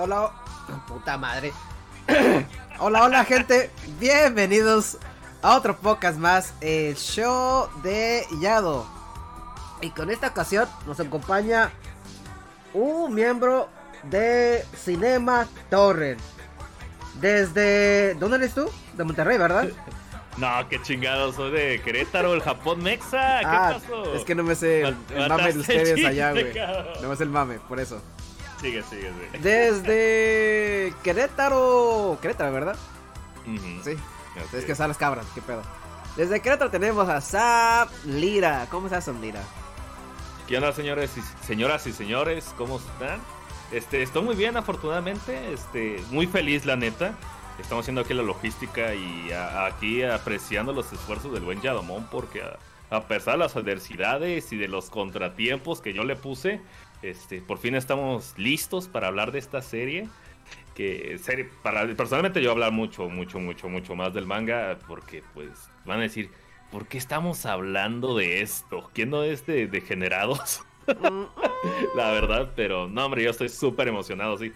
Hola, 0.00 0.30
puta 0.86 1.18
madre. 1.18 1.52
hola, 2.78 3.02
hola 3.02 3.24
gente, 3.24 3.68
bienvenidos 3.98 4.96
a 5.42 5.56
otro 5.56 5.76
podcast 5.76 6.16
más, 6.20 6.54
el 6.60 6.94
show 6.94 7.68
de 7.82 8.24
Yado. 8.40 8.86
Y 9.80 9.90
con 9.90 10.08
esta 10.10 10.28
ocasión 10.28 10.68
nos 10.86 11.00
acompaña 11.00 11.72
un 12.74 13.12
miembro 13.12 13.68
de 14.04 14.64
Cinema 14.76 15.48
Torrent. 15.68 16.20
Desde... 17.20 18.14
¿Dónde 18.20 18.36
eres 18.36 18.54
tú? 18.54 18.70
De 18.92 19.02
Monterrey, 19.02 19.36
¿verdad? 19.36 19.68
No, 20.36 20.68
qué 20.68 20.80
chingado, 20.80 21.32
soy 21.32 21.50
de 21.50 21.82
Querétaro, 21.82 22.32
el 22.32 22.40
Japón 22.40 22.80
Mexa. 22.80 23.40
¿Qué 23.40 23.46
ah, 23.46 23.70
pasó? 23.74 24.14
Es 24.14 24.22
que 24.22 24.36
no 24.36 24.44
me 24.44 24.54
sé 24.54 24.82
el, 24.82 24.96
el 25.16 25.28
mame 25.28 25.52
de 25.52 25.58
ustedes 25.58 26.06
allá, 26.06 26.30
güey. 26.30 26.54
No 27.02 27.08
me 27.08 27.16
sé 27.16 27.24
el 27.24 27.30
mame, 27.30 27.58
por 27.58 27.80
eso. 27.80 28.00
Sigue, 28.60 28.82
sigue, 28.82 29.12
sigue. 29.12 29.38
Desde 29.38 30.94
Querétaro. 31.02 32.18
Querétaro, 32.20 32.52
¿verdad? 32.52 32.76
Sí. 33.84 33.96
Es 34.52 34.64
que 34.64 34.74
son 34.74 34.88
las 34.88 34.98
cabras, 34.98 35.26
qué 35.34 35.40
pedo. 35.40 35.62
Desde 36.16 36.40
Querétaro 36.40 36.70
tenemos 36.70 37.08
a 37.08 37.20
Sam 37.20 37.88
Lira. 38.04 38.66
¿Cómo 38.70 38.86
estás, 38.86 39.04
Sam 39.04 39.20
Lira? 39.20 39.42
¿Qué 40.48 40.56
onda, 40.56 40.72
señores 40.72 41.16
y 41.16 41.46
señoras 41.46 41.86
y 41.86 41.92
señores? 41.92 42.52
¿Cómo 42.56 42.78
están? 42.78 43.20
Este, 43.70 44.02
estoy 44.02 44.22
muy 44.22 44.34
bien, 44.34 44.56
afortunadamente. 44.56 45.52
Este, 45.52 46.02
muy 46.10 46.26
feliz, 46.26 46.64
la 46.64 46.76
neta. 46.76 47.14
Estamos 47.60 47.84
haciendo 47.84 48.00
aquí 48.00 48.14
la 48.14 48.22
logística 48.22 48.94
y 48.94 49.30
aquí 49.32 50.02
apreciando 50.02 50.72
los 50.72 50.92
esfuerzos 50.92 51.32
del 51.32 51.42
buen 51.42 51.60
Yadomón 51.60 52.06
porque 52.10 52.42
a 52.90 53.02
pesar 53.02 53.34
de 53.34 53.38
las 53.40 53.56
adversidades 53.56 54.52
y 54.52 54.56
de 54.56 54.68
los 54.68 54.90
contratiempos 54.90 55.80
que 55.80 55.92
yo 55.92 56.04
le 56.04 56.16
puse, 56.16 56.60
este, 57.02 57.40
por 57.40 57.58
fin 57.58 57.74
estamos 57.74 58.34
listos 58.36 58.88
para 58.88 59.08
hablar 59.08 59.32
de 59.32 59.38
esta 59.38 59.62
serie. 59.62 60.08
Que 60.74 61.18
para, 61.62 61.86
personalmente 61.94 62.40
yo 62.40 62.52
hablar 62.52 62.72
mucho, 62.72 63.08
mucho, 63.08 63.40
mucho, 63.40 63.68
mucho 63.68 63.94
más 63.94 64.14
del 64.14 64.26
manga. 64.26 64.78
Porque 64.86 65.22
pues 65.34 65.70
van 65.84 65.98
a 65.98 66.02
decir, 66.02 66.30
¿por 66.70 66.86
qué 66.86 66.98
estamos 66.98 67.46
hablando 67.46 68.16
de 68.16 68.42
esto? 68.42 68.90
¿Quién 68.94 69.10
no 69.10 69.24
es 69.24 69.46
de 69.46 69.66
degenerados? 69.66 70.64
la 71.96 72.12
verdad, 72.12 72.52
pero 72.54 72.88
no, 72.88 73.04
hombre, 73.04 73.24
yo 73.24 73.30
estoy 73.30 73.48
súper 73.48 73.88
emocionado, 73.88 74.38
sí. 74.38 74.52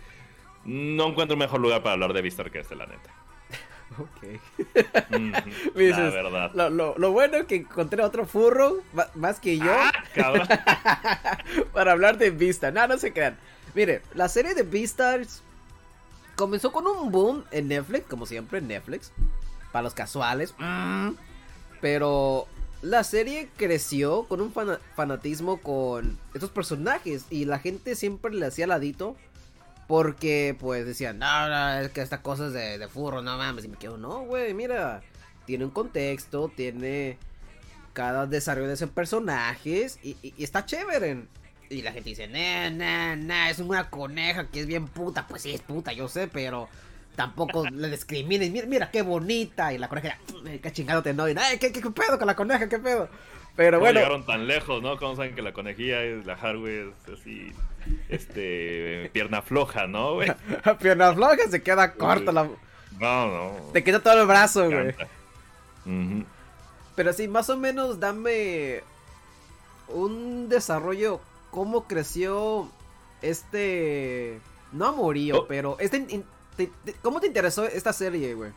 No 0.64 1.08
encuentro 1.08 1.34
un 1.34 1.40
mejor 1.40 1.60
lugar 1.60 1.82
para 1.82 1.94
hablar 1.94 2.12
de 2.12 2.22
Vistar 2.22 2.50
que 2.50 2.60
este, 2.60 2.76
la 2.76 2.86
neta. 2.86 3.10
Ok. 3.98 4.40
la 5.74 6.10
verdad. 6.10 6.70
Lo, 6.70 7.12
bueno 7.12 7.36
es 7.38 7.46
que 7.46 7.56
encontré 7.56 8.02
otro 8.02 8.26
furro, 8.26 8.78
más 9.14 9.40
que 9.40 9.58
yo, 9.58 9.72
ah, 9.72 9.92
para 11.72 11.92
hablar 11.92 12.18
de 12.18 12.30
Vista. 12.30 12.70
No, 12.70 12.86
no 12.86 12.98
se 12.98 13.12
crean. 13.12 13.36
Mire, 13.74 14.02
la 14.14 14.28
serie 14.28 14.54
de 14.54 14.62
Beastars 14.62 15.42
comenzó 16.36 16.72
con 16.72 16.86
un 16.86 17.10
boom 17.10 17.44
en 17.50 17.68
Netflix, 17.68 18.06
como 18.08 18.26
siempre 18.26 18.58
en 18.58 18.68
Netflix, 18.68 19.12
para 19.72 19.82
los 19.82 19.94
casuales. 19.94 20.54
Mm. 20.58 21.10
Pero 21.80 22.46
la 22.82 23.04
serie 23.04 23.48
creció 23.56 24.24
con 24.24 24.40
un 24.40 24.52
fanatismo 24.96 25.58
con 25.58 26.18
estos 26.34 26.50
personajes 26.50 27.26
y 27.30 27.44
la 27.44 27.58
gente 27.58 27.94
siempre 27.94 28.34
le 28.34 28.46
hacía 28.46 28.66
ladito 28.66 29.16
porque, 29.92 30.56
pues, 30.58 30.86
decían, 30.86 31.18
no, 31.18 31.48
no, 31.50 31.80
es 31.80 31.90
que 31.90 32.00
esta 32.00 32.22
cosa 32.22 32.46
es 32.46 32.54
de, 32.54 32.88
furro, 32.88 33.20
no 33.20 33.36
mames. 33.36 33.66
Y 33.66 33.68
me 33.68 33.76
quedo, 33.76 33.98
no, 33.98 34.20
güey, 34.20 34.54
mira, 34.54 35.02
tiene 35.44 35.66
un 35.66 35.70
contexto, 35.70 36.48
tiene 36.48 37.18
cada 37.92 38.26
desarrollo 38.26 38.68
de 38.68 38.72
esos 38.72 38.88
personajes 38.88 39.98
y, 40.02 40.16
está 40.42 40.64
chévere. 40.64 41.24
Y 41.68 41.82
la 41.82 41.92
gente 41.92 42.08
dice, 42.08 42.26
nah, 42.26 42.70
nah, 42.70 43.16
nah, 43.16 43.50
es 43.50 43.58
una 43.58 43.90
coneja 43.90 44.46
que 44.46 44.60
es 44.60 44.66
bien 44.66 44.88
puta. 44.88 45.26
Pues 45.26 45.42
sí, 45.42 45.52
es 45.52 45.60
puta, 45.60 45.92
yo 45.92 46.08
sé, 46.08 46.26
pero 46.26 46.70
tampoco 47.14 47.66
le 47.70 47.90
discrimines. 47.90 48.50
Mira, 48.50 48.66
mira 48.66 48.90
qué 48.90 49.02
bonita. 49.02 49.74
Y 49.74 49.78
la 49.78 49.90
coneja, 49.90 50.16
qué 50.62 50.72
chingado 50.72 51.02
te 51.02 51.12
no. 51.12 51.28
Y, 51.28 51.34
¿qué, 51.60 51.70
qué, 51.70 51.82
pedo 51.90 52.16
con 52.16 52.28
la 52.28 52.34
coneja? 52.34 52.66
¿Qué 52.66 52.78
pedo? 52.78 53.10
Pero 53.56 53.78
bueno. 53.78 54.00
llegaron 54.00 54.24
tan 54.24 54.46
lejos, 54.46 54.82
no? 54.82 54.96
Como 54.96 55.16
saben 55.16 55.34
que 55.34 55.42
la 55.42 55.52
conejilla 55.52 56.02
es 56.02 56.24
la 56.24 56.38
hardware 56.38 56.94
es 57.04 57.20
así 57.20 57.52
este, 58.08 59.10
pierna 59.12 59.42
floja, 59.42 59.86
¿no, 59.86 60.14
güey? 60.14 60.32
pierna 60.80 61.14
floja 61.14 61.48
se 61.50 61.62
queda 61.62 61.94
corta 61.94 62.32
la... 62.32 62.44
No, 62.98 63.26
no. 63.26 63.72
Te 63.72 63.82
queda 63.82 64.00
todo 64.00 64.20
el 64.20 64.26
brazo, 64.26 64.70
güey. 64.70 64.94
Pero 66.94 67.12
sí, 67.12 67.26
más 67.28 67.48
o 67.50 67.56
menos 67.56 67.98
dame 67.98 68.82
un 69.88 70.48
desarrollo, 70.48 71.20
cómo 71.50 71.84
creció 71.86 72.70
este... 73.22 74.40
No 74.72 74.86
amorío, 74.86 75.40
oh. 75.40 75.46
pero 75.46 75.76
este... 75.80 76.24
¿Cómo 77.02 77.20
te 77.20 77.26
interesó 77.26 77.64
esta 77.66 77.92
serie, 77.92 78.34
güey? 78.34 78.52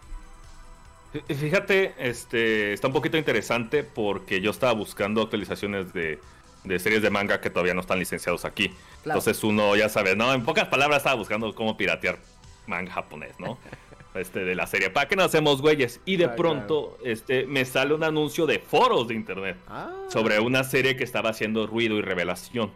Fíjate, 1.28 1.94
este, 1.98 2.74
está 2.74 2.88
un 2.88 2.94
poquito 2.94 3.18
interesante 3.18 3.84
porque 3.84 4.42
yo 4.42 4.52
estaba 4.52 4.74
buscando 4.74 5.22
actualizaciones 5.22 5.94
de, 5.94 6.20
de 6.66 6.80
series 6.80 7.02
de 7.02 7.10
manga 7.10 7.40
que 7.40 7.50
todavía 7.50 7.74
no 7.74 7.82
están 7.82 8.00
licenciados 8.00 8.44
aquí. 8.44 8.74
Entonces 9.06 9.44
uno 9.44 9.76
ya 9.76 9.90
sabe, 9.90 10.16
no, 10.16 10.34
en 10.34 10.44
pocas 10.44 10.68
palabras 10.68 10.98
estaba 10.98 11.16
buscando 11.16 11.54
cómo 11.54 11.78
piratear 11.78 12.20
manga 12.68 12.92
japonés, 12.92 13.40
¿no? 13.40 13.58
Este, 14.16 14.46
de 14.46 14.56
la 14.56 14.66
serie, 14.66 14.90
¿para 14.90 15.10
qué 15.10 15.18
no 15.18 15.24
hacemos 15.24 15.62
güeyes? 15.62 16.00
Y 16.06 16.16
de 16.16 16.30
pronto 16.30 16.98
este, 17.04 17.46
me 17.48 17.66
sale 17.66 17.94
un 17.94 18.02
anuncio 18.02 18.46
de 18.46 18.60
foros 18.60 19.10
de 19.10 19.14
internet 19.14 19.58
ah. 19.68 19.92
sobre 20.08 20.40
una 20.40 20.64
serie 20.64 20.96
que 20.96 21.04
estaba 21.04 21.32
haciendo 21.32 21.68
ruido 21.68 21.98
y 21.98 22.02
revelación. 22.02 22.72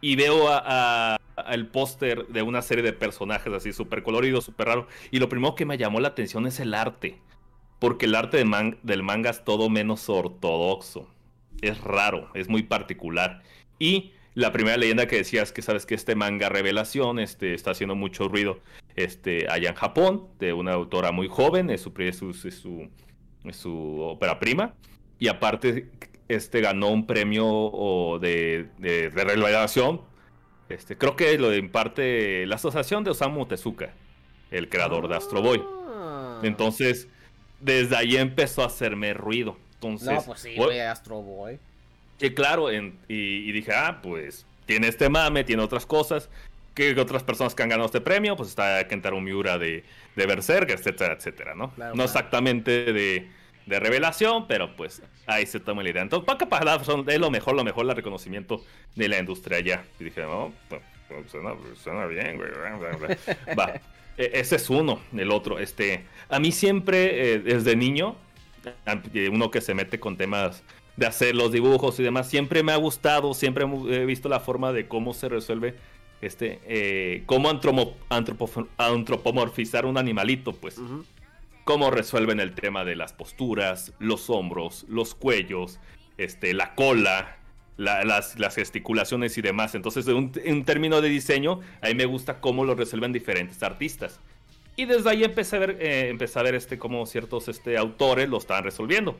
Y 0.00 0.14
veo 0.14 0.46
a, 0.48 1.18
el 1.48 1.66
póster 1.66 2.28
de 2.28 2.42
una 2.42 2.62
serie 2.62 2.84
de 2.84 2.92
personajes 2.92 3.52
así 3.52 3.72
súper 3.72 4.04
colorido, 4.04 4.40
súper 4.40 4.68
raro. 4.68 4.86
Y 5.10 5.18
lo 5.18 5.28
primero 5.28 5.56
que 5.56 5.64
me 5.64 5.76
llamó 5.76 5.98
la 5.98 6.06
atención 6.06 6.46
es 6.46 6.60
el 6.60 6.72
arte. 6.72 7.18
Porque 7.80 8.06
el 8.06 8.14
arte 8.14 8.36
del 8.36 9.02
manga 9.02 9.30
es 9.30 9.42
todo 9.42 9.68
menos 9.68 10.08
ortodoxo 10.08 11.08
es 11.62 11.80
raro, 11.80 12.28
es 12.34 12.48
muy 12.48 12.62
particular. 12.62 13.42
Y 13.78 14.12
la 14.38 14.52
primera 14.52 14.76
leyenda 14.76 15.08
que 15.08 15.16
decías 15.16 15.50
que 15.50 15.62
sabes 15.62 15.84
que 15.84 15.96
este 15.96 16.14
manga 16.14 16.48
revelación 16.48 17.18
este, 17.18 17.54
está 17.54 17.72
haciendo 17.72 17.96
mucho 17.96 18.28
ruido 18.28 18.60
este, 18.94 19.50
allá 19.50 19.70
en 19.70 19.74
Japón, 19.74 20.28
de 20.38 20.52
una 20.52 20.74
autora 20.74 21.10
muy 21.10 21.26
joven, 21.26 21.70
es 21.70 21.80
su, 21.80 21.90
su, 21.90 22.88
su, 23.50 24.00
ópera 24.00 24.38
prima. 24.38 24.74
Y 25.18 25.26
aparte, 25.26 25.90
este 26.28 26.60
ganó 26.60 26.88
un 26.90 27.04
premio 27.04 28.20
de, 28.20 28.68
de, 28.78 29.10
revelación. 29.10 30.02
Este, 30.68 30.96
creo 30.96 31.16
que 31.16 31.36
lo 31.36 31.52
imparte 31.52 32.46
la 32.46 32.54
asociación 32.54 33.02
de 33.02 33.10
Osamu 33.10 33.44
Tezuka, 33.46 33.92
el 34.52 34.68
creador 34.68 35.08
de 35.08 35.16
Astro 35.16 35.42
Boy. 35.42 35.60
Ah. 35.88 36.40
Entonces, 36.44 37.08
desde 37.58 37.96
ahí 37.96 38.16
empezó 38.16 38.62
a 38.62 38.66
hacerme 38.66 39.14
ruido. 39.14 39.56
Entonces, 39.74 40.10
no, 40.10 40.22
pues 40.22 40.38
sí, 40.38 40.54
güey, 40.54 40.78
Astro 40.78 41.22
Boy. 41.22 41.58
Y 42.20 42.30
claro, 42.30 42.72
y, 42.72 42.94
y, 43.08 43.52
dije, 43.52 43.72
ah, 43.72 44.00
pues 44.02 44.46
tiene 44.66 44.88
este 44.88 45.08
mame, 45.08 45.44
tiene 45.44 45.62
otras 45.62 45.86
cosas 45.86 46.28
que 46.74 46.98
otras 47.00 47.24
personas 47.24 47.54
que 47.54 47.62
han 47.64 47.68
ganado 47.68 47.86
este 47.86 48.00
premio, 48.00 48.36
pues 48.36 48.50
está 48.50 48.86
Kentaro 48.86 49.20
Miura 49.20 49.58
de, 49.58 49.82
de 50.14 50.26
Berserk, 50.26 50.70
etcétera, 50.70 51.14
etcétera, 51.14 51.54
¿no? 51.56 51.72
no 51.76 52.04
exactamente 52.04 52.92
de, 52.92 53.28
de, 53.66 53.80
revelación, 53.80 54.46
pero 54.46 54.76
pues 54.76 55.02
ahí 55.26 55.44
se 55.44 55.58
toma 55.58 55.82
la 55.82 55.90
idea. 55.90 56.02
Entonces, 56.02 56.24
para 56.26 56.48
para 56.48 56.76
es 56.76 57.18
lo 57.18 57.30
mejor, 57.30 57.56
lo 57.56 57.64
mejor, 57.64 57.84
el 57.84 57.96
reconocimiento 57.96 58.64
de 58.94 59.08
la 59.08 59.18
industria 59.18 59.58
ya. 59.58 59.84
Y 59.98 60.04
dije, 60.04 60.22
no, 60.22 60.52
pues, 60.68 60.80
pues 61.08 61.80
suena, 61.82 62.06
bien, 62.06 62.36
güey. 62.36 62.50
Va. 63.58 63.72
E, 64.16 64.30
ese 64.34 64.56
es 64.56 64.70
uno, 64.70 65.00
el 65.16 65.32
otro. 65.32 65.58
Este, 65.58 66.04
a 66.28 66.38
mí 66.38 66.52
siempre, 66.52 67.34
eh, 67.34 67.38
desde 67.40 67.74
niño, 67.74 68.16
uno 69.32 69.50
que 69.50 69.60
se 69.60 69.74
mete 69.74 69.98
con 69.98 70.16
temas 70.16 70.62
de 70.98 71.06
hacer 71.06 71.36
los 71.36 71.52
dibujos 71.52 71.98
y 72.00 72.02
demás, 72.02 72.28
siempre 72.28 72.64
me 72.64 72.72
ha 72.72 72.76
gustado, 72.76 73.32
siempre 73.32 73.64
he 73.64 74.04
visto 74.04 74.28
la 74.28 74.40
forma 74.40 74.72
de 74.72 74.88
cómo 74.88 75.14
se 75.14 75.28
resuelve 75.28 75.76
este, 76.20 76.60
eh, 76.66 77.22
cómo 77.26 77.48
antropomorfizar 78.78 79.86
un 79.86 79.96
animalito, 79.96 80.52
pues. 80.52 80.80
Cómo 81.62 81.92
resuelven 81.92 82.40
el 82.40 82.52
tema 82.54 82.84
de 82.84 82.96
las 82.96 83.12
posturas, 83.12 83.92
los 84.00 84.28
hombros, 84.28 84.86
los 84.88 85.14
cuellos, 85.14 85.78
este, 86.16 86.52
la 86.52 86.74
cola, 86.74 87.36
las, 87.76 88.34
gesticulaciones 88.56 89.38
y 89.38 89.42
demás. 89.42 89.76
Entonces, 89.76 90.08
en 90.08 90.16
un, 90.16 90.64
término 90.64 91.00
de 91.00 91.08
diseño, 91.10 91.60
a 91.80 91.86
mí 91.86 91.94
me 91.94 92.06
gusta 92.06 92.40
cómo 92.40 92.64
lo 92.64 92.74
resuelven 92.74 93.12
diferentes 93.12 93.62
artistas. 93.62 94.18
Y 94.74 94.86
desde 94.86 95.10
ahí 95.10 95.22
empecé 95.22 95.56
a 95.56 95.58
ver, 95.60 95.76
eh, 95.80 96.08
empecé 96.08 96.40
a 96.40 96.42
ver 96.42 96.56
este, 96.56 96.78
cómo 96.78 97.06
ciertos 97.06 97.46
este, 97.46 97.76
autores 97.76 98.28
lo 98.28 98.38
estaban 98.38 98.64
resolviendo. 98.64 99.16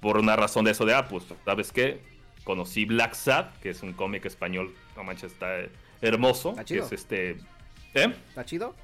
Por 0.00 0.18
una 0.18 0.36
razón 0.36 0.64
de 0.64 0.72
eso 0.72 0.84
de, 0.84 0.94
ah, 0.94 1.08
pues, 1.08 1.24
¿sabes 1.44 1.72
qué? 1.72 2.00
Conocí 2.44 2.84
Black 2.84 3.14
Sad, 3.14 3.46
que 3.60 3.70
es 3.70 3.82
un 3.82 3.92
cómic 3.92 4.24
español, 4.24 4.74
no 4.96 5.04
manches, 5.04 5.32
está 5.32 5.56
hermoso. 6.00 6.54
Que 6.66 6.78
es 6.78 6.92
este. 6.92 7.36
¿Eh? 7.94 8.14
¿Está 8.28 8.44
chido? 8.44 8.74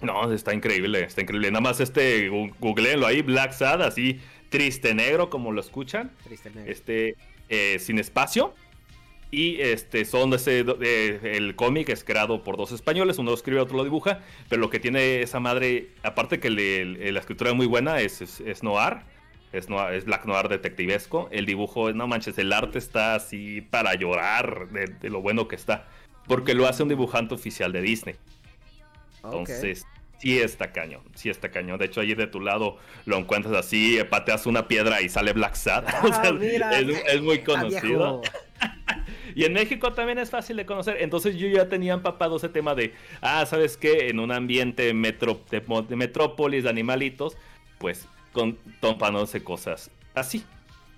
No, 0.00 0.32
está 0.32 0.52
increíble, 0.52 1.04
está 1.04 1.20
increíble. 1.20 1.50
Nada 1.50 1.60
más 1.60 1.80
este, 1.80 2.28
googleenlo 2.28 3.06
ahí, 3.06 3.22
Black 3.22 3.52
Sad, 3.52 3.82
así, 3.82 4.20
triste 4.48 4.94
negro, 4.94 5.30
como 5.30 5.52
lo 5.52 5.60
escuchan. 5.60 6.10
Triste 6.24 6.50
negro. 6.50 6.70
Este, 6.70 7.16
eh, 7.48 7.78
sin 7.78 7.98
espacio. 7.98 8.54
Y 9.30 9.60
este, 9.62 10.04
son 10.04 10.34
ese, 10.34 10.60
el 10.60 11.56
cómic 11.56 11.88
es 11.88 12.04
creado 12.04 12.42
por 12.42 12.58
dos 12.58 12.70
españoles, 12.70 13.18
uno 13.18 13.30
lo 13.30 13.34
escribe, 13.34 13.60
otro 13.60 13.78
lo 13.78 13.84
dibuja, 13.84 14.20
pero 14.50 14.60
lo 14.60 14.68
que 14.68 14.78
tiene 14.78 15.22
esa 15.22 15.40
madre, 15.40 15.88
aparte 16.02 16.38
que 16.38 16.50
la 16.50 17.18
escritura 17.18 17.50
es 17.50 17.56
muy 17.56 17.64
buena, 17.64 18.00
es, 18.02 18.20
es, 18.20 18.62
noir, 18.62 18.98
es, 19.52 19.68
noir, 19.68 19.94
es 19.94 20.04
black 20.04 20.26
noir 20.26 20.48
detectivesco, 20.48 21.28
el 21.30 21.46
dibujo, 21.46 21.92
no 21.92 22.06
manches, 22.06 22.38
el 22.38 22.52
arte 22.52 22.78
está 22.78 23.14
así 23.14 23.60
para 23.60 23.94
llorar 23.94 24.68
de 24.68 25.10
lo 25.10 25.20
bueno 25.20 25.48
que 25.48 25.56
está 25.56 25.86
porque 26.26 26.54
lo 26.54 26.66
hace 26.66 26.82
un 26.82 26.88
dibujante 26.88 27.34
oficial 27.34 27.72
de 27.72 27.82
Disney. 27.82 28.14
Entonces, 29.24 29.86
sí 30.18 30.38
está 30.38 30.72
cañón, 30.72 31.02
sí 31.14 31.30
está 31.30 31.50
cañón. 31.50 31.78
De 31.78 31.86
hecho, 31.86 32.00
allí 32.00 32.14
de 32.14 32.26
tu 32.26 32.40
lado 32.40 32.78
lo 33.06 33.16
encuentras 33.16 33.54
así, 33.54 33.98
pateas 34.08 34.46
una 34.46 34.68
piedra 34.68 35.00
y 35.00 35.08
sale 35.08 35.32
Black 35.32 35.54
Sad. 35.54 35.84
Ah, 36.64 36.78
es, 37.08 37.22
muy 37.22 37.40
conocido. 37.40 38.22
y 39.34 39.44
en 39.44 39.52
México 39.52 39.92
también 39.92 40.18
es 40.18 40.30
fácil 40.30 40.56
de 40.56 40.66
conocer. 40.66 40.96
Entonces 41.00 41.36
yo 41.36 41.48
ya 41.48 41.68
tenía 41.68 41.94
empapado 41.94 42.36
ese 42.36 42.48
tema 42.48 42.74
de, 42.74 42.94
ah, 43.20 43.46
¿sabes 43.46 43.76
qué? 43.76 44.08
En 44.08 44.20
un 44.20 44.32
ambiente 44.32 44.92
metro, 44.94 45.40
de, 45.50 45.96
metrópolis, 45.96 46.64
de 46.64 46.70
animalitos, 46.70 47.36
pues 47.78 48.08
con, 48.32 48.58
tompándose 48.80 49.44
cosas 49.44 49.90
así. 50.14 50.44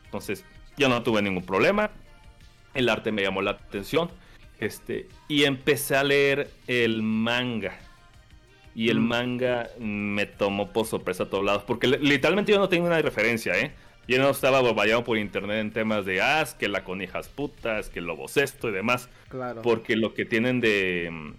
Entonces 0.07 0.45
yo 0.77 0.89
no 0.89 1.03
tuve 1.03 1.23
ningún 1.23 1.45
problema. 1.45 1.91
El 2.75 2.89
arte 2.89 3.13
me 3.13 3.23
llamó 3.23 3.43
la 3.43 3.53
atención. 3.53 4.11
Este, 4.61 5.09
y 5.29 5.45
empecé 5.45 5.97
a 5.97 6.05
leer 6.05 6.51
el 6.67 7.03
manga. 7.03 7.79
Y 8.75 8.89
el 8.89 9.01
mm. 9.01 9.07
manga 9.07 9.69
me 9.79 10.27
tomó 10.27 10.73
por 10.73 10.87
sorpresa 10.87 11.25
a 11.25 11.31
todos 11.31 11.45
lados. 11.45 11.65
Porque 11.65 11.87
literalmente 11.87 12.53
yo 12.53 12.59
no 12.59 12.69
tengo 12.69 12.87
una 12.87 13.01
referencia, 13.01 13.59
¿eh? 13.59 13.73
Yo 14.07 14.19
no 14.19 14.29
estaba 14.31 14.61
bombardeado 14.61 15.03
por 15.03 15.17
internet 15.17 15.61
en 15.61 15.73
temas 15.73 16.05
de, 16.05 16.21
ah, 16.21 16.45
que 16.59 16.69
la 16.69 16.85
conijas 16.85 17.29
putas, 17.29 17.89
que 17.89 18.01
el 18.01 18.07
lobo 18.07 18.27
esto 18.35 18.69
y 18.69 18.73
demás. 18.73 19.09
Claro. 19.29 19.63
Porque 19.63 19.97
lo 19.97 20.13
que 20.13 20.27
tienen 20.27 20.61
de, 20.61 21.33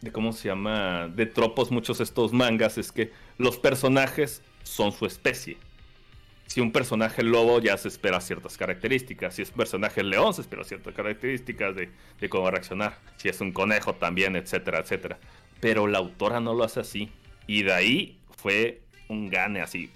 de, 0.00 0.12
¿cómo 0.12 0.32
se 0.32 0.48
llama? 0.48 1.08
De 1.08 1.26
tropos 1.26 1.72
muchos 1.72 2.00
estos 2.00 2.32
mangas 2.32 2.78
es 2.78 2.92
que 2.92 3.10
los 3.36 3.58
personajes 3.58 4.42
son 4.64 4.90
su 4.90 5.06
especie 5.06 5.56
si 6.46 6.60
un 6.60 6.72
personaje 6.72 7.22
lobo 7.22 7.60
ya 7.60 7.76
se 7.76 7.88
espera 7.88 8.20
ciertas 8.20 8.56
características, 8.56 9.34
si 9.34 9.42
es 9.42 9.50
un 9.50 9.56
personaje 9.56 10.02
león 10.02 10.34
se 10.34 10.42
espera 10.42 10.64
ciertas 10.64 10.94
características 10.94 11.74
de, 11.74 12.28
cómo 12.28 12.50
reaccionar, 12.50 12.98
si 13.16 13.28
es 13.28 13.40
un 13.40 13.52
conejo 13.52 13.94
también, 13.94 14.36
etcétera, 14.36 14.78
etcétera. 14.78 15.18
Pero 15.60 15.86
la 15.86 15.98
autora 15.98 16.40
no 16.40 16.54
lo 16.54 16.64
hace 16.64 16.80
así. 16.80 17.10
Y 17.46 17.62
de 17.62 17.72
ahí 17.72 18.18
fue 18.36 18.82
un 19.08 19.30
gane 19.30 19.62
así. 19.62 19.90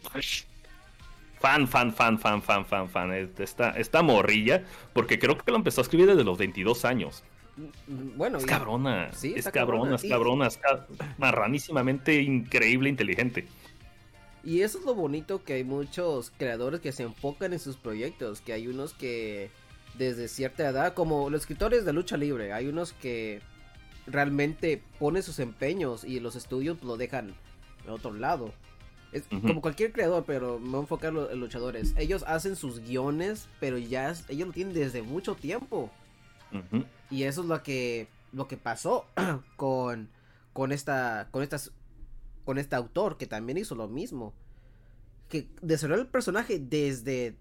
Fan, 1.38 1.68
fan, 1.68 1.92
fan, 1.92 2.18
fan, 2.18 2.42
fan, 2.42 2.66
fan, 2.66 2.88
fan. 2.88 3.12
Esta, 3.38 3.70
esta 3.70 4.02
morrilla, 4.02 4.64
porque 4.92 5.18
creo 5.18 5.36
que 5.36 5.50
lo 5.50 5.58
empezó 5.58 5.80
a 5.80 5.82
escribir 5.82 6.06
desde 6.06 6.24
los 6.24 6.38
22 6.38 6.84
años. 6.84 7.22
Bueno, 7.86 8.38
es 8.38 8.46
cabrona, 8.46 9.12
¿Sí? 9.12 9.34
es 9.36 9.48
cabrona, 9.48 9.96
es 9.96 10.02
cabrona, 10.08 10.46
es 10.46 10.60
marranísimamente 11.18 12.20
increíble, 12.22 12.88
inteligente. 12.88 13.48
Y 14.44 14.62
eso 14.62 14.78
es 14.78 14.84
lo 14.84 14.94
bonito 14.94 15.42
que 15.42 15.54
hay 15.54 15.64
muchos 15.64 16.32
creadores 16.38 16.80
que 16.80 16.92
se 16.92 17.02
enfocan 17.02 17.52
en 17.52 17.58
sus 17.58 17.76
proyectos, 17.76 18.40
que 18.40 18.52
hay 18.52 18.68
unos 18.68 18.94
que 18.94 19.50
desde 19.94 20.28
cierta 20.28 20.68
edad, 20.68 20.94
como 20.94 21.28
los 21.28 21.42
escritores 21.42 21.84
de 21.84 21.92
lucha 21.92 22.16
libre, 22.16 22.52
hay 22.52 22.68
unos 22.68 22.92
que 22.92 23.40
realmente 24.06 24.82
ponen 24.98 25.22
sus 25.22 25.38
empeños 25.38 26.04
y 26.04 26.20
los 26.20 26.36
estudios 26.36 26.82
lo 26.82 26.96
dejan 26.96 27.34
en 27.84 27.90
otro 27.90 28.12
lado. 28.12 28.52
Es 29.12 29.24
como 29.28 29.62
cualquier 29.62 29.92
creador, 29.92 30.24
pero 30.26 30.58
me 30.58 30.68
voy 30.68 30.78
a 30.78 30.80
enfocar 30.80 31.08
en 31.10 31.14
los 31.16 31.34
luchadores. 31.34 31.94
Ellos 31.96 32.24
hacen 32.26 32.56
sus 32.56 32.80
guiones, 32.80 33.48
pero 33.58 33.78
ya 33.78 34.14
ellos 34.28 34.48
lo 34.48 34.52
tienen 34.52 34.74
desde 34.74 35.02
mucho 35.02 35.34
tiempo. 35.34 35.90
Y 37.10 37.22
eso 37.22 37.42
es 37.42 37.46
lo 37.46 37.62
que 37.62 38.08
lo 38.32 38.46
que 38.46 38.58
pasó 38.58 39.06
con 39.56 40.10
con 40.52 40.72
esta 40.72 41.28
con 41.30 41.42
estas 41.42 41.72
con 42.48 42.56
este 42.56 42.76
autor 42.76 43.18
que 43.18 43.26
también 43.26 43.58
hizo 43.58 43.74
lo 43.74 43.88
mismo. 43.88 44.32
Que 45.28 45.48
desarrolló 45.60 46.00
el 46.00 46.08
personaje 46.08 46.58
desde, 46.58 47.34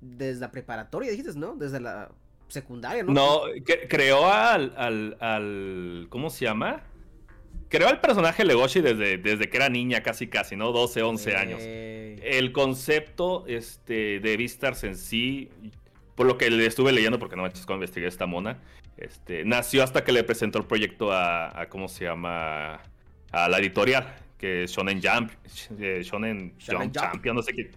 desde 0.00 0.40
la 0.40 0.50
preparatoria, 0.50 1.10
dijiste, 1.10 1.38
¿no? 1.38 1.56
Desde 1.56 1.78
la 1.78 2.10
secundaria, 2.48 3.02
¿no? 3.02 3.12
No, 3.12 3.40
creó 3.86 4.32
al, 4.32 4.72
al, 5.20 6.06
¿Cómo 6.08 6.30
se 6.30 6.46
llama? 6.46 6.84
Creó 7.68 7.88
al 7.88 8.00
personaje 8.00 8.46
Legoshi 8.46 8.80
desde, 8.80 9.18
desde 9.18 9.50
que 9.50 9.58
era 9.58 9.68
niña, 9.68 10.02
casi 10.02 10.26
casi, 10.26 10.56
¿no? 10.56 10.72
12, 10.72 11.02
11 11.02 11.36
años. 11.36 11.60
El 11.62 12.50
concepto 12.52 13.44
este, 13.46 14.20
de 14.20 14.36
Vistars 14.38 14.84
en 14.84 14.96
sí, 14.96 15.50
por 16.14 16.26
lo 16.26 16.38
que 16.38 16.48
le 16.48 16.64
estuve 16.64 16.92
leyendo, 16.92 17.18
porque 17.18 17.36
no 17.36 17.42
me 17.42 17.50
cuando 17.50 17.74
investigué 17.74 18.06
esta 18.06 18.24
mona, 18.24 18.62
este, 18.96 19.44
nació 19.44 19.82
hasta 19.82 20.02
que 20.02 20.12
le 20.12 20.24
presentó 20.24 20.58
el 20.58 20.64
proyecto 20.64 21.12
a, 21.12 21.60
a 21.60 21.68
¿cómo 21.68 21.88
se 21.88 22.04
llama? 22.04 22.80
A 23.32 23.50
la 23.50 23.58
editorial 23.58 24.24
que 24.38 24.64
es 24.64 24.72
Shonen 24.72 25.00
Jump, 25.02 25.30
eh, 25.78 26.00
Shonen, 26.02 26.54
Jump, 26.64 26.92
Champion, 26.92 27.36
no 27.36 27.42
sé 27.42 27.52
qué. 27.52 27.70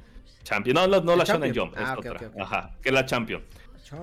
Champion, 0.44 0.76
no, 0.76 1.02
no, 1.02 1.16
la 1.16 1.24
Shonen 1.24 1.56
Jump, 1.56 1.74
es 1.76 1.84
ah, 1.84 1.96
otra. 1.98 2.32
Ajá, 2.40 2.76
que 2.82 2.90
es 2.90 2.96
la 2.96 3.06
Champion. 3.06 3.44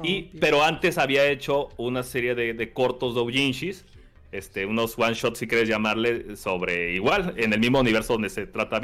Y, 0.02 0.22
pero 0.40 0.64
antes 0.64 0.98
había 0.98 1.24
hecho 1.26 1.68
una 1.76 2.02
serie 2.02 2.34
de, 2.34 2.54
de 2.54 2.72
cortos 2.72 3.14
doujinshis, 3.14 3.84
este, 4.32 4.66
unos 4.66 4.98
one 4.98 5.14
shots 5.14 5.38
si 5.38 5.46
quieres 5.46 5.68
llamarle, 5.68 6.36
sobre 6.36 6.92
igual, 6.94 7.34
en 7.36 7.52
el 7.52 7.60
mismo 7.60 7.80
universo 7.80 8.14
donde 8.14 8.28
se 8.28 8.46
trata 8.46 8.80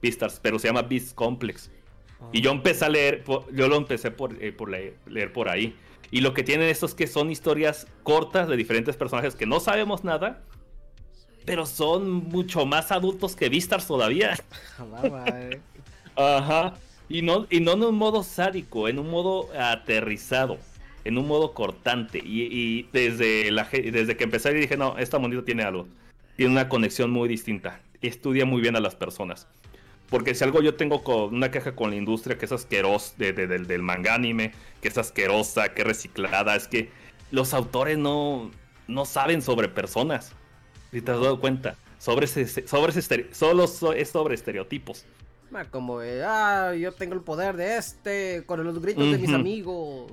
Beastars, 0.00 0.40
pero 0.40 0.58
se 0.58 0.68
llama 0.68 0.82
Beast 0.82 1.14
Complex. 1.14 1.70
Y 2.32 2.40
yo 2.40 2.50
empecé 2.50 2.84
a 2.84 2.88
leer, 2.88 3.24
yo 3.52 3.68
lo 3.68 3.76
empecé 3.76 4.10
por, 4.10 4.42
eh, 4.42 4.52
por 4.52 4.70
leer, 4.70 4.96
leer, 5.06 5.32
por 5.32 5.48
ahí. 5.48 5.76
Y 6.10 6.20
lo 6.20 6.32
que 6.32 6.42
tienen 6.42 6.68
estos 6.68 6.94
que 6.94 7.06
son 7.06 7.30
historias 7.30 7.86
cortas 8.04 8.48
de 8.48 8.56
diferentes 8.56 8.96
personajes 8.96 9.34
que 9.34 9.46
no 9.46 9.60
sabemos 9.60 10.04
nada, 10.04 10.42
pero 11.46 11.64
son 11.64 12.10
mucho 12.10 12.66
más 12.66 12.92
adultos 12.92 13.36
que 13.36 13.48
Vistars 13.48 13.86
todavía. 13.86 14.36
Ajá. 16.16 16.74
Y 17.08 17.22
no, 17.22 17.46
y 17.48 17.60
no 17.60 17.74
en 17.74 17.84
un 17.84 17.94
modo 17.94 18.24
sádico, 18.24 18.88
en 18.88 18.98
un 18.98 19.08
modo 19.08 19.48
aterrizado, 19.58 20.58
en 21.04 21.16
un 21.16 21.28
modo 21.28 21.54
cortante. 21.54 22.18
Y, 22.18 22.82
desde, 22.92 23.50
la, 23.52 23.68
desde 23.70 24.16
que 24.16 24.24
empecé 24.24 24.52
dije, 24.52 24.76
no, 24.76 24.98
esta 24.98 25.18
monita 25.18 25.44
tiene 25.44 25.62
algo. 25.62 25.86
tiene 26.36 26.52
una 26.52 26.68
conexión 26.68 27.10
muy 27.10 27.28
distinta. 27.28 27.80
Estudia 28.02 28.44
muy 28.44 28.60
bien 28.60 28.74
a 28.74 28.80
las 28.80 28.96
personas. 28.96 29.46
Porque 30.10 30.34
si 30.34 30.44
algo 30.44 30.62
yo 30.62 30.74
tengo 30.74 31.02
con 31.02 31.34
una 31.34 31.50
queja 31.50 31.74
con 31.74 31.90
la 31.90 31.96
industria 31.96 32.38
que 32.38 32.44
es 32.46 32.52
asquerosa 32.52 33.14
de, 33.18 33.32
del 33.32 33.82
manga 33.82 34.14
anime, 34.14 34.52
que 34.80 34.88
es 34.88 34.98
asquerosa, 34.98 35.74
que 35.74 35.82
es 35.82 35.86
reciclada, 35.86 36.56
es 36.56 36.68
que 36.68 36.90
los 37.30 37.54
autores 37.54 37.98
no, 37.98 38.50
no 38.88 39.04
saben 39.04 39.42
sobre 39.42 39.68
personas. 39.68 40.32
Si 40.92 41.00
te 41.00 41.12
has 41.12 41.20
dado 41.20 41.40
cuenta, 41.40 41.76
sobre 41.98 42.26
sobre 42.26 43.34
solo 43.34 43.64
es 43.94 44.10
sobre 44.10 44.34
estereotipos. 44.34 45.04
Como, 45.70 46.00
ah, 46.24 46.74
yo 46.78 46.92
tengo 46.92 47.14
el 47.14 47.22
poder 47.22 47.56
de 47.56 47.76
este, 47.76 48.42
con 48.46 48.62
los 48.62 48.80
gritos 48.80 49.10
de 49.10 49.18
mis 49.18 49.32
amigos. 49.32 50.12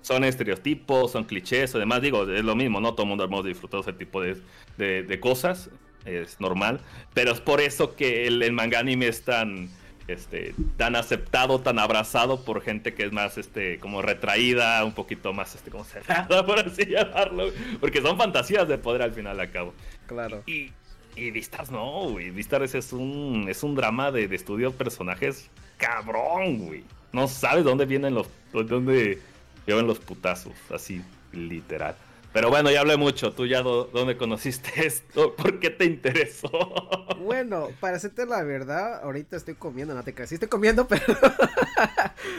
Son 0.00 0.24
estereotipos, 0.24 1.12
son 1.12 1.24
clichés, 1.24 1.74
además 1.76 2.02
digo, 2.02 2.28
es 2.28 2.44
lo 2.44 2.56
mismo, 2.56 2.80
no 2.80 2.92
todo 2.94 3.04
el 3.04 3.10
mundo 3.10 3.24
hemos 3.24 3.44
disfrutado 3.44 3.82
ese 3.82 3.92
tipo 3.92 4.20
de, 4.20 4.42
de 4.76 5.20
cosas 5.20 5.70
es 6.04 6.40
normal. 6.40 6.80
Pero 7.14 7.32
es 7.32 7.40
por 7.40 7.60
eso 7.60 7.94
que 7.94 8.26
el, 8.26 8.42
el 8.42 8.52
manga 8.52 8.78
anime 8.78 9.08
es 9.08 9.22
tan, 9.22 9.68
este, 10.08 10.54
tan 10.76 10.96
aceptado, 10.96 11.60
tan 11.60 11.78
abrazado 11.78 12.44
por 12.44 12.62
gente 12.62 12.94
que 12.94 13.04
es 13.04 13.12
más, 13.12 13.38
este, 13.38 13.78
como 13.78 14.02
retraída, 14.02 14.84
un 14.84 14.92
poquito 14.92 15.32
más, 15.32 15.54
este, 15.54 15.70
como 15.70 15.84
cerrada, 15.84 16.44
por 16.46 16.58
así 16.58 16.86
llamarlo. 16.86 17.50
Porque 17.80 18.00
son 18.00 18.16
fantasías 18.16 18.68
de 18.68 18.78
poder 18.78 19.02
al 19.02 19.12
final 19.12 19.38
a 19.40 19.50
cabo. 19.50 19.74
Claro. 20.06 20.42
Y, 20.46 20.70
y 21.16 21.30
Vistas 21.30 21.70
no, 21.70 22.10
güey. 22.10 22.30
Vistas 22.30 22.74
es 22.74 22.92
un, 22.92 23.46
es 23.48 23.62
un 23.62 23.74
drama 23.74 24.10
de, 24.10 24.28
de 24.28 24.36
estudio 24.36 24.70
de 24.70 24.76
personajes 24.76 25.50
cabrón, 25.82 26.66
güey. 26.66 26.84
No 27.12 27.28
sabes 27.28 27.64
dónde 27.64 27.84
vienen 27.84 28.14
los, 28.14 28.28
dónde 28.52 29.18
vienen 29.66 29.86
los 29.86 29.98
putazos, 29.98 30.54
así, 30.70 31.02
literal. 31.32 31.96
Pero 32.32 32.48
bueno, 32.48 32.70
ya 32.70 32.80
hablé 32.80 32.96
mucho. 32.96 33.32
¿Tú 33.32 33.46
ya 33.46 33.62
dónde 33.62 34.16
conociste 34.16 34.70
esto? 34.86 35.34
¿Por 35.34 35.60
qué 35.60 35.70
te 35.70 35.84
interesó? 35.84 36.50
Bueno, 37.22 37.68
para 37.78 37.98
hacerte 37.98 38.26
la 38.26 38.42
verdad, 38.42 39.00
ahorita 39.04 39.36
estoy 39.36 39.54
comiendo, 39.54 39.94
no 39.94 40.02
te 40.02 40.12
creas. 40.12 40.28
Sí 40.28 40.34
estoy 40.34 40.48
comiendo, 40.48 40.88
pero... 40.88 41.04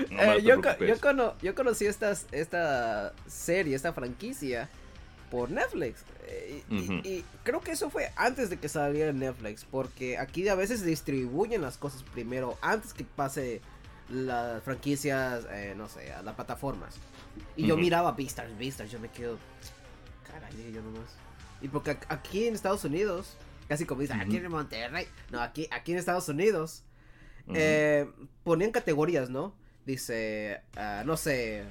Eh, 0.10 0.42
yo, 0.44 0.60
yo, 1.42 1.56
conocí 1.56 1.86
esta 1.86 2.14
serie, 3.26 3.76
esta 3.76 3.94
franquicia 3.94 4.70
por 5.32 5.50
Netflix. 5.50 6.04
Eh, 6.28 6.64
y, 6.70 7.26
creo 7.44 7.62
que 7.62 7.72
eso 7.72 7.90
fue 7.90 8.12
antes 8.18 8.50
de 8.50 8.58
que 8.58 8.70
saliera 8.70 9.14
Netflix. 9.14 9.66
Porque 9.66 10.18
aquí 10.18 10.48
a 10.48 10.56
veces 10.56 10.82
se 10.82 10.86
distribuyen 10.86 11.62
las 11.62 11.78
cosas 11.78 12.04
primero, 12.04 12.58
antes 12.62 12.94
que 12.94 13.04
pase 13.04 13.62
las 14.10 14.62
franquicias, 14.64 15.48
eh, 15.50 15.74
no 15.76 15.88
sé, 15.88 16.12
a 16.14 16.22
las 16.22 16.36
plataformas. 16.36 16.98
Y 17.56 17.66
yo 17.66 17.78
miraba 17.78 18.12
Beastars, 18.12 18.56
Beastars, 18.58 18.92
yo 18.92 19.00
me 19.00 19.10
quedo 19.10 19.40
yo 20.74 20.82
nomás. 20.82 21.16
Y 21.62 21.68
porque 21.68 21.98
aquí 22.10 22.48
en 22.48 22.56
Estados 22.56 22.84
Unidos, 22.84 23.38
casi 23.68 23.86
como 23.86 24.02
dicen, 24.02 24.20
aquí 24.20 24.38
en 24.38 24.50
Monterrey, 24.52 25.08
no, 25.32 25.42
aquí, 25.42 25.68
aquí 25.72 25.94
en 25.94 25.98
Estados 25.98 26.28
Unidos, 26.30 26.84
eh, 27.54 28.10
ponían 28.44 28.72
categorías, 28.72 29.30
¿no? 29.30 29.54
Dice, 29.86 30.62
ah, 30.76 31.04
no 31.06 31.18
sé, 31.18 31.64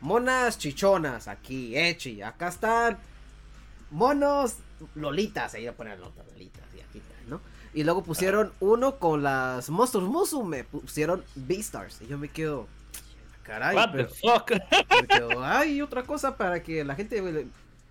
monas 0.00 0.58
chichonas, 0.58 1.28
aquí, 1.28 1.76
echi, 1.76 2.22
acá 2.22 2.48
están 2.48 2.98
monos 3.90 4.56
lolitas, 4.94 5.54
ahí 5.54 5.66
a 5.66 5.74
poner 5.74 5.98
lolitas 5.98 6.64
y 6.74 6.80
aquí 6.80 7.02
¿no? 7.28 7.40
Y 7.72 7.84
luego 7.84 8.02
pusieron 8.02 8.52
uno 8.60 8.98
con 8.98 9.22
las 9.22 9.70
monstruos 9.70 10.08
Musume, 10.08 10.64
pusieron 10.64 11.24
Beastars, 11.34 12.02
y 12.02 12.06
yo 12.06 12.18
me 12.18 12.28
quedo, 12.28 12.66
caray, 13.42 13.74
What 13.74 13.92
the 13.92 14.04
fuck? 14.04 14.50
Me 15.02 15.06
quedo, 15.06 15.44
ay, 15.44 15.80
otra 15.80 16.02
cosa 16.02 16.36
para 16.36 16.62
que 16.62 16.84
la 16.84 16.94
gente 16.94 17.46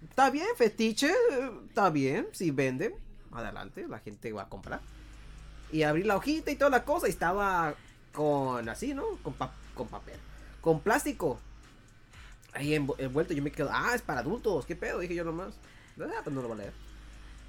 Está 0.09 0.29
bien, 0.29 0.47
fetiche, 0.55 1.11
está 1.67 1.89
bien, 1.89 2.27
si 2.31 2.51
venden, 2.51 2.93
adelante, 3.31 3.87
la 3.87 3.99
gente 3.99 4.31
va 4.31 4.43
a 4.43 4.49
comprar. 4.49 4.81
Y 5.71 5.83
abrí 5.83 6.03
la 6.03 6.17
hojita 6.17 6.51
y 6.51 6.55
toda 6.55 6.69
la 6.69 6.85
cosa, 6.85 7.07
y 7.07 7.11
estaba 7.11 7.75
con 8.11 8.67
así, 8.69 8.93
¿no? 8.93 9.03
Con, 9.23 9.33
con 9.73 9.87
papel, 9.87 10.19
con 10.61 10.79
plástico. 10.81 11.39
Ahí 12.53 12.75
envuelto, 12.75 13.33
yo 13.33 13.41
me 13.41 13.51
quedo, 13.51 13.69
ah, 13.71 13.93
es 13.95 14.01
para 14.01 14.19
adultos, 14.19 14.65
¿qué 14.65 14.75
pedo? 14.75 14.99
Dije 14.99 15.15
yo 15.15 15.23
nomás, 15.23 15.55
ah, 15.99 16.21
pues 16.23 16.35
no 16.35 16.41
lo 16.41 16.47
voy 16.49 16.57
a 16.59 16.61
leer. 16.61 16.73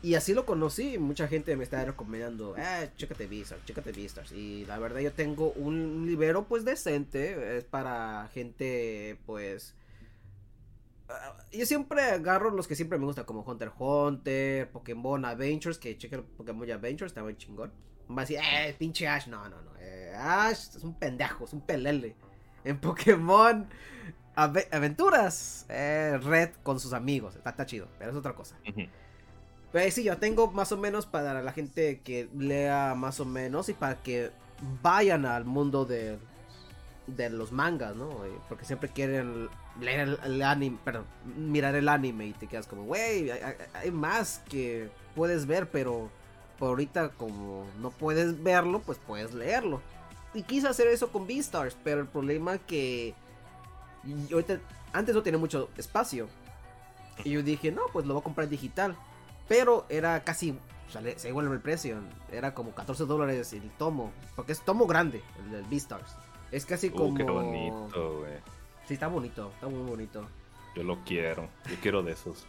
Y 0.02 0.16
así 0.16 0.34
lo 0.34 0.44
conocí, 0.44 0.98
mucha 0.98 1.28
gente 1.28 1.56
me 1.56 1.64
está 1.64 1.82
recomendando, 1.82 2.54
eh, 2.58 2.90
chécate 2.96 3.26
Vistas, 3.26 3.58
chécate 3.64 3.90
Vistas. 3.92 4.32
Y 4.32 4.66
la 4.66 4.78
verdad 4.78 5.00
yo 5.00 5.12
tengo 5.12 5.52
un 5.52 6.04
libero 6.06 6.44
pues 6.44 6.64
decente, 6.64 7.56
es 7.56 7.64
para 7.64 8.28
gente 8.34 9.18
pues 9.24 9.74
yo 11.52 11.66
siempre 11.66 12.02
agarro 12.02 12.50
los 12.50 12.66
que 12.66 12.74
siempre 12.74 12.98
me 12.98 13.04
gustan, 13.04 13.24
como 13.24 13.42
Hunter 13.42 13.70
Hunter, 13.78 14.70
Pokémon 14.70 15.24
Adventures, 15.24 15.78
que 15.78 15.96
cheque 15.96 16.18
Pokémon 16.18 16.70
Adventures, 16.70 17.10
está 17.10 17.22
muy 17.22 17.36
chingón. 17.36 17.72
Va 18.10 18.18
a 18.18 18.20
decir, 18.20 18.38
eh, 18.38 18.74
pinche 18.78 19.08
Ash, 19.08 19.28
no, 19.28 19.48
no, 19.48 19.60
no, 19.62 19.70
eh, 19.78 20.14
Ash 20.16 20.76
es 20.76 20.84
un 20.84 20.94
pendejo, 20.94 21.44
es 21.44 21.52
un 21.52 21.60
pelele. 21.62 22.16
En 22.64 22.78
Pokémon 22.78 23.66
Aventuras, 24.36 25.66
eh, 25.68 26.18
Red 26.22 26.50
con 26.62 26.80
sus 26.80 26.92
amigos, 26.92 27.36
está, 27.36 27.50
está, 27.50 27.66
chido, 27.66 27.88
pero 27.98 28.10
es 28.10 28.16
otra 28.16 28.34
cosa. 28.34 28.56
Pero 29.72 29.90
sí, 29.90 30.04
yo 30.04 30.16
tengo 30.18 30.50
más 30.50 30.72
o 30.72 30.76
menos 30.76 31.06
para 31.06 31.42
la 31.42 31.52
gente 31.52 32.00
que 32.00 32.28
lea 32.36 32.94
más 32.96 33.20
o 33.20 33.24
menos 33.24 33.68
y 33.68 33.74
para 33.74 34.02
que 34.02 34.30
vayan 34.82 35.26
al 35.26 35.44
mundo 35.44 35.84
de, 35.84 36.18
de 37.06 37.30
los 37.30 37.52
mangas, 37.52 37.96
¿no? 37.96 38.10
Porque 38.48 38.64
siempre 38.64 38.88
quieren 38.88 39.48
leer 39.80 40.18
el, 40.24 40.42
anime, 40.42 40.78
perdón, 40.84 41.04
mirar 41.36 41.74
el 41.74 41.88
anime 41.88 42.26
y 42.26 42.32
te 42.32 42.46
quedas 42.46 42.66
como, 42.66 42.84
güey, 42.84 43.30
hay, 43.30 43.90
más 43.90 44.42
que 44.48 44.90
puedes 45.14 45.46
ver, 45.46 45.68
pero 45.70 46.10
por 46.58 46.68
ahorita 46.68 47.10
como 47.10 47.66
no 47.80 47.90
puedes 47.90 48.42
verlo, 48.42 48.80
pues 48.80 48.98
puedes 48.98 49.34
leerlo. 49.34 49.80
Y 50.32 50.42
quise 50.42 50.66
hacer 50.66 50.88
eso 50.88 51.12
con 51.12 51.26
Beastars, 51.26 51.76
pero 51.84 52.00
el 52.00 52.06
problema 52.06 52.58
que 52.58 53.14
antes 54.92 55.14
no 55.14 55.22
tenía 55.22 55.38
mucho 55.38 55.70
espacio. 55.76 56.28
Y 57.22 57.30
yo 57.30 57.42
dije, 57.42 57.70
no, 57.70 57.82
pues 57.92 58.06
lo 58.06 58.14
voy 58.14 58.20
a 58.20 58.24
comprar 58.24 58.48
digital. 58.48 58.96
Pero 59.46 59.86
era 59.88 60.24
casi, 60.24 60.58
o 60.88 60.90
sea, 60.90 61.02
se 61.16 61.28
igual 61.28 61.52
el 61.52 61.60
precio. 61.60 61.98
Era 62.32 62.54
como 62.54 62.74
14 62.74 63.04
dólares 63.04 63.52
el 63.52 63.70
tomo. 63.72 64.12
Porque 64.34 64.52
es 64.52 64.64
tomo 64.64 64.86
grande, 64.86 65.22
el 65.44 65.50
del 65.52 65.64
Beastars. 65.64 66.16
Es 66.54 66.64
casi 66.64 66.86
uh, 66.86 66.92
como... 66.92 67.16
Qué 67.16 67.24
bonito, 67.24 68.18
güey. 68.20 68.34
Sí, 68.86 68.94
está 68.94 69.08
bonito, 69.08 69.50
está 69.54 69.66
muy 69.66 69.90
bonito. 69.90 70.24
Yo 70.76 70.84
lo 70.84 70.98
quiero, 71.04 71.48
yo 71.68 71.76
quiero 71.82 72.04
de 72.04 72.12
esos. 72.12 72.46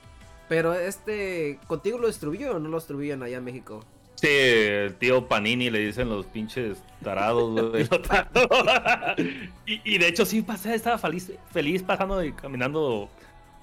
Pero 0.48 0.76
este, 0.76 1.60
¿contigo 1.66 1.98
lo 1.98 2.06
distribuyó 2.06 2.56
o 2.56 2.60
no 2.60 2.70
lo 2.70 2.78
distribuyen 2.78 3.24
allá 3.24 3.38
en 3.38 3.44
México? 3.44 3.84
Sí, 4.14 4.28
el 4.30 4.96
tío 4.96 5.28
Panini 5.28 5.72
le 5.72 5.80
dicen 5.80 6.08
los 6.10 6.28
pinches 6.28 6.84
tarados, 7.04 7.76
y, 9.66 9.98
de 9.98 10.08
hecho 10.08 10.24
sí 10.24 10.44
pasé, 10.44 10.76
estaba 10.76 11.00
feliz, 11.00 11.32
feliz 11.52 11.82
pasando 11.82 12.24
y 12.24 12.32
caminando 12.32 13.10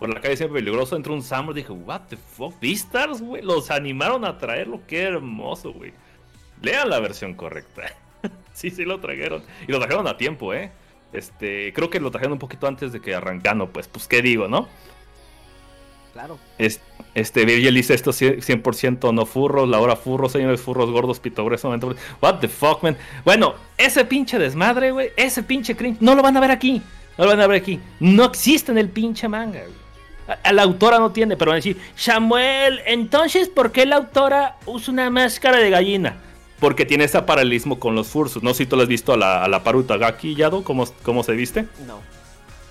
por 0.00 0.12
la 0.12 0.20
calle 0.20 0.36
siempre 0.36 0.60
peligroso, 0.60 0.96
entró 0.96 1.14
un 1.14 1.22
Summer, 1.22 1.54
dije, 1.54 1.72
what 1.72 2.02
the 2.08 2.16
fuck, 2.16 2.58
Beastars, 2.60 3.22
güey, 3.22 3.42
los 3.42 3.70
animaron 3.70 4.24
a 4.24 4.36
traerlo, 4.38 4.80
qué 4.88 5.02
hermoso, 5.02 5.72
güey. 5.72 5.92
Lean 6.60 6.90
la 6.90 6.98
versión 6.98 7.34
correcta. 7.34 7.94
sí, 8.52 8.70
sí 8.70 8.84
lo 8.84 9.00
trajeron. 9.00 9.42
Y 9.66 9.72
lo 9.72 9.78
trajeron 9.78 10.06
a 10.06 10.16
tiempo, 10.16 10.54
eh. 10.54 10.70
Este, 11.12 11.72
creo 11.74 11.90
que 11.90 12.00
lo 12.00 12.10
trajeron 12.10 12.34
un 12.34 12.38
poquito 12.38 12.66
antes 12.66 12.92
de 12.92 13.00
que 13.00 13.14
arrancando, 13.14 13.68
pues, 13.70 13.86
pues, 13.88 14.08
¿qué 14.08 14.22
digo, 14.22 14.48
no? 14.48 14.68
Claro. 16.12 16.38
este, 16.58 17.44
Virgil 17.46 17.74
dice 17.74 17.94
esto 17.94 18.10
100% 18.10 19.14
no 19.14 19.24
furros, 19.24 19.66
la 19.66 19.80
hora 19.80 19.96
furros, 19.96 20.32
señores 20.32 20.60
furros 20.60 20.90
gordos, 20.90 21.20
pito 21.20 21.42
What 21.42 22.40
the 22.40 22.48
fuck, 22.48 22.82
man. 22.82 22.98
Bueno, 23.24 23.54
ese 23.78 24.04
pinche 24.04 24.38
desmadre, 24.38 24.90
güey, 24.90 25.10
ese 25.16 25.42
pinche 25.42 25.74
cringe, 25.74 25.98
no 26.00 26.14
lo 26.14 26.22
van 26.22 26.36
a 26.36 26.40
ver 26.40 26.50
aquí. 26.50 26.82
No 27.16 27.24
lo 27.24 27.30
van 27.30 27.40
a 27.40 27.46
ver 27.46 27.62
aquí. 27.62 27.80
No 28.00 28.24
existe 28.24 28.72
en 28.72 28.78
el 28.78 28.90
pinche 28.90 29.26
manga, 29.26 29.60
güey. 29.60 30.54
la 30.54 30.62
autora 30.62 30.98
no 30.98 31.12
tiene, 31.12 31.36
pero 31.36 31.50
van 31.50 31.56
a 31.56 31.64
decir, 31.64 31.78
Samuel, 31.94 32.80
entonces, 32.86 33.48
¿por 33.48 33.72
qué 33.72 33.86
la 33.86 33.96
autora 33.96 34.58
usa 34.66 34.92
una 34.92 35.08
máscara 35.08 35.58
de 35.58 35.70
gallina? 35.70 36.16
Porque 36.62 36.86
tiene 36.86 37.02
ese 37.02 37.20
paralelismo 37.22 37.80
con 37.80 37.96
los 37.96 38.06
fursus. 38.06 38.40
No 38.40 38.50
sé 38.50 38.58
si 38.58 38.66
tú 38.66 38.76
lo 38.76 38.82
has 38.82 38.88
visto 38.88 39.12
a 39.12 39.16
la, 39.16 39.42
a 39.42 39.48
la 39.48 39.64
Paruta 39.64 39.96
Gaki, 39.96 40.36
Yado, 40.36 40.62
¿cómo, 40.62 40.86
cómo 41.02 41.24
se 41.24 41.32
viste. 41.32 41.66
No. 41.88 41.98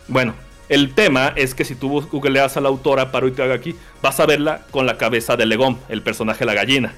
Bueno, 0.08 0.34
el 0.70 0.94
tema 0.94 1.34
es 1.36 1.54
que 1.54 1.66
si 1.66 1.76
tú 1.76 2.02
googleas 2.10 2.56
a 2.56 2.62
la 2.62 2.70
autora 2.70 3.12
Paruta 3.12 3.46
Gaki, 3.48 3.76
vas 4.02 4.22
a 4.22 4.26
verla 4.26 4.66
con 4.72 4.86
la 4.86 4.98
cabeza 4.98 5.36
de 5.36 5.46
Legón, 5.46 5.78
el 5.90 6.02
personaje 6.04 6.40
de 6.40 6.46
la 6.46 6.54
gallina. 6.54 6.94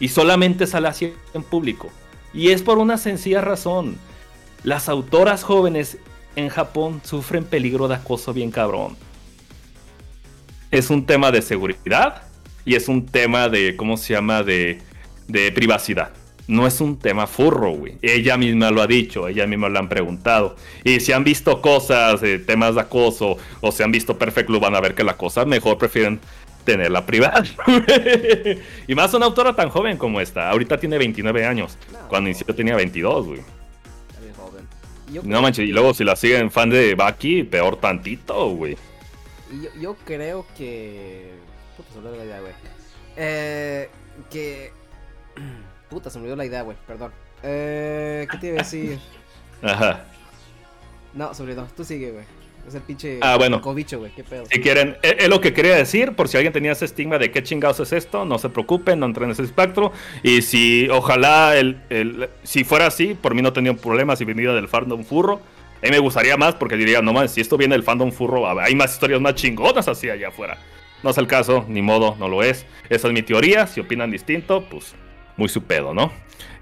Y 0.00 0.08
solamente 0.08 0.66
sale 0.66 0.88
así 0.88 1.14
en 1.32 1.44
público. 1.44 1.92
Y 2.32 2.48
es 2.48 2.62
por 2.62 2.78
una 2.78 2.98
sencilla 2.98 3.40
razón. 3.40 3.96
Las 4.64 4.88
autoras 4.88 5.44
jóvenes 5.44 5.98
en 6.34 6.48
Japón 6.48 7.02
sufren 7.04 7.44
peligro 7.44 7.86
de 7.86 7.94
acoso 7.94 8.32
bien 8.32 8.50
cabrón. 8.50 8.96
Es 10.72 10.90
un 10.90 11.06
tema 11.06 11.30
de 11.30 11.40
seguridad 11.40 12.24
y 12.64 12.74
es 12.74 12.88
un 12.88 13.06
tema 13.06 13.48
de, 13.48 13.76
¿cómo 13.76 13.96
se 13.96 14.14
llama? 14.14 14.42
De 14.42 14.82
de 15.28 15.52
privacidad. 15.52 16.10
No 16.46 16.66
es 16.66 16.80
un 16.80 16.98
tema 16.98 17.26
furro, 17.26 17.70
güey. 17.70 17.96
Ella 18.02 18.36
misma 18.36 18.70
lo 18.70 18.82
ha 18.82 18.86
dicho, 18.86 19.28
ella 19.28 19.46
misma 19.46 19.70
lo 19.70 19.78
han 19.78 19.88
preguntado. 19.88 20.56
Y 20.84 21.00
si 21.00 21.12
han 21.12 21.24
visto 21.24 21.62
cosas, 21.62 22.20
temas 22.46 22.74
de 22.74 22.82
acoso, 22.82 23.38
o 23.60 23.72
se 23.72 23.82
han 23.82 23.90
visto 23.90 24.18
Perfect 24.18 24.50
van 24.50 24.74
a 24.74 24.80
ver 24.80 24.94
que 24.94 25.04
la 25.04 25.16
cosa 25.16 25.46
mejor 25.46 25.78
prefieren 25.78 26.20
tenerla 26.64 27.06
privada. 27.06 27.44
y 28.88 28.94
más 28.94 29.14
una 29.14 29.26
autora 29.26 29.54
tan 29.56 29.70
joven 29.70 29.96
como 29.96 30.20
esta. 30.20 30.50
Ahorita 30.50 30.78
tiene 30.78 30.98
29 30.98 31.46
años. 31.46 31.78
Cuando 32.08 32.28
inició 32.28 32.54
tenía 32.54 32.76
22, 32.76 33.26
güey. 33.26 33.40
No 35.22 35.42
manches, 35.42 35.68
y 35.68 35.72
luego 35.72 35.94
si 35.94 36.02
la 36.02 36.16
siguen 36.16 36.50
fan 36.50 36.70
de 36.70 36.94
Baki, 36.94 37.44
peor 37.44 37.76
tantito, 37.76 38.50
güey. 38.50 38.76
Yo, 39.62 39.80
yo, 39.80 39.96
creo 40.04 40.46
que. 40.56 41.30
Puta, 41.76 41.88
se 41.92 42.16
la 42.16 42.24
idea, 42.24 42.40
güey. 42.40 42.52
Eh, 43.16 43.88
que. 44.30 44.72
Puta, 45.94 46.10
se 46.10 46.18
me 46.18 46.22
olvidó 46.22 46.34
la 46.34 46.44
idea, 46.44 46.62
güey, 46.62 46.76
perdón. 46.88 47.12
Eh, 47.44 48.26
¿Qué 48.28 48.38
te 48.38 48.46
iba 48.48 48.56
a 48.56 48.62
decir? 48.64 48.98
Ajá. 49.62 50.02
No, 51.12 51.32
se 51.32 51.44
olvidó. 51.44 51.68
Tú 51.76 51.84
sigue, 51.84 52.10
güey. 52.10 52.24
Es 52.66 52.74
el 52.74 52.82
pinche 52.82 53.20
ah, 53.22 53.36
bueno. 53.36 53.60
cobicho, 53.60 54.00
güey. 54.00 54.10
¿Qué 54.10 54.24
pedo? 54.24 54.44
Si 54.50 54.60
quieren, 54.60 54.96
e, 55.04 55.18
es, 55.20 55.28
lo 55.28 55.40
que 55.40 55.52
quería 55.52 55.76
decir. 55.76 56.16
Por 56.16 56.26
si 56.26 56.36
alguien 56.36 56.52
tenía 56.52 56.72
ese 56.72 56.84
estigma 56.84 57.16
de 57.18 57.30
qué 57.30 57.44
chingados 57.44 57.78
es 57.78 57.92
esto, 57.92 58.24
no 58.24 58.40
se 58.40 58.48
preocupen, 58.48 58.98
no 58.98 59.06
entren 59.06 59.26
en 59.26 59.30
ese 59.34 59.44
espectro. 59.44 59.92
Y 60.24 60.42
si, 60.42 60.88
ojalá, 60.88 61.56
el, 61.56 61.80
el, 61.90 62.28
si 62.42 62.64
fuera 62.64 62.88
así, 62.88 63.14
por 63.14 63.36
mí 63.36 63.40
no 63.40 63.52
tenía 63.52 63.72
problema 63.74 64.16
si 64.16 64.24
viniera 64.24 64.52
del 64.52 64.66
fandom 64.66 65.04
furro. 65.04 65.34
A 65.80 65.86
mí 65.86 65.92
me 65.92 66.00
gustaría 66.00 66.36
más 66.36 66.56
porque 66.56 66.76
diría, 66.76 67.02
no 67.02 67.12
más, 67.12 67.30
si 67.30 67.40
esto 67.40 67.56
viene 67.56 67.76
del 67.76 67.84
fandom 67.84 68.10
furro, 68.10 68.48
hay 68.58 68.74
más 68.74 68.94
historias 68.94 69.20
más 69.20 69.36
chingonas 69.36 69.86
así 69.86 70.10
allá 70.10 70.26
afuera. 70.26 70.58
No 71.04 71.10
es 71.10 71.18
el 71.18 71.28
caso, 71.28 71.64
ni 71.68 71.82
modo, 71.82 72.16
no 72.18 72.26
lo 72.26 72.42
es. 72.42 72.66
Esa 72.90 73.06
es 73.06 73.14
mi 73.14 73.22
teoría. 73.22 73.68
Si 73.68 73.78
opinan 73.78 74.10
distinto, 74.10 74.64
pues 74.68 74.96
muy 75.36 75.48
su 75.48 75.64
pedo, 75.64 75.94
¿no? 75.94 76.12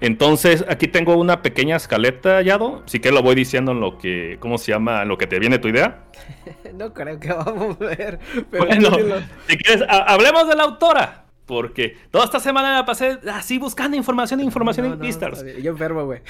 Entonces, 0.01 0.65
aquí 0.67 0.87
tengo 0.87 1.15
una 1.15 1.41
pequeña 1.41 1.77
escaleta, 1.77 2.41
Yado. 2.41 2.83
Sí 2.85 2.99
que 2.99 3.11
lo 3.11 3.21
voy 3.21 3.35
diciendo 3.35 3.71
en 3.71 3.79
lo 3.79 3.97
que, 3.97 4.37
¿cómo 4.39 4.57
se 4.57 4.71
llama? 4.71 5.03
En 5.03 5.07
lo 5.07 5.17
que 5.17 5.27
te 5.27 5.39
viene 5.39 5.59
tu 5.59 5.69
idea. 5.69 6.03
no 6.73 6.93
creo 6.93 7.19
que 7.19 7.29
vamos 7.29 7.77
a 7.79 7.85
ver. 7.85 8.19
Pero 8.51 8.65
bueno, 8.65 8.89
si 9.47 9.57
quieres, 9.57 9.85
hablemos 9.87 10.47
de 10.47 10.55
la 10.55 10.63
autora. 10.63 11.23
Porque 11.45 11.97
toda 12.09 12.25
esta 12.25 12.39
semana 12.39 12.77
me 12.77 12.83
pasé 12.85 13.19
así 13.31 13.57
buscando 13.57 13.97
información, 13.97 14.39
información 14.39 14.85
en 14.85 14.99
Beastars. 14.99 15.43
yo 15.61 15.71
enfermo, 15.71 16.05
güey. 16.05 16.21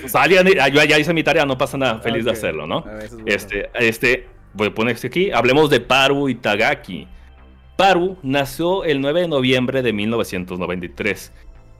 pues 0.00 0.12
yo 0.72 0.84
ya 0.84 0.98
hice 0.98 1.14
mi 1.14 1.22
tarea, 1.22 1.46
no 1.46 1.56
pasa 1.56 1.78
nada, 1.78 2.00
feliz 2.00 2.26
de 2.26 2.30
hacerlo, 2.30 2.66
¿no? 2.66 2.84
este, 3.24 3.70
este, 3.74 4.28
voy 4.52 4.68
a 4.68 4.74
poner 4.74 4.96
aquí, 5.02 5.30
hablemos 5.30 5.70
de 5.70 5.80
Paru 5.80 6.28
Itagaki. 6.28 7.08
Paru 7.76 8.16
nació 8.22 8.84
el 8.84 9.00
9 9.00 9.22
de 9.22 9.28
noviembre 9.28 9.82
de 9.82 9.92
1993 9.92 11.32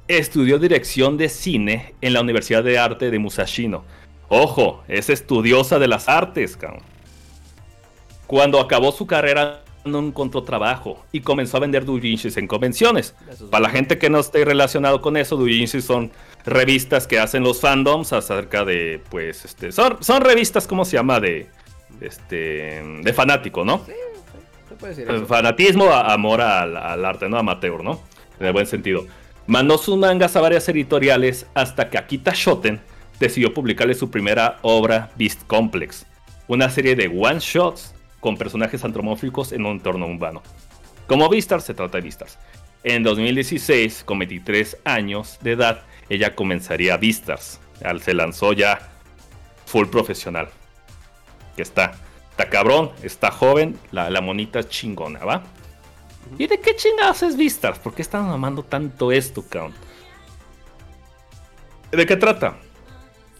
Estudió 0.09 0.59
dirección 0.59 1.17
de 1.17 1.29
cine 1.29 1.95
en 2.01 2.13
la 2.13 2.21
Universidad 2.21 2.65
de 2.65 2.77
Arte 2.77 3.11
de 3.11 3.19
Musashino. 3.19 3.85
Ojo, 4.29 4.83
es 4.89 5.09
estudiosa 5.09 5.79
de 5.79 5.87
las 5.87 6.09
artes, 6.09 6.57
cabrón. 6.57 6.83
Cuando 8.27 8.61
acabó 8.61 8.93
su 8.93 9.07
carrera 9.07 9.63
no 9.85 10.01
encontró 10.01 10.43
trabajo 10.43 11.05
y 11.13 11.21
comenzó 11.21 11.57
a 11.57 11.61
vender 11.61 11.85
doujinshis 11.85 12.37
en 12.37 12.47
convenciones. 12.47 13.15
Para 13.51 13.63
la 13.63 13.71
gente 13.71 13.99
que 13.99 14.11
no 14.11 14.19
esté 14.19 14.45
relacionado 14.45 15.01
con 15.01 15.17
eso, 15.17 15.37
doujinshis 15.37 15.85
son 15.85 16.11
revistas 16.45 17.07
que 17.07 17.19
hacen 17.19 17.43
los 17.43 17.61
fandoms 17.61 18.13
acerca 18.13 18.65
de, 18.65 19.01
pues, 19.09 19.45
este, 19.45 19.71
son, 19.71 20.03
son 20.03 20.23
revistas, 20.23 20.67
¿cómo 20.67 20.85
se 20.85 20.97
llama? 20.97 21.21
De, 21.21 21.49
este, 22.01 22.83
de 23.03 23.13
fanático, 23.13 23.65
¿no? 23.65 23.85
Fanatismo, 25.27 25.91
amor 25.91 26.41
al, 26.41 26.77
al, 26.77 27.05
arte, 27.05 27.29
¿no? 27.29 27.39
Amateur, 27.39 27.83
¿no? 27.83 28.01
En 28.39 28.47
el 28.47 28.53
buen 28.53 28.67
sentido. 28.67 29.07
Mandó 29.47 29.79
sus 29.79 29.97
mangas 29.97 30.37
a 30.37 30.41
varias 30.41 30.69
editoriales 30.69 31.47
hasta 31.55 31.91
que 31.91 31.99
Akita 31.99 32.33
Shoten 32.35 32.81
decidió 33.19 33.55
publicarle 33.55 33.95
su 33.95 34.11
primera 34.11 34.59
obra, 34.63 35.11
Beast 35.17 35.47
Complex, 35.47 36.07
una 36.49 36.69
serie 36.71 36.97
de 36.97 37.09
one-shots 37.09 37.95
con 38.21 38.37
personajes 38.37 38.85
antropomórficos 38.85 39.53
en 39.53 39.67
un 39.67 39.73
entorno 39.73 40.07
urbano. 40.07 40.43
Como 41.07 41.29
Beastars, 41.29 41.65
se 41.65 41.75
trata 41.75 41.99
de 41.99 42.03
Beastars. 42.03 42.39
En 42.85 43.03
2016, 43.03 44.03
con 44.05 44.19
23 44.19 44.79
años 44.85 45.39
de 45.41 45.53
edad, 45.53 45.83
ella 46.09 46.35
comenzaría 46.35 46.97
Beastars. 46.97 47.61
Se 48.01 48.15
lanzó 48.15 48.53
ya 48.53 48.79
full 49.67 49.87
profesional. 49.89 50.49
Que 51.57 51.63
está, 51.63 51.93
cabrón, 52.49 52.91
está 53.03 53.31
joven, 53.31 53.79
la, 53.91 54.21
monita 54.21 54.67
chingona, 54.69 55.25
¿va? 55.25 55.43
¿Y 56.39 56.47
de 56.47 56.61
qué 56.61 56.75
chingados 56.75 57.23
es 57.23 57.37
Vistas? 57.37 57.79
¿Por 57.79 57.95
qué 57.95 58.03
están 58.03 58.31
amando 58.31 58.63
tanto 58.63 59.13
esto, 59.13 59.45
cabrón? 59.49 59.75
¿De 61.91 62.07
qué 62.07 62.17
trata? 62.17 62.57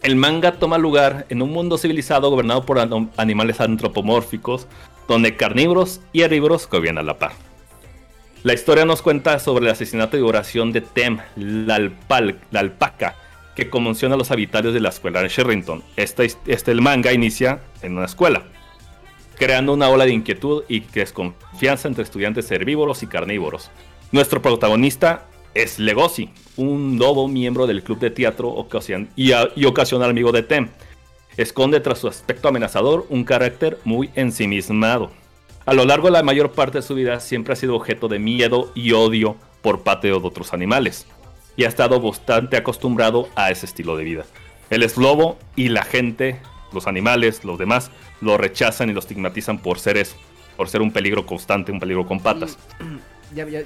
El 0.03 0.15
manga 0.15 0.53
toma 0.59 0.77
lugar 0.77 1.25
en 1.29 1.41
un 1.41 1.51
mundo 1.51 1.77
civilizado 1.77 2.29
gobernado 2.29 2.65
por 2.65 2.77
animales 3.17 3.61
antropomórficos, 3.61 4.67
donde 5.07 5.35
carnívoros 5.35 6.01
y 6.11 6.21
herbívoros 6.21 6.69
gobiernan 6.69 7.05
a 7.05 7.07
la 7.07 7.19
par. 7.19 7.31
La 8.43 8.53
historia 8.53 8.85
nos 8.85 9.01
cuenta 9.01 9.39
sobre 9.39 9.65
el 9.65 9.71
asesinato 9.71 10.17
y 10.17 10.21
oración 10.21 10.73
de 10.73 10.81
Tem, 10.81 11.19
la, 11.37 11.79
alpaca, 12.53 13.15
que 13.55 13.69
conmociona 13.69 14.15
a 14.15 14.17
los 14.17 14.31
habitantes 14.31 14.73
de 14.73 14.81
la 14.81 14.89
escuela 14.89 15.21
de 15.21 15.29
Sherrington. 15.29 15.81
Este, 15.95 16.29
este 16.45 16.71
el 16.71 16.81
manga 16.81 17.13
inicia 17.13 17.61
en 17.81 17.97
una 17.97 18.05
escuela 18.05 18.43
creando 19.43 19.73
una 19.73 19.89
ola 19.89 20.05
de 20.05 20.13
inquietud 20.13 20.63
y 20.69 20.79
desconfianza 20.79 21.89
entre 21.89 22.05
estudiantes 22.05 22.49
herbívoros 22.49 23.03
y 23.03 23.07
carnívoros. 23.07 23.71
Nuestro 24.13 24.41
protagonista 24.41 25.25
es 25.53 25.79
Legosi, 25.79 26.29
un 26.55 26.97
lobo 26.97 27.27
miembro 27.27 27.67
del 27.67 27.83
club 27.83 27.99
de 27.99 28.09
teatro 28.09 28.55
y, 29.17 29.33
y 29.33 29.65
ocasional 29.65 30.09
amigo 30.09 30.31
de 30.31 30.43
Tem. 30.43 30.69
Esconde 31.35 31.81
tras 31.81 31.99
su 31.99 32.07
aspecto 32.07 32.47
amenazador 32.47 33.05
un 33.09 33.25
carácter 33.25 33.77
muy 33.83 34.11
ensimismado. 34.15 35.11
A 35.65 35.73
lo 35.73 35.83
largo 35.83 36.07
de 36.07 36.13
la 36.13 36.23
mayor 36.23 36.53
parte 36.53 36.77
de 36.77 36.81
su 36.81 36.95
vida 36.95 37.19
siempre 37.19 37.51
ha 37.51 37.57
sido 37.57 37.75
objeto 37.75 38.07
de 38.07 38.19
miedo 38.19 38.71
y 38.75 38.93
odio 38.93 39.35
por 39.61 39.83
parte 39.83 40.07
de 40.07 40.13
otros 40.13 40.53
animales, 40.53 41.05
y 41.57 41.65
ha 41.65 41.67
estado 41.67 41.99
bastante 41.99 42.55
acostumbrado 42.55 43.27
a 43.35 43.51
ese 43.51 43.65
estilo 43.65 43.97
de 43.97 44.05
vida. 44.05 44.25
Él 44.69 44.83
es 44.83 44.95
lobo 44.95 45.37
y 45.57 45.67
la 45.67 45.83
gente, 45.83 46.39
los 46.73 46.87
animales, 46.87 47.43
los 47.43 47.57
demás, 47.57 47.91
lo 48.21 48.37
rechazan 48.37 48.89
y 48.89 48.93
lo 48.93 48.99
estigmatizan 48.99 49.59
por 49.59 49.79
ser 49.79 49.97
eso, 49.97 50.15
por 50.57 50.69
ser 50.69 50.81
un 50.81 50.91
peligro 50.91 51.25
constante, 51.25 51.71
un 51.71 51.79
peligro 51.79 52.05
con 52.05 52.19
patas. 52.19 52.57
Ya, 53.33 53.47
ya, 53.47 53.63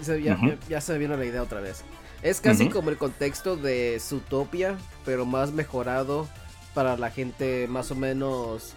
ya, 0.70 0.82
se 0.82 0.94
me 0.94 0.98
vino 1.00 1.18
la 1.18 1.26
idea 1.26 1.44
otra 1.44 1.60
vez. 1.60 1.84
Es 2.22 2.40
casi 2.40 2.70
como 2.70 2.90
el 2.90 2.98
contexto 2.98 3.58
de 3.58 3.98
Zootopia, 4.00 4.78
pero 5.04 5.26
más 5.26 5.52
mejorado 5.52 6.28
para 6.74 6.96
la 6.96 7.12
gente 7.12 7.68
más 7.68 7.92
o 7.92 7.96
menos 7.96 8.74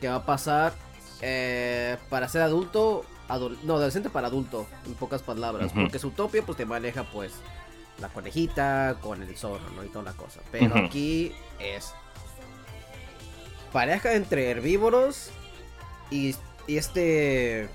que 0.00 0.08
va 0.08 0.16
a 0.16 0.26
pasar 0.26 0.72
eh, 1.20 1.96
para 2.10 2.28
ser 2.28 2.42
adulto, 2.42 3.04
no, 3.62 3.74
adolescente 3.74 4.10
para 4.10 4.26
adulto, 4.26 4.66
en 4.86 4.94
pocas 4.94 5.22
palabras. 5.22 5.72
Porque 5.72 5.98
Zootopia 5.98 6.42
pues 6.42 6.58
te 6.58 6.66
maneja 6.66 7.04
pues 7.04 7.32
la 8.00 8.08
conejita 8.08 8.96
con 9.00 9.22
el 9.22 9.36
zorro, 9.36 9.70
¿no? 9.76 9.84
Y 9.84 9.88
toda 9.88 10.04
la 10.04 10.12
cosa. 10.12 10.40
Pero 10.50 10.76
aquí 10.76 11.32
es 11.58 11.94
pareja 13.74 14.14
entre 14.14 14.50
herbívoros 14.50 15.30
y, 16.08 16.36
este 16.68 17.68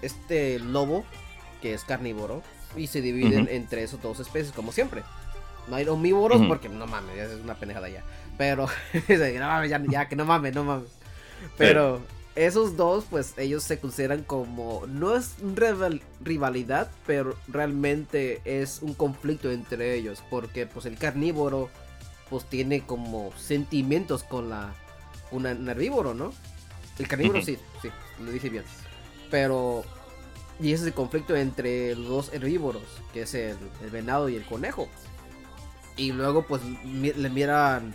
este 0.00 0.58
lobo 0.60 1.04
que 1.60 1.74
es 1.74 1.84
carnívoro 1.84 2.42
y 2.76 2.86
se 2.86 3.02
dividen 3.02 3.48
entre 3.50 3.82
esos 3.82 4.00
dos 4.00 4.20
especies 4.20 4.52
como 4.52 4.72
siempre. 4.72 5.02
No 5.68 5.76
hay 5.76 5.86
omnívoros 5.86 6.40
porque 6.46 6.68
no 6.68 6.86
mames, 6.86 7.16
ya 7.16 7.24
es 7.24 7.34
una 7.34 7.54
pendejada 7.54 7.88
ya. 7.88 8.02
Pero 8.38 8.68
no 9.08 9.46
mames, 9.46 9.70
ya, 9.90 10.08
que 10.08 10.16
no 10.16 10.24
mames, 10.24 10.54
no 10.54 10.64
mames. 10.64 10.88
Pero 11.58 12.00
esos 12.34 12.76
dos, 12.76 13.04
pues 13.10 13.34
ellos 13.36 13.62
se 13.64 13.78
consideran 13.78 14.22
como. 14.22 14.86
No 14.86 15.14
es 15.14 15.34
rivalidad, 16.20 16.90
pero 17.06 17.36
realmente 17.48 18.40
es 18.44 18.80
un 18.80 18.94
conflicto 18.94 19.50
entre 19.50 19.94
ellos. 19.94 20.22
Porque, 20.30 20.66
pues, 20.66 20.86
el 20.86 20.96
carnívoro, 20.96 21.68
pues 22.30 22.44
tiene 22.46 22.80
como 22.80 23.32
sentimientos 23.36 24.24
con 24.24 24.48
la 24.48 24.72
un 25.32 25.46
herbívoro, 25.46 26.14
¿no? 26.14 26.32
El 26.98 27.08
carnívoro 27.08 27.42
sí, 27.42 27.58
sí, 27.80 27.88
lo 28.20 28.30
dice 28.30 28.48
bien. 28.48 28.64
Pero. 29.30 29.84
Y 30.60 30.72
ese 30.72 30.82
es 30.82 30.88
el 30.88 30.94
conflicto 30.94 31.34
entre 31.34 31.96
los 31.96 32.08
dos 32.08 32.32
herbívoros, 32.32 32.82
que 33.12 33.22
es 33.22 33.34
el, 33.34 33.56
venado 33.90 34.28
y 34.28 34.36
el 34.36 34.44
conejo. 34.44 34.88
Y 35.96 36.12
luego, 36.12 36.46
pues, 36.46 36.62
le 36.84 37.30
miran 37.30 37.94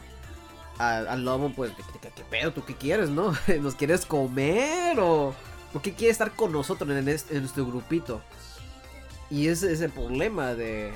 al, 0.78 1.24
lobo, 1.24 1.52
pues, 1.56 1.72
¿qué, 2.02 2.24
pedo? 2.30 2.52
¿Tú 2.52 2.66
qué 2.66 2.76
quieres, 2.76 3.10
no? 3.10 3.34
¿Nos 3.62 3.76
quieres 3.76 4.06
comer? 4.06 5.00
¿O 5.00 5.34
por 5.72 5.82
qué 5.82 5.94
quieres 5.94 6.16
estar 6.16 6.36
con 6.36 6.52
nosotros 6.52 6.90
en, 6.90 6.98
en 6.98 7.42
nuestro 7.42 7.66
grupito? 7.66 8.22
Y 9.30 9.48
ese 9.48 9.72
es 9.72 9.82
el 9.82 9.92
problema 9.92 10.54
de, 10.54 10.92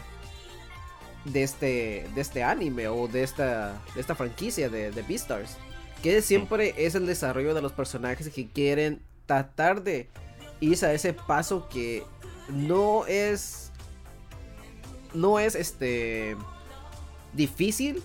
de 1.25 1.43
este, 1.43 2.09
de 2.13 2.21
este 2.21 2.43
anime 2.43 2.87
o 2.87 3.07
de 3.07 3.23
esta, 3.23 3.79
de 3.93 4.01
esta 4.01 4.15
franquicia 4.15 4.69
de, 4.69 4.91
de 4.91 5.01
Beastars 5.03 5.57
que 6.01 6.21
siempre 6.21 6.73
es 6.77 6.95
el 6.95 7.05
desarrollo 7.05 7.53
de 7.53 7.61
los 7.61 7.71
personajes 7.71 8.29
que 8.29 8.47
quieren 8.47 9.01
tratar 9.25 9.83
de 9.83 10.09
irse 10.59 10.85
a 10.85 10.93
ese 10.93 11.13
paso 11.13 11.67
que 11.69 12.03
no 12.49 13.05
es 13.05 13.71
no 15.13 15.39
es 15.39 15.55
este 15.55 16.35
difícil 17.33 18.01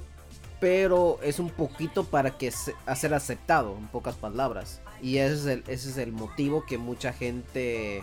pero 0.60 1.18
es 1.22 1.38
un 1.38 1.50
poquito 1.50 2.04
para 2.04 2.38
que 2.38 2.52
a 2.86 2.96
ser 2.96 3.14
aceptado 3.14 3.76
en 3.76 3.88
pocas 3.88 4.14
palabras 4.16 4.80
y 5.02 5.18
ese 5.18 5.34
es 5.34 5.46
el, 5.46 5.64
ese 5.68 5.90
es 5.90 5.98
el 5.98 6.12
motivo 6.12 6.64
que 6.64 6.78
mucha 6.78 7.12
gente 7.12 8.02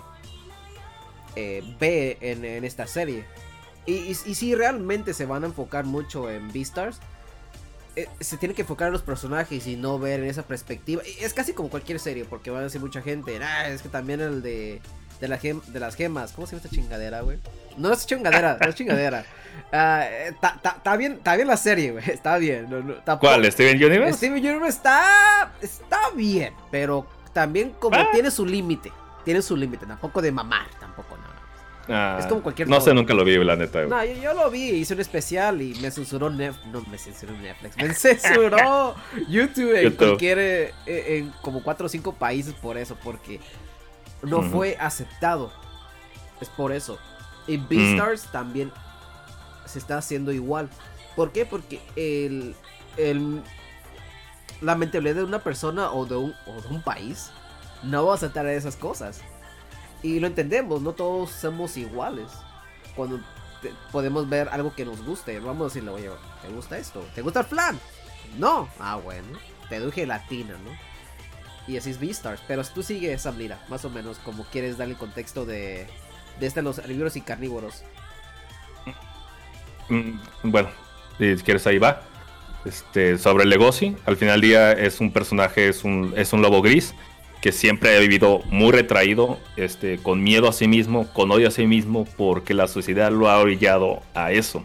eh, 1.36 1.64
ve 1.80 2.18
en, 2.22 2.64
esta 2.64 2.86
serie. 2.88 3.26
Y, 3.86 4.14
si 4.14 4.56
realmente 4.56 5.14
se 5.14 5.26
van 5.26 5.44
a 5.44 5.48
enfocar 5.48 5.86
mucho 5.86 6.30
en 6.30 6.52
Beastars, 6.52 7.00
eh, 7.96 8.08
se 8.20 8.38
tiene 8.38 8.56
que 8.56 8.64
enfocar 8.64 8.88
en 8.88 8.94
los 8.94 9.04
personajes 9.04 9.68
y 9.68 9.76
no 9.76 10.00
ver 10.00 10.22
en 10.22 10.30
esa 10.30 10.44
perspectiva. 10.44 11.04
Es 11.20 11.34
casi 11.34 11.54
como 11.54 11.70
cualquier 11.70 12.00
serie, 12.00 12.26
porque 12.26 12.50
van 12.50 12.62
a 12.62 12.64
decir 12.64 12.82
mucha 12.82 13.02
gente, 13.02 13.38
ah, 13.44 13.70
es 13.70 13.82
que 13.82 13.90
también 13.90 14.20
el 14.20 14.42
de, 14.42 14.82
de, 15.22 15.28
la 15.28 15.38
de 15.38 15.80
las 15.80 15.96
gemas, 15.96 16.32
¿cómo 16.32 16.48
se 16.48 16.56
llama 16.56 16.66
esta 16.66 16.76
chingadera, 16.76 17.22
güey? 17.22 17.38
No 17.78 17.94
es 17.94 18.06
chingadera, 18.06 18.58
no 18.60 18.70
es 18.70 18.76
chingadera. 18.76 19.26
Está 19.72 20.82
ah, 20.86 20.98
bien, 20.98 21.20
bien 21.24 21.48
la 21.48 21.58
serie, 21.58 21.92
güey. 21.92 22.10
Está 22.10 22.38
bien. 22.38 22.68
¿Cuál? 23.20 23.52
¿Steven 23.52 23.76
Universe? 23.76 24.18
Steven 24.18 24.40
Universe 24.40 24.78
está, 24.78 25.54
está 25.62 26.00
bien, 26.16 26.54
pero 26.72 27.06
también 27.32 27.72
como 27.80 27.98
ah. 27.98 28.10
tiene 28.12 28.32
su 28.32 28.46
límite. 28.46 28.92
Tiene 29.24 29.42
su 29.42 29.56
límite. 29.56 29.86
Tampoco 29.86 30.22
de 30.22 30.32
mamar, 30.32 30.68
no. 30.82 30.83
Ah, 31.90 32.18
es 32.20 32.28
como 32.28 32.42
cualquier. 32.42 32.68
No 32.70 32.80
sé, 32.80 32.94
nunca 32.94 33.14
lo 33.14 33.26
vi, 33.26 33.38
la 33.44 33.56
neta. 33.56 33.82
No, 33.86 34.04
yo, 34.06 34.34
lo 34.34 34.50
vi, 34.50 34.70
hice 34.70 34.94
un 34.94 35.02
especial 35.02 35.62
y 35.62 35.76
me 35.76 35.92
censuró 35.92 36.30
Netflix. 36.30 36.66
No, 36.68 36.82
me 36.90 36.98
censuró 36.98 37.34
Netflix. 37.34 37.78
Me 37.78 37.94
censuró 37.94 38.96
YouTube 39.28 39.76
en 39.76 39.92
cualquier. 39.94 40.40
Eh, 40.40 40.74
en 40.86 41.30
como 41.42 41.62
cuatro 41.62 41.88
o 41.88 41.90
cinco 41.90 42.14
países 42.14 42.54
por 42.54 42.78
eso, 42.78 42.98
porque 43.04 43.40
no 44.22 44.42
fue 44.44 44.78
aceptado. 44.80 45.52
Es 46.40 46.50
por 46.50 46.72
eso. 46.72 46.98
Y 47.48 47.58
Beastars 47.58 48.32
también 48.32 48.72
se 49.66 49.80
está 49.80 49.98
haciendo 49.98 50.32
igual. 50.32 50.70
¿Por 51.16 51.32
qué? 51.32 51.46
Porque 51.46 51.82
el, 51.96 52.56
el, 52.98 53.42
la 54.62 54.76
mentalidad 54.76 55.16
de 55.16 55.24
una 55.24 55.40
persona 55.40 55.92
o 55.92 56.06
de 56.06 56.16
un, 56.16 56.34
o 56.48 56.62
de 56.62 56.68
un 56.70 56.82
país 56.82 57.32
no 57.84 58.06
va 58.06 58.14
a 58.14 58.16
aceptar 58.16 58.46
esas 58.48 58.78
cosas. 58.78 59.22
Y 60.04 60.20
lo 60.20 60.28
entendemos, 60.28 60.82
no 60.82 60.92
todos 60.92 61.32
somos 61.32 61.78
iguales. 61.78 62.28
Cuando 62.96 63.22
podemos 63.92 64.30
ver 64.30 64.50
algo 64.50 64.76
que 64.76 64.84
nos 64.84 65.04
guste, 65.04 65.40
vamos 65.40 65.62
a 65.62 65.66
decirle, 65.66 65.92
oye, 65.92 66.10
¿te 66.42 66.50
gusta 66.50 66.78
esto? 66.78 67.04
¿Te 67.16 67.22
gusta 67.22 67.40
el 67.40 67.46
flan? 67.46 67.80
No. 68.38 68.68
Ah, 68.80 68.98
bueno. 68.98 69.40
Te 69.70 69.80
doy 69.80 69.92
gelatina, 69.92 70.56
¿no? 70.58 70.72
Y 71.66 71.78
así 71.78 71.92
es 71.92 72.00
Beastars. 72.00 72.42
Pero 72.48 72.64
tú 72.66 72.84
sigues 72.84 73.22
esa 73.22 73.32
lira, 73.32 73.64
más 73.70 73.86
o 73.86 73.90
menos, 73.90 74.20
como 74.20 74.44
quieres 74.44 74.78
darle 74.78 74.94
el 74.94 75.00
contexto 75.00 75.46
de, 75.46 75.88
de 76.40 76.46
este 76.46 76.62
los 76.62 76.80
herbívoros 76.80 77.16
y 77.16 77.22
carnívoros. 77.22 77.84
Mm, 79.88 80.18
bueno, 80.44 80.70
si 81.18 81.36
quieres 81.38 81.66
ahí 81.66 81.78
va. 81.78 82.02
Este, 82.66 83.18
sobre 83.18 83.46
Legosi, 83.46 83.96
al 84.06 84.16
final 84.18 84.40
del 84.40 84.50
día 84.50 84.72
es 84.72 85.02
un 85.02 85.12
personaje, 85.12 85.68
es 85.68 85.84
un, 85.84 86.14
es 86.16 86.32
un 86.32 86.42
lobo 86.42 86.62
gris 86.62 86.94
que 87.44 87.52
siempre 87.52 87.94
ha 87.94 88.00
vivido 88.00 88.40
muy 88.46 88.72
retraído, 88.72 89.38
este, 89.58 89.98
con 89.98 90.24
miedo 90.24 90.48
a 90.48 90.54
sí 90.54 90.70
mismo, 90.70 91.12
con 91.12 91.30
odio 91.30 91.50
a 91.50 91.52
sí 91.52 91.68
mismo, 91.68 92.08
porque 92.16 92.54
la 92.54 92.70
sociedad 92.70 93.12
lo 93.12 93.30
ha 93.30 93.38
orillado 93.38 94.02
a 94.14 94.32
eso. 94.32 94.64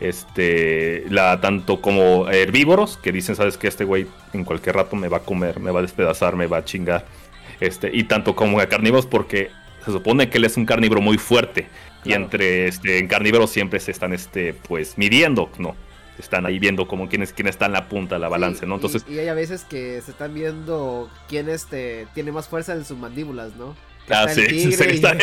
Este, 0.00 1.04
la, 1.10 1.42
tanto 1.42 1.82
como 1.82 2.30
herbívoros, 2.30 2.96
que 2.96 3.12
dicen, 3.12 3.36
sabes 3.36 3.58
que 3.58 3.68
este 3.68 3.84
güey 3.84 4.06
en 4.32 4.44
cualquier 4.44 4.76
rato 4.76 4.96
me 4.96 5.08
va 5.08 5.18
a 5.18 5.24
comer, 5.24 5.60
me 5.60 5.70
va 5.70 5.80
a 5.80 5.82
despedazar, 5.82 6.36
me 6.36 6.46
va 6.46 6.56
a 6.56 6.64
chingar. 6.64 7.04
Este, 7.60 7.90
y 7.92 8.04
tanto 8.04 8.34
como 8.34 8.58
a 8.60 8.66
carnívoros, 8.66 9.04
porque 9.04 9.50
se 9.84 9.92
supone 9.92 10.30
que 10.30 10.38
él 10.38 10.46
es 10.46 10.56
un 10.56 10.64
carnívoro 10.64 11.02
muy 11.02 11.18
fuerte. 11.18 11.66
Y 12.02 12.14
entre 12.14 12.66
este, 12.66 12.98
en 12.98 13.08
carnívoros 13.08 13.50
siempre 13.50 13.78
se 13.78 13.90
están 13.90 14.14
este, 14.14 14.54
pues 14.54 14.96
midiendo, 14.96 15.50
¿no? 15.58 15.76
Están 16.20 16.46
ahí 16.46 16.58
viendo 16.58 16.86
como 16.86 17.08
quién, 17.08 17.22
es, 17.22 17.32
quién 17.32 17.48
está 17.48 17.66
en 17.66 17.72
la 17.72 17.88
punta 17.88 18.16
de 18.16 18.20
la 18.20 18.28
balanza, 18.28 18.66
¿no? 18.66 18.76
Entonces, 18.76 19.04
y, 19.08 19.18
hay 19.18 19.28
a 19.28 19.34
veces 19.34 19.64
que 19.64 20.00
se 20.00 20.10
están 20.10 20.34
viendo 20.34 21.10
quién 21.28 21.48
este, 21.48 22.06
tiene 22.14 22.32
más 22.32 22.48
fuerza 22.48 22.74
en 22.74 22.84
sus 22.84 22.98
mandíbulas, 22.98 23.54
¿no? 23.56 23.74
ah, 24.10 24.28
sí, 24.28 24.72
se 24.76 24.92
está 24.92 25.14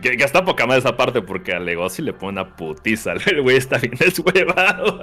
que, 0.00 0.16
que, 0.16 0.24
está 0.24 0.44
poca 0.44 0.66
más 0.66 0.78
esa 0.78 0.96
parte 0.96 1.22
porque 1.22 1.52
a 1.52 1.60
Legosi 1.60 2.02
le 2.02 2.12
pone 2.12 2.40
una 2.40 2.56
putiza. 2.56 3.14
El 3.26 3.42
güey 3.42 3.56
está 3.56 3.78
bien 3.78 3.94
deshuevado. 3.98 5.00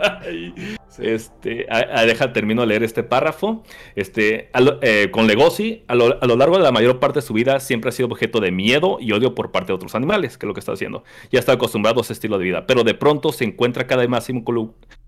Este, 0.99 1.65
a, 1.69 2.05
deja, 2.05 2.33
termino 2.33 2.61
de 2.61 2.67
leer 2.67 2.83
este 2.83 3.03
párrafo. 3.03 3.63
Este, 3.95 4.49
eh, 4.81 5.09
con 5.11 5.27
Legosi, 5.27 5.83
a 5.87 5.95
lo, 5.95 6.21
a 6.21 6.25
lo, 6.25 6.35
largo 6.35 6.57
de 6.57 6.63
la 6.63 6.71
mayor 6.71 6.99
parte 6.99 7.19
de 7.19 7.25
su 7.25 7.33
vida, 7.33 7.59
siempre 7.59 7.89
ha 7.89 7.91
sido 7.91 8.07
objeto 8.07 8.39
de 8.39 8.51
miedo 8.51 8.97
y 8.99 9.11
odio 9.11 9.35
por 9.35 9.51
parte 9.51 9.67
de 9.67 9.73
otros 9.73 9.95
animales, 9.95 10.37
que 10.37 10.45
es 10.45 10.47
lo 10.47 10.53
que 10.53 10.59
está 10.59 10.73
haciendo. 10.73 11.03
Ya 11.31 11.39
está 11.39 11.53
acostumbrado 11.53 11.99
a 11.99 12.01
ese 12.01 12.13
estilo 12.13 12.37
de 12.37 12.45
vida, 12.45 12.67
pero 12.67 12.83
de 12.83 12.93
pronto 12.93 13.31
se 13.31 13.43
encuentra 13.45 13.87
cada 13.87 14.01
vez 14.01 14.09
más 14.09 14.29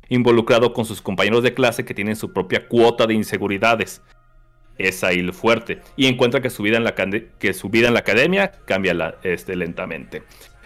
involucrado 0.09 0.73
con 0.73 0.85
sus 0.85 1.01
compañeros 1.01 1.43
de 1.43 1.53
clase 1.53 1.85
que 1.85 1.93
tienen 1.93 2.15
su 2.15 2.33
propia 2.33 2.67
cuota 2.67 3.07
de 3.07 3.13
inseguridades 3.13 4.01
es 4.77 5.03
ahí 5.03 5.19
el 5.19 5.33
fuerte. 5.33 5.81
Y 5.95 6.07
encuentra 6.07 6.41
que 6.41 6.49
su 6.49 6.63
vida 6.63 6.77
en 6.77 6.83
la, 6.83 6.95
que 6.95 7.53
su 7.53 7.69
vida 7.69 7.87
en 7.87 7.93
la 7.93 7.99
academia 8.01 8.51
cambia 8.65 9.15
este, 9.23 9.55
lentamente. 9.55 10.23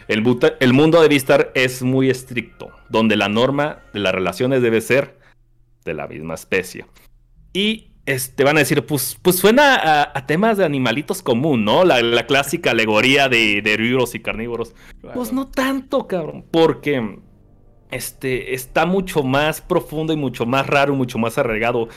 El, 0.07 0.23
el, 0.59 0.73
mundo 0.73 1.01
de 1.01 1.07
Vistar 1.07 1.51
es 1.55 1.83
muy 1.83 2.09
estricto, 2.09 2.69
donde 2.89 3.15
la 3.15 3.29
norma 3.29 3.79
de 3.93 3.99
las 3.99 4.13
relaciones 4.13 4.61
debe 4.61 4.81
ser 4.81 5.17
de 5.85 5.93
la 5.93 6.07
misma 6.07 6.33
especie. 6.33 6.85
Y 7.53 7.91
este, 8.05 8.43
van 8.43 8.57
a 8.57 8.59
decir, 8.59 8.85
pues, 8.85 9.17
pues 9.21 9.37
suena 9.37 10.09
a, 10.13 10.25
temas 10.25 10.57
de 10.57 10.65
animalitos 10.65 11.21
común, 11.21 11.63
¿no? 11.63 11.85
La, 11.85 12.25
clásica 12.25 12.71
alegoría 12.71 13.29
de, 13.29 13.61
de, 13.61 13.73
herbívoros 13.73 14.15
y 14.15 14.19
carnívoros. 14.19 14.73
Pues 15.13 15.31
no 15.31 15.47
tanto, 15.47 16.07
cabrón, 16.07 16.45
porque 16.51 17.19
este, 17.91 18.53
está 18.55 18.85
mucho 18.85 19.23
más 19.23 19.61
profundo 19.61 20.13
y 20.13 20.17
mucho 20.17 20.45
más 20.45 20.65
raro, 20.65 20.95
mucho 20.95 21.19
más 21.19 21.37
arraigado. 21.37 21.89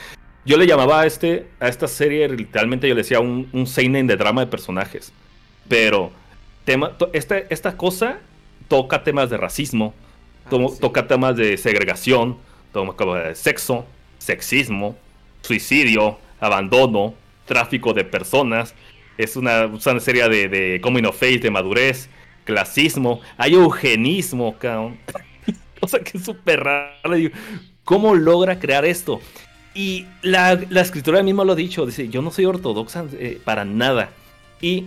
Yo 0.47 0.59
le 0.59 0.67
llamaba 0.67 1.01
a, 1.01 1.07
este, 1.07 1.47
a 1.59 1.69
esta 1.69 1.89
serie, 1.89 2.29
literalmente 2.29 2.87
yo 2.89 2.95
le 2.95 3.03
decía 3.03 3.21
un, 3.21 3.49
un 3.53 3.67
seinen 3.67 4.07
de 4.07 4.17
drama 4.17 4.43
de 4.43 4.47
personajes. 4.47 5.13
Pero 5.69 6.13
tema, 6.65 6.93
esta, 7.13 7.39
esta 7.39 7.77
cosa 7.77 8.19
toca 8.69 9.03
temas 9.05 9.31
de 9.31 9.39
racismo, 9.39 9.95
ah, 10.47 10.51
toca 10.81 11.07
temas 11.07 11.37
de 11.37 11.57
segregación, 11.57 12.37
toca 12.73 13.05
de 13.05 13.35
sexo, 13.35 13.87
sexismo, 14.19 14.97
suicidio, 15.41 16.19
abandono, 16.41 17.15
tráfico 17.47 17.93
de 17.95 18.05
personas. 18.05 18.75
Es 19.17 19.37
una, 19.37 19.67
una 19.67 20.01
serie 20.01 20.29
de, 20.29 20.49
de 20.49 20.81
coming 20.81 21.05
of 21.05 21.21
de 21.21 21.51
madurez, 21.51 22.11
clasismo, 22.45 23.21
hay 23.39 23.55
eugenismo, 23.55 24.57
cabrón. 24.59 24.99
cosa 25.81 26.01
que 26.01 26.19
es 26.19 26.25
súper 26.25 26.65
rara. 26.65 26.99
¿Cómo 27.85 28.15
logra 28.15 28.59
crear 28.59 28.85
esto? 28.85 29.21
Y 29.75 30.07
la, 30.23 30.53
escritora 30.53 31.23
misma 31.23 31.45
lo 31.45 31.53
ha 31.53 31.57
dicho, 31.57 31.85
dice, 31.85 32.09
yo 32.09 32.23
no 32.23 32.31
soy 32.31 32.45
ortodoxa 32.45 33.05
eh, 33.15 33.41
para 33.45 33.65
nada. 33.65 34.11
Y 34.61 34.85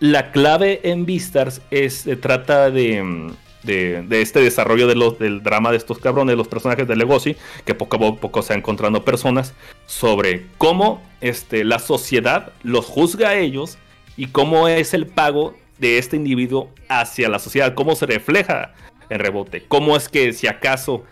la 0.00 0.30
clave 0.30 0.80
en 0.84 1.06
Vistars 1.06 1.60
es, 1.70 2.08
trata 2.20 2.70
de, 2.70 3.32
de, 3.64 4.22
este 4.22 4.40
desarrollo 4.40 4.86
de 4.86 5.16
del 5.18 5.42
drama 5.42 5.70
de 5.70 5.76
estos 5.76 5.98
cabrones, 5.98 6.36
los 6.36 6.48
personajes 6.48 6.86
de 6.86 6.96
Legosi, 6.96 7.36
que 7.64 7.74
poco 7.74 7.96
a 7.96 8.16
poco 8.16 8.42
se 8.42 8.52
van 8.52 8.60
encontrando 8.60 9.04
personas, 9.04 9.54
sobre 9.86 10.46
cómo 10.56 11.02
este, 11.20 11.64
la 11.64 11.78
sociedad 11.78 12.52
los 12.62 12.86
juzga 12.86 13.30
a 13.30 13.36
ellos 13.36 13.78
y 14.16 14.26
cómo 14.26 14.68
es 14.68 14.94
el 14.94 15.06
pago 15.06 15.54
de 15.78 15.98
este 15.98 16.16
individuo 16.16 16.70
hacia 16.88 17.28
la 17.28 17.38
sociedad, 17.38 17.74
cómo 17.74 17.94
se 17.94 18.06
refleja 18.06 18.74
en 19.10 19.18
rebote, 19.18 19.64
cómo 19.66 19.96
es 19.96 20.08
que 20.08 20.32
si 20.32 20.46
acaso 20.46 21.04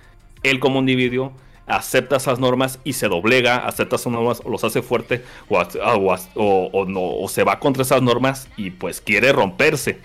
él 0.42 0.58
como 0.58 0.80
individuo 0.80 1.32
acepta 1.66 2.16
esas 2.16 2.38
normas 2.38 2.78
y 2.84 2.92
se 2.92 3.08
doblega, 3.08 3.56
acepta 3.56 3.96
esas 3.96 4.12
normas 4.12 4.42
los 4.44 4.62
hace 4.64 4.82
fuerte 4.82 5.24
o, 5.48 5.58
o, 6.36 6.84
no, 6.86 7.00
o 7.02 7.28
se 7.28 7.44
va 7.44 7.58
contra 7.58 7.82
esas 7.82 8.02
normas 8.02 8.48
y 8.56 8.70
pues 8.70 9.00
quiere 9.00 9.32
romperse. 9.32 9.98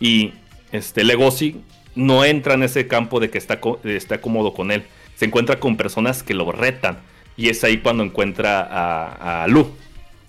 Y 0.00 0.32
este 0.70 1.04
Legosi 1.04 1.60
no 1.94 2.24
entra 2.24 2.54
en 2.54 2.62
ese 2.62 2.86
campo 2.86 3.20
de 3.20 3.30
que 3.30 3.38
está, 3.38 3.60
está 3.84 4.20
cómodo 4.20 4.54
con 4.54 4.70
él. 4.70 4.84
Se 5.16 5.26
encuentra 5.26 5.60
con 5.60 5.76
personas 5.76 6.22
que 6.22 6.34
lo 6.34 6.50
retan. 6.52 6.98
Y 7.36 7.48
es 7.48 7.64
ahí 7.64 7.78
cuando 7.78 8.02
encuentra 8.02 9.42
a, 9.42 9.46
Lu, 9.48 9.70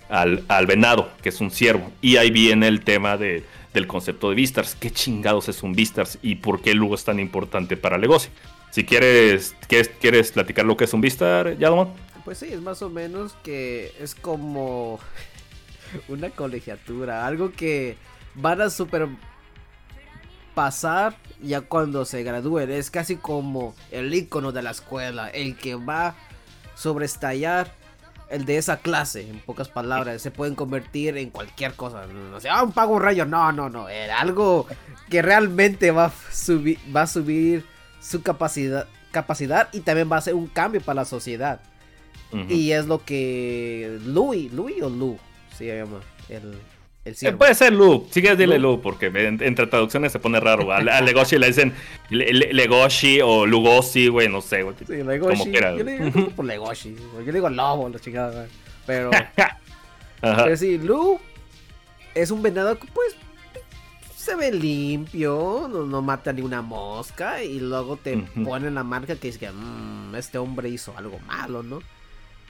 al, 0.08 0.44
al, 0.48 0.66
venado, 0.66 1.10
que 1.22 1.28
es 1.28 1.40
un 1.40 1.50
ciervo. 1.50 1.90
Y 2.00 2.16
ahí 2.16 2.30
viene 2.30 2.66
el 2.66 2.82
tema 2.82 3.16
de, 3.16 3.44
del 3.74 3.86
concepto 3.86 4.30
de 4.30 4.36
Vistars. 4.36 4.74
¿Qué 4.74 4.90
chingados 4.90 5.48
es 5.48 5.62
un 5.62 5.74
Vistars 5.74 6.18
y 6.22 6.36
por 6.36 6.62
qué 6.62 6.74
Lu 6.74 6.94
es 6.94 7.04
tan 7.04 7.20
importante 7.20 7.76
para 7.76 7.98
Legosi? 7.98 8.28
Si 8.74 8.84
quieres, 8.84 9.54
quieres, 10.00 10.32
platicar 10.32 10.64
lo 10.64 10.76
que 10.76 10.82
es 10.82 10.92
un 10.92 11.00
Vistar, 11.00 11.56
Yadon. 11.58 11.90
Pues 12.24 12.38
sí, 12.38 12.46
es 12.50 12.60
más 12.60 12.82
o 12.82 12.90
menos 12.90 13.34
que 13.44 13.94
es 14.00 14.16
como 14.16 14.98
una 16.08 16.30
colegiatura, 16.30 17.24
algo 17.24 17.52
que 17.52 17.96
van 18.34 18.60
a 18.60 18.70
super 18.70 19.06
pasar 20.56 21.16
ya 21.40 21.60
cuando 21.60 22.04
se 22.04 22.24
gradúen. 22.24 22.68
Es 22.72 22.90
casi 22.90 23.14
como 23.14 23.76
el 23.92 24.12
icono 24.12 24.50
de 24.50 24.62
la 24.62 24.72
escuela, 24.72 25.28
el 25.28 25.56
que 25.56 25.76
va 25.76 26.08
a 26.08 26.14
sobrestallar 26.74 27.72
el 28.28 28.44
de 28.44 28.56
esa 28.56 28.78
clase, 28.78 29.30
en 29.30 29.38
pocas 29.38 29.68
palabras, 29.68 30.20
se 30.20 30.32
pueden 30.32 30.56
convertir 30.56 31.16
en 31.16 31.30
cualquier 31.30 31.74
cosa. 31.74 32.08
No 32.08 32.40
sé, 32.40 32.48
ah, 32.48 32.64
un 32.64 32.72
pago 32.72 32.98
rayo, 32.98 33.24
no, 33.24 33.52
no, 33.52 33.70
no, 33.70 33.88
era 33.88 34.18
algo 34.18 34.66
que 35.08 35.22
realmente 35.22 35.92
va 35.92 36.12
subir, 36.32 36.80
va 36.92 37.02
a 37.02 37.06
subir 37.06 37.72
su 38.04 38.22
capacidad, 38.22 38.86
capacidad 39.10 39.68
y 39.72 39.80
también 39.80 40.10
va 40.10 40.18
a 40.18 40.20
ser 40.20 40.34
un 40.34 40.46
cambio 40.46 40.80
para 40.80 41.02
la 41.02 41.04
sociedad. 41.04 41.60
Y 42.48 42.72
es 42.72 42.86
lo 42.86 43.04
que 43.04 44.00
Louis, 44.04 44.52
Louis 44.52 44.82
o 44.82 44.90
Lou 44.90 45.16
se 45.56 45.66
llama, 45.66 46.00
el, 46.28 46.58
El 47.04 47.36
puede 47.36 47.54
ser 47.54 47.72
Lu, 47.72 48.08
sigue 48.10 48.34
dile 48.34 48.58
Lu, 48.58 48.80
porque 48.80 49.06
entre 49.06 49.68
traducciones 49.68 50.10
se 50.10 50.18
pone 50.18 50.40
raro. 50.40 50.72
A, 50.72 50.80
Legoshi 51.00 51.38
le 51.38 51.46
dicen 51.46 51.72
Legoshi 52.10 53.20
o 53.20 53.46
Lugoshi, 53.46 54.08
güey, 54.08 54.28
no 54.28 54.40
sé, 54.40 54.64
güey. 54.64 54.74
Sí, 54.84 55.04
Legoshi. 55.04 55.38
Como 55.38 55.44
quiera. 55.52 55.76
Yo 55.76 55.84
le 55.84 56.10
digo 56.10 56.30
por 56.30 56.44
Legoshi, 56.44 56.96
yo 57.24 57.32
digo 57.32 57.48
lobo, 57.48 57.88
la 57.88 58.00
chingada, 58.00 58.48
pero... 58.84 59.12
pero 60.20 60.56
sí, 60.56 60.78
Lu 60.78 61.20
es 62.16 62.32
un 62.32 62.42
venado 62.42 62.76
que 62.80 62.88
pues 62.88 63.14
se 64.24 64.36
ve 64.36 64.50
limpio, 64.50 65.68
no, 65.68 66.00
mata 66.00 66.32
ni 66.32 66.40
una 66.40 66.62
mosca 66.62 67.42
y 67.42 67.60
luego 67.60 67.98
te 67.98 68.16
ponen 68.16 68.74
la 68.74 68.82
marca 68.82 69.16
que 69.16 69.28
dice 69.28 69.38
que 69.38 69.50
mm, 69.50 70.14
este 70.14 70.38
hombre 70.38 70.70
hizo 70.70 70.96
algo 70.96 71.18
malo, 71.20 71.62
¿no? 71.62 71.80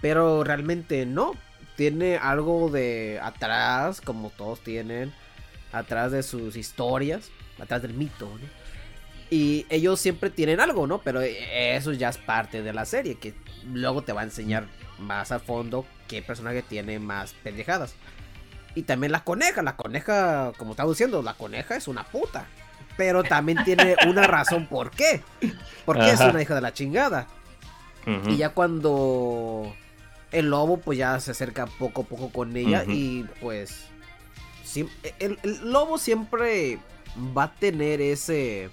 Pero 0.00 0.44
realmente 0.44 1.04
no, 1.04 1.32
tiene 1.76 2.16
algo 2.16 2.70
de 2.70 3.18
atrás, 3.20 4.00
como 4.00 4.30
todos 4.30 4.60
tienen, 4.60 5.12
atrás 5.72 6.12
de 6.12 6.22
sus 6.22 6.54
historias, 6.54 7.30
atrás 7.58 7.82
del 7.82 7.94
mito, 7.94 8.26
¿no? 8.26 8.46
Y 9.30 9.66
ellos 9.68 9.98
siempre 9.98 10.30
tienen 10.30 10.60
algo, 10.60 10.86
¿no? 10.86 11.00
Pero 11.00 11.22
eso 11.22 11.92
ya 11.92 12.10
es 12.10 12.18
parte 12.18 12.62
de 12.62 12.72
la 12.72 12.84
serie, 12.84 13.16
que 13.16 13.34
luego 13.72 14.02
te 14.02 14.12
va 14.12 14.20
a 14.20 14.24
enseñar 14.24 14.68
más 15.00 15.32
a 15.32 15.40
fondo 15.40 15.84
qué 16.06 16.22
personaje 16.22 16.62
tiene 16.62 17.00
más 17.00 17.32
pendejadas. 17.42 17.96
Y 18.74 18.82
también 18.82 19.12
la 19.12 19.22
coneja, 19.22 19.62
la 19.62 19.76
coneja, 19.76 20.52
como 20.56 20.72
estaba 20.72 20.90
diciendo, 20.90 21.22
la 21.22 21.34
coneja 21.34 21.76
es 21.76 21.86
una 21.86 22.04
puta. 22.04 22.46
Pero 22.96 23.22
también 23.24 23.62
tiene 23.64 23.96
una 24.06 24.26
razón 24.26 24.66
por 24.66 24.90
qué. 24.90 25.22
Porque 25.84 26.10
es 26.10 26.20
una 26.20 26.42
hija 26.42 26.54
de 26.54 26.60
la 26.60 26.72
chingada. 26.72 27.26
Y 28.26 28.36
ya 28.36 28.50
cuando 28.50 29.74
el 30.30 30.50
lobo 30.50 30.78
pues 30.78 30.98
ya 30.98 31.18
se 31.20 31.30
acerca 31.30 31.66
poco 31.66 32.02
a 32.02 32.04
poco 32.04 32.30
con 32.30 32.54
ella 32.56 32.84
y 32.86 33.24
pues... 33.40 33.86
el, 35.20 35.38
lobo 35.62 35.96
siempre 35.96 36.78
va 37.36 37.44
a 37.44 37.54
tener 37.54 38.00
ese... 38.00 38.70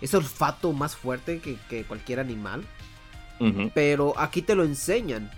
Ese 0.00 0.16
olfato 0.16 0.72
más 0.72 0.94
fuerte 0.94 1.40
que, 1.40 1.84
cualquier 1.84 2.20
animal. 2.20 2.64
Pero 3.74 4.18
aquí 4.18 4.42
te 4.42 4.54
lo 4.54 4.64
enseñan 4.64 5.30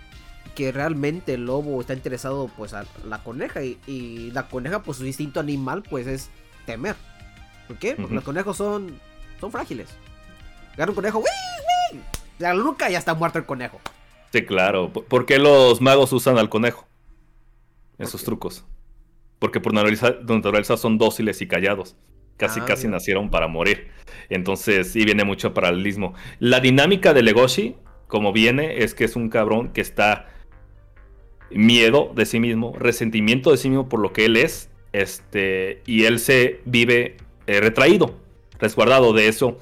que 0.55 0.71
realmente 0.71 1.33
el 1.35 1.45
lobo 1.45 1.79
está 1.81 1.93
interesado 1.93 2.49
pues 2.57 2.73
a 2.73 2.85
la 3.05 3.23
coneja 3.23 3.61
y, 3.63 4.31
la 4.33 4.47
coneja 4.47 4.83
pues 4.83 4.97
su 4.97 5.05
instinto 5.05 5.39
animal 5.39 5.83
pues 5.83 6.07
es 6.07 6.29
temer. 6.65 6.95
¿Por 7.67 7.77
qué? 7.77 7.95
Porque 7.95 8.15
los 8.15 8.23
conejos 8.23 8.57
son 8.57 8.99
son 9.39 9.51
frágiles. 9.51 9.89
Agarra 10.73 10.91
un 10.91 10.95
conejo, 10.95 11.19
¡Wii, 11.19 11.95
wii! 11.95 12.01
La 12.39 12.53
nuca 12.53 12.89
ya 12.89 12.99
está 12.99 13.13
muerto 13.13 13.39
el 13.39 13.45
conejo. 13.45 13.81
Sí, 14.31 14.45
claro. 14.45 14.91
¿Por 14.91 15.25
qué 15.25 15.39
los 15.39 15.81
magos 15.81 16.13
usan 16.13 16.37
al 16.37 16.49
conejo? 16.49 16.87
Esos 17.97 18.23
trucos. 18.23 18.65
Porque 19.39 19.59
por 19.59 19.73
naturaleza, 19.73 20.77
son 20.77 20.97
dóciles 20.97 21.41
y 21.41 21.47
callados. 21.47 21.95
Casi, 22.37 22.59
ah, 22.59 22.65
casi 22.65 22.87
nacieron 22.87 23.29
para 23.29 23.47
morir. 23.47 23.89
Entonces, 24.29 24.91
sí 24.91 25.03
viene 25.03 25.23
mucho 25.23 25.53
paralelismo. 25.53 26.13
La 26.39 26.59
dinámica 26.59 27.13
de 27.13 27.23
Legoshi, 27.23 27.75
como 28.07 28.31
viene, 28.31 28.83
es 28.83 28.95
que 28.95 29.03
es 29.03 29.15
un 29.15 29.29
cabrón 29.29 29.73
que 29.73 29.81
está 29.81 30.27
miedo 31.53 32.11
de 32.15 32.25
sí 32.25 32.39
mismo, 32.39 32.73
resentimiento 32.77 33.51
de 33.51 33.57
sí 33.57 33.69
mismo 33.69 33.89
por 33.89 33.99
lo 33.99 34.13
que 34.13 34.25
él 34.25 34.37
es, 34.37 34.69
este, 34.93 35.81
y 35.85 36.03
él 36.03 36.19
se 36.19 36.59
vive 36.65 37.17
eh, 37.47 37.59
retraído, 37.59 38.15
resguardado 38.59 39.13
de 39.13 39.27
eso. 39.27 39.57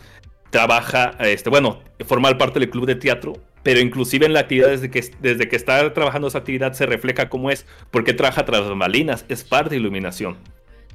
Trabaja, 0.50 1.16
este, 1.20 1.50
bueno, 1.50 1.82
forma 2.06 2.36
parte 2.38 2.60
del 2.60 2.70
club 2.70 2.86
de 2.88 2.96
teatro, 2.96 3.34
pero 3.62 3.80
inclusive 3.80 4.26
en 4.26 4.34
la 4.34 4.42
actividad 4.42 4.70
desde 4.70 4.90
que, 4.90 5.04
desde 5.22 5.48
que 5.48 5.56
está 5.56 5.94
trabajando 5.94 6.28
esa 6.28 6.40
actividad 6.40 6.74
se 6.74 6.86
refleja 6.86 7.30
cómo 7.30 7.52
es, 7.52 7.66
porque 7.92 8.14
trabaja 8.14 8.46
tras 8.46 8.66
las 8.66 8.76
malinas, 8.76 9.26
es 9.30 9.44
parte 9.44 9.72
de 9.72 9.78
iluminación. 9.78 10.38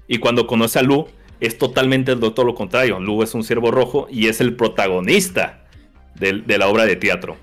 Y 0.08 0.18
cuando 0.18 0.46
conoce 0.46 0.80
a 0.80 0.82
Lu, 0.82 1.06
es 1.40 1.58
totalmente 1.58 2.16
todo 2.16 2.44
lo 2.44 2.54
contrario. 2.54 2.98
Lu 3.00 3.22
es 3.22 3.34
un 3.34 3.44
ciervo 3.44 3.70
rojo 3.70 4.06
y 4.10 4.28
es 4.28 4.40
el 4.40 4.56
protagonista 4.56 5.64
de 6.14 6.58
la 6.58 6.68
obra 6.68 6.84
de 6.84 6.96
teatro. 6.96 7.36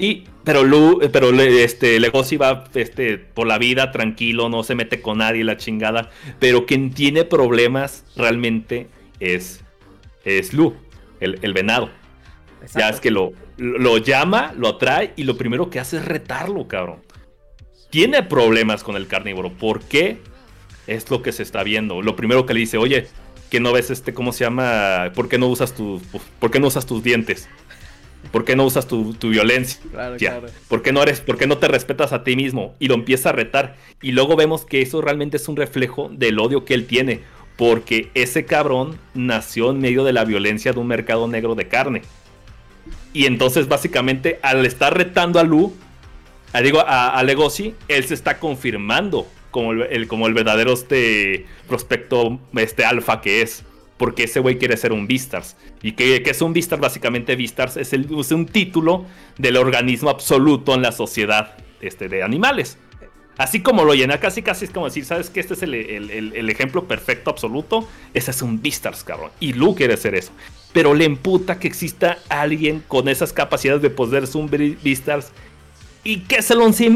Y, 0.00 0.24
pero 0.44 0.64
Lu, 0.64 0.98
pero 1.12 1.30
este, 1.30 2.00
Legoshi 2.00 2.38
va 2.38 2.64
este, 2.74 3.18
por 3.18 3.46
la 3.46 3.58
vida 3.58 3.92
tranquilo, 3.92 4.48
no 4.48 4.62
se 4.62 4.74
mete 4.74 5.02
con 5.02 5.18
nadie, 5.18 5.44
la 5.44 5.58
chingada. 5.58 6.08
Pero 6.38 6.64
quien 6.64 6.94
tiene 6.94 7.24
problemas 7.24 8.04
realmente 8.16 8.88
es, 9.20 9.60
es 10.24 10.54
Lu, 10.54 10.74
el, 11.20 11.52
venado. 11.52 11.90
Ya 12.74 12.88
es 12.88 12.98
que 12.98 13.10
lo, 13.10 13.32
lo 13.58 13.98
llama, 13.98 14.54
lo 14.56 14.68
atrae 14.68 15.12
y 15.16 15.24
lo 15.24 15.36
primero 15.36 15.68
que 15.68 15.80
hace 15.80 15.98
es 15.98 16.04
retarlo, 16.06 16.66
cabrón. 16.66 17.02
Tiene 17.90 18.22
problemas 18.22 18.82
con 18.82 18.96
el 18.96 19.06
carnívoro. 19.06 19.52
¿Por 19.52 19.82
qué? 19.82 20.16
Es 20.86 21.10
lo 21.10 21.20
que 21.20 21.32
se 21.32 21.42
está 21.42 21.62
viendo. 21.62 22.00
Lo 22.00 22.16
primero 22.16 22.46
que 22.46 22.54
le 22.54 22.60
dice, 22.60 22.78
oye, 22.78 23.08
que 23.50 23.60
no 23.60 23.72
ves 23.72 23.90
este, 23.90 24.14
¿cómo 24.14 24.32
se 24.32 24.44
llama? 24.44 25.12
¿Por 25.14 25.28
qué 25.28 25.36
no 25.36 25.48
usas 25.48 25.74
tus, 25.74 26.00
por 26.38 26.50
qué 26.50 26.58
no 26.58 26.68
usas 26.68 26.86
tus 26.86 27.02
dientes? 27.02 27.48
¿Por 28.32 28.44
qué 28.44 28.54
no 28.54 28.64
usas 28.64 28.86
tu, 28.86 29.12
violencia? 29.22 29.80
Claro, 29.90 30.46
¿Por 30.68 30.82
qué 30.82 30.92
no 30.92 31.02
eres, 31.02 31.20
por 31.20 31.36
qué 31.36 31.46
no 31.46 31.58
te 31.58 31.66
respetas 31.66 32.12
a 32.12 32.22
ti 32.22 32.36
mismo? 32.36 32.76
Y 32.78 32.86
lo 32.86 32.94
empieza 32.94 33.30
a 33.30 33.32
retar. 33.32 33.76
Y 34.02 34.12
luego 34.12 34.36
vemos 34.36 34.64
que 34.64 34.82
eso 34.82 35.00
realmente 35.00 35.36
es 35.36 35.48
un 35.48 35.56
reflejo 35.56 36.10
del 36.12 36.38
odio 36.38 36.64
que 36.64 36.74
él 36.74 36.86
tiene. 36.86 37.20
Porque 37.56 38.10
ese 38.14 38.44
cabrón 38.44 38.98
nació 39.14 39.70
en 39.70 39.80
medio 39.80 40.04
de 40.04 40.12
la 40.12 40.24
violencia 40.24 40.72
de 40.72 40.78
un 40.78 40.86
mercado 40.86 41.26
negro 41.26 41.56
de 41.56 41.66
carne. 41.66 42.02
Y 43.12 43.26
entonces, 43.26 43.66
básicamente, 43.66 44.38
al 44.42 44.64
estar 44.64 44.96
retando 44.96 45.40
a 45.40 45.42
Lu, 45.42 45.74
a, 46.52 46.60
digo, 46.62 46.82
a, 46.86 47.20
Legoshi, 47.24 47.74
él 47.88 48.04
se 48.04 48.14
está 48.14 48.38
confirmando 48.38 49.26
como 49.50 49.72
el, 49.72 50.06
como 50.06 50.28
el 50.28 50.34
verdadero 50.34 50.72
este 50.72 51.46
prospecto 51.66 52.38
este 52.54 52.84
alfa 52.84 53.20
que 53.20 53.42
es 53.42 53.64
porque 54.00 54.24
ese 54.24 54.40
güey 54.40 54.56
quiere 54.56 54.78
ser 54.78 54.94
un 54.94 55.06
Vistars. 55.06 55.58
¿Y 55.82 55.92
que, 55.92 56.22
es 56.24 56.40
un 56.40 56.54
Vistars? 56.54 56.80
Básicamente 56.80 57.36
Vistars 57.36 57.76
es, 57.76 57.92
el, 57.92 58.10
un 58.10 58.46
título 58.46 59.04
del 59.36 59.58
organismo 59.58 60.08
absoluto 60.08 60.74
en 60.74 60.80
la 60.80 60.90
sociedad 60.90 61.54
este, 61.82 62.08
de 62.08 62.22
animales. 62.22 62.78
Así 63.36 63.60
como 63.60 63.84
lo 63.84 63.92
llena, 63.92 64.18
casi 64.18 64.40
casi 64.40 64.64
es 64.64 64.70
como 64.70 64.86
decir, 64.86 65.04
¿sabes 65.04 65.28
qué? 65.28 65.40
Este 65.40 65.52
es 65.52 65.62
el, 65.62 66.48
ejemplo 66.48 66.88
perfecto 66.88 67.28
absoluto. 67.28 67.86
Ese 68.14 68.30
es 68.30 68.40
un 68.40 68.62
Vistars, 68.62 69.04
cabrón. 69.04 69.32
Y 69.38 69.52
Lu 69.52 69.74
quiere 69.74 69.98
ser 69.98 70.14
eso. 70.14 70.32
Pero 70.72 70.94
le 70.94 71.04
emputa 71.04 71.58
que 71.58 71.68
exista 71.68 72.16
alguien 72.30 72.82
con 72.88 73.06
esas 73.06 73.34
capacidades 73.34 73.82
de 73.82 73.90
poder 73.90 74.26
ser 74.26 74.40
un 74.40 74.78
Vistars 74.82 75.30
y 76.04 76.20
que 76.20 76.40
se 76.40 76.54
lo 76.54 76.66
en 76.66 76.72
sí. 76.72 76.88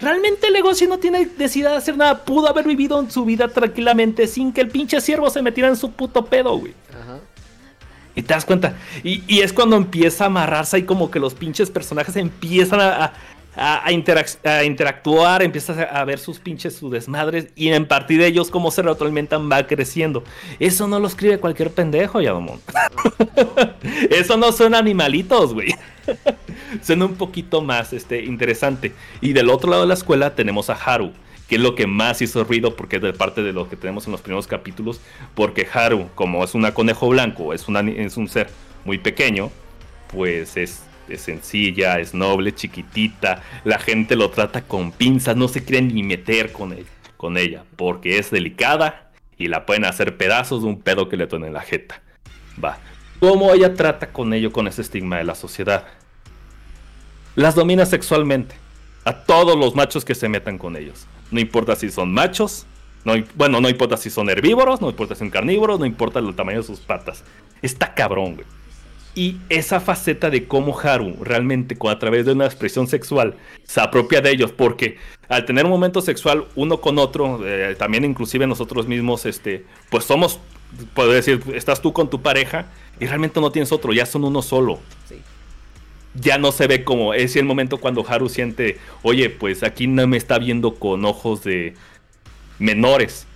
Realmente 0.00 0.50
Legoshi 0.50 0.86
no 0.86 0.98
tiene 0.98 1.26
necesidad 1.26 1.72
de 1.72 1.76
hacer 1.78 1.96
nada. 1.96 2.24
Pudo 2.24 2.48
haber 2.48 2.66
vivido 2.66 3.00
en 3.00 3.10
su 3.10 3.24
vida 3.24 3.48
tranquilamente 3.48 4.26
sin 4.26 4.52
que 4.52 4.60
el 4.60 4.68
pinche 4.68 5.00
ciervo 5.00 5.28
se 5.30 5.42
metiera 5.42 5.68
en 5.68 5.76
su 5.76 5.90
puto 5.90 6.24
pedo, 6.24 6.56
güey. 6.56 6.74
Ajá. 6.90 7.18
Y 8.14 8.22
te 8.22 8.34
das 8.34 8.44
cuenta. 8.44 8.74
Y, 9.02 9.40
es 9.40 9.52
cuando 9.52 9.76
empieza 9.76 10.24
a 10.24 10.26
amarrarse 10.28 10.78
y 10.78 10.82
como 10.82 11.10
que 11.10 11.18
los 11.20 11.34
pinches 11.34 11.70
personajes 11.70 12.16
empiezan 12.16 12.80
a, 12.80 13.12
a, 13.54 13.92
interactuar, 14.64 15.42
empiezas 15.42 15.78
a, 15.78 16.04
ver 16.04 16.18
sus 16.18 16.38
pinches, 16.38 16.76
sus 16.76 16.90
desmadres. 16.90 17.48
Y 17.54 17.68
en 17.68 17.86
partir 17.86 18.20
de 18.20 18.26
ellos, 18.26 18.50
cómo 18.50 18.70
se 18.70 18.82
retroalimentan, 18.82 19.50
va 19.50 19.66
creciendo. 19.66 20.24
Eso 20.58 20.86
no 20.86 20.98
lo 20.98 21.08
escribe 21.08 21.38
cualquier 21.38 21.70
pendejo, 21.70 22.20
Yadomon. 22.20 22.60
Eso 24.10 24.36
no 24.36 24.52
son 24.52 24.74
animalitos, 24.74 25.54
güey. 25.54 25.74
Suena 26.82 27.06
un 27.06 27.14
poquito 27.14 27.62
más 27.62 27.92
este, 27.92 28.24
interesante. 28.24 28.92
Y 29.20 29.32
del 29.32 29.50
otro 29.50 29.70
lado 29.70 29.82
de 29.82 29.88
la 29.88 29.94
escuela 29.94 30.34
tenemos 30.34 30.70
a 30.70 30.74
Haru, 30.74 31.12
que 31.48 31.56
es 31.56 31.60
lo 31.60 31.74
que 31.74 31.86
más 31.86 32.20
hizo 32.22 32.44
ruido 32.44 32.76
porque 32.76 32.96
es 32.96 33.02
de 33.02 33.12
parte 33.12 33.42
de 33.42 33.52
lo 33.52 33.68
que 33.68 33.76
tenemos 33.76 34.06
en 34.06 34.12
los 34.12 34.20
primeros 34.20 34.46
capítulos. 34.46 35.00
Porque 35.34 35.66
Haru, 35.72 36.08
como 36.14 36.44
es 36.44 36.54
un 36.54 36.70
conejo 36.72 37.08
blanco, 37.08 37.52
es, 37.52 37.66
es 37.96 38.16
un 38.16 38.28
ser 38.28 38.48
muy 38.84 38.98
pequeño, 38.98 39.50
pues 40.12 40.56
es, 40.56 40.82
sencilla, 41.16 41.98
es 41.98 42.14
noble, 42.14 42.54
chiquitita. 42.54 43.42
La 43.64 43.78
gente 43.78 44.16
lo 44.16 44.30
trata 44.30 44.62
con 44.62 44.92
pinzas, 44.92 45.36
no 45.36 45.48
se 45.48 45.64
quieren 45.64 45.94
ni 45.94 46.02
meter 46.02 46.52
con, 46.52 46.76
con 47.16 47.36
ella, 47.36 47.64
porque 47.76 48.18
es 48.18 48.30
delicada 48.30 49.10
y 49.38 49.48
la 49.48 49.64
pueden 49.64 49.84
hacer 49.84 50.16
pedazos 50.16 50.62
de 50.62 50.68
un 50.68 50.80
pedo 50.80 51.08
que 51.08 51.16
le 51.16 51.26
tonen 51.26 51.48
en 51.48 51.54
la 51.54 51.60
jeta. 51.60 52.02
Va. 52.62 52.78
¿Cómo 53.20 53.52
ella 53.52 53.74
trata 53.74 54.12
con 54.12 54.32
ello, 54.32 54.52
con 54.52 54.68
ese 54.68 54.82
estigma 54.82 55.18
de 55.18 55.24
la 55.24 55.34
sociedad? 55.34 55.86
Las 57.38 57.54
domina 57.54 57.86
sexualmente. 57.86 58.56
A 59.04 59.12
todos 59.12 59.56
los 59.56 59.76
machos 59.76 60.04
que 60.04 60.16
se 60.16 60.28
metan 60.28 60.58
con 60.58 60.76
ellos. 60.76 61.06
No 61.30 61.38
importa 61.38 61.76
si 61.76 61.88
son 61.88 62.12
machos, 62.12 62.66
no, 63.04 63.14
bueno, 63.36 63.60
no 63.60 63.68
importa 63.68 63.96
si 63.96 64.10
son 64.10 64.28
herbívoros, 64.28 64.80
no 64.80 64.90
importa 64.90 65.14
si 65.14 65.20
son 65.20 65.30
carnívoros, 65.30 65.78
no 65.78 65.86
importa 65.86 66.18
el 66.18 66.34
tamaño 66.34 66.58
de 66.58 66.64
sus 66.64 66.80
patas. 66.80 67.22
Está 67.62 67.94
cabrón, 67.94 68.34
güey. 68.34 68.46
Y 69.14 69.36
esa 69.50 69.78
faceta 69.78 70.30
de 70.30 70.48
cómo 70.48 70.78
Haru 70.78 71.16
realmente 71.22 71.76
a 71.88 71.98
través 72.00 72.26
de 72.26 72.32
una 72.32 72.44
expresión 72.44 72.88
sexual 72.88 73.36
se 73.62 73.80
apropia 73.80 74.20
de 74.20 74.32
ellos, 74.32 74.50
porque 74.50 74.96
al 75.28 75.46
tener 75.46 75.64
un 75.64 75.70
momento 75.70 76.00
sexual 76.02 76.46
uno 76.56 76.80
con 76.80 76.98
otro, 76.98 77.40
eh, 77.46 77.76
también 77.78 78.04
inclusive 78.04 78.48
nosotros 78.48 78.88
mismos, 78.88 79.26
este, 79.26 79.64
pues 79.90 80.04
somos, 80.04 80.40
puedo 80.92 81.12
decir, 81.12 81.40
estás 81.54 81.80
tú 81.80 81.92
con 81.92 82.10
tu 82.10 82.20
pareja 82.20 82.66
y 82.98 83.06
realmente 83.06 83.40
no 83.40 83.52
tienes 83.52 83.70
otro, 83.70 83.92
ya 83.92 84.06
son 84.06 84.24
uno 84.24 84.42
solo. 84.42 84.80
Sí 85.08 85.22
ya 86.20 86.38
no 86.38 86.52
se 86.52 86.66
ve 86.66 86.84
como 86.84 87.14
es 87.14 87.36
el 87.36 87.44
momento 87.44 87.78
cuando 87.78 88.04
Haru 88.06 88.28
siente, 88.28 88.78
oye, 89.02 89.30
pues 89.30 89.62
aquí 89.62 89.86
no 89.86 90.06
me 90.06 90.16
está 90.16 90.38
viendo 90.38 90.74
con 90.74 91.04
ojos 91.04 91.44
de 91.44 91.74
menores. 92.58 93.26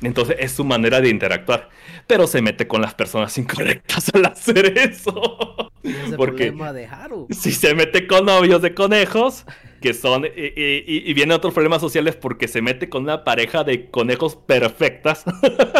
Entonces 0.00 0.36
es 0.38 0.52
su 0.52 0.64
manera 0.64 1.00
de 1.00 1.08
interactuar. 1.08 1.70
Pero 2.06 2.26
se 2.26 2.40
mete 2.40 2.66
con 2.66 2.80
las 2.80 2.94
personas 2.94 3.36
incorrectas 3.38 4.10
al 4.14 4.26
hacer 4.26 4.78
eso. 4.78 5.72
Es 5.82 6.10
el 6.10 6.16
problema 6.16 6.72
de 6.72 6.86
Haru. 6.86 7.28
Si 7.30 7.52
se 7.52 7.74
mete 7.74 8.06
con 8.06 8.26
novios 8.26 8.60
de 8.60 8.74
conejos, 8.74 9.46
que 9.80 9.94
son. 9.94 10.26
Y, 10.26 10.28
y, 10.28 10.84
y 10.86 11.14
vienen 11.14 11.36
otros 11.36 11.54
problemas 11.54 11.80
sociales 11.80 12.16
porque 12.16 12.48
se 12.48 12.60
mete 12.60 12.90
con 12.90 13.04
una 13.04 13.24
pareja 13.24 13.64
de 13.64 13.88
conejos 13.88 14.36
perfectas. 14.36 15.24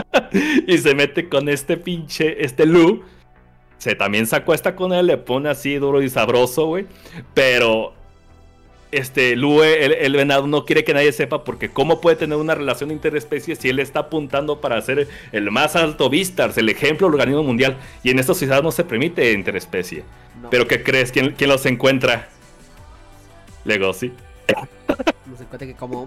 y 0.67 0.79
se 0.79 0.95
mete 0.95 1.29
con 1.29 1.49
este 1.49 1.77
pinche. 1.77 2.43
Este 2.43 2.65
Lu. 2.65 3.05
Se 3.79 3.95
también 3.95 4.27
se 4.27 4.37
acuesta 4.37 4.75
con 4.75 4.93
él, 4.93 5.07
le 5.07 5.17
pone 5.17 5.49
así 5.49 5.77
duro 5.77 6.03
y 6.03 6.11
sabroso, 6.11 6.67
güey. 6.67 6.87
Pero 7.33 7.95
este, 8.91 9.37
Lue, 9.37 9.85
el, 10.05 10.13
venado, 10.15 10.47
no 10.47 10.65
quiere 10.65 10.83
que 10.83 10.95
nadie 10.95 11.13
sepa 11.13 11.45
porque 11.45 11.69
cómo 11.69 12.01
puede 12.01 12.17
tener 12.17 12.39
una 12.39 12.55
relación 12.55 12.91
interespecie 12.91 13.55
si 13.55 13.69
él 13.69 13.79
está 13.81 14.01
apuntando 14.01 14.61
para 14.61 14.81
ser 14.81 15.09
el 15.33 15.51
más 15.51 15.77
alto 15.77 16.09
Vistars, 16.09 16.57
el 16.57 16.69
ejemplo 16.69 17.07
del 17.07 17.15
organismo 17.15 17.43
mundial. 17.43 17.77
Y 18.03 18.11
en 18.11 18.19
esta 18.19 18.33
sociedad 18.33 18.63
no 18.63 18.73
se 18.73 18.85
permite 18.85 19.33
interespecie. 19.33 20.05
Pero 20.51 20.67
¿qué 20.67 20.83
crees? 20.83 21.13
¿Quién, 21.13 21.35
quién 21.37 21.51
los 21.51 21.67
encuentra? 21.67 22.29
Legosi. 23.65 24.13
Los 25.31 25.41
encuentra 25.41 25.67
que 25.67 25.75
como... 25.75 26.07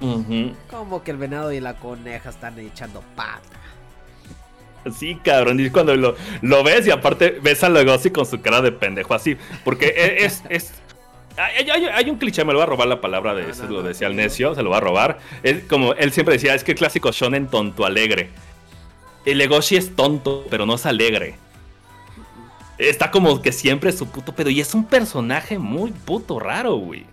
Mmm, 0.00 0.50
Como 0.70 1.02
que 1.02 1.10
el 1.10 1.16
venado 1.16 1.52
y 1.52 1.58
la 1.58 1.74
coneja 1.74 2.30
están 2.30 2.56
echando 2.60 3.02
pata. 3.16 3.42
Sí, 4.98 5.18
cabrón. 5.22 5.60
Y 5.60 5.70
cuando 5.70 5.96
lo, 5.96 6.16
lo, 6.42 6.62
ves 6.62 6.86
y 6.86 6.90
aparte 6.90 7.38
ves 7.42 7.62
a 7.64 7.68
Legosi 7.68 8.10
con 8.10 8.26
su 8.26 8.40
cara 8.40 8.60
de 8.60 8.72
pendejo 8.72 9.14
así. 9.14 9.36
Porque 9.64 9.86
e, 9.88 10.24
es, 10.24 10.42
es, 10.48 10.72
hay, 11.36 12.10
un 12.10 12.16
cliché, 12.16 12.44
me 12.44 12.52
lo 12.52 12.58
va 12.58 12.64
a 12.64 12.68
robar 12.68 12.88
la 12.88 13.00
palabra 13.00 13.34
de 13.34 13.50
eso, 13.50 13.66
lo 13.66 13.82
decía 13.82 14.08
el 14.08 14.16
necio, 14.16 14.54
se 14.54 14.62
lo 14.62 14.70
va 14.70 14.78
a 14.78 14.80
robar. 14.80 15.18
Es 15.42 15.64
como 15.64 15.94
él 15.94 16.12
siempre 16.12 16.34
decía, 16.34 16.54
es 16.54 16.64
que 16.64 16.72
el 16.72 16.78
clásico 16.78 17.12
shonen 17.12 17.46
tonto 17.46 17.84
alegre. 17.84 18.30
El 19.24 19.38
Legoshi 19.38 19.76
es 19.76 19.94
tonto, 19.94 20.46
pero 20.50 20.66
no 20.66 20.74
es 20.74 20.86
alegre. 20.86 21.36
Está 22.78 23.10
como 23.10 23.42
que 23.42 23.52
siempre 23.52 23.90
es 23.90 23.98
su 23.98 24.08
puto 24.08 24.34
pedo. 24.34 24.50
Y 24.50 24.60
es 24.60 24.74
un 24.74 24.84
personaje 24.84 25.58
muy 25.58 25.90
puto 25.90 26.38
raro, 26.38 26.76
güey. 26.76 27.04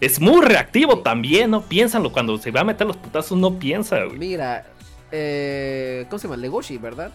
Es 0.00 0.20
muy 0.20 0.44
reactivo 0.44 1.00
también, 1.00 1.50
¿no? 1.50 1.62
Piénsalo. 1.62 2.10
Cuando 2.12 2.38
se 2.38 2.50
va 2.50 2.60
a 2.60 2.64
meter 2.64 2.86
los 2.86 2.96
putazos, 2.96 3.36
no 3.36 3.58
piensa, 3.58 4.02
güey. 4.04 4.18
Mira, 4.18 4.64
eh, 5.12 6.06
¿cómo 6.08 6.18
se 6.18 6.28
llama? 6.28 6.36
Legoshi, 6.36 6.78
¿verdad? 6.78 7.10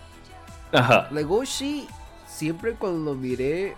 Ajá. 0.71 1.07
Legoshi, 1.11 1.87
siempre 2.27 2.73
cuando 2.73 3.11
lo 3.11 3.17
miré, 3.17 3.75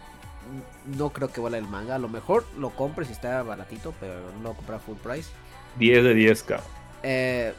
no 0.97 1.10
creo 1.10 1.32
que 1.32 1.41
vale 1.41 1.58
el 1.58 1.67
manga. 1.67 1.95
A 1.95 1.99
lo 1.99 2.10
mejor 2.10 2.45
lo 2.58 2.69
compre 2.71 3.06
si 3.06 3.12
está 3.12 3.41
baratito, 3.43 3.93
pero 3.99 4.13
no 4.38 4.49
lo 4.49 4.53
compra 4.53 4.80
full 4.80 4.97
price. 4.97 5.30
10 5.80 6.03
de 6.03 6.15
10k. 6.15 6.60
Eh, 7.03 7.53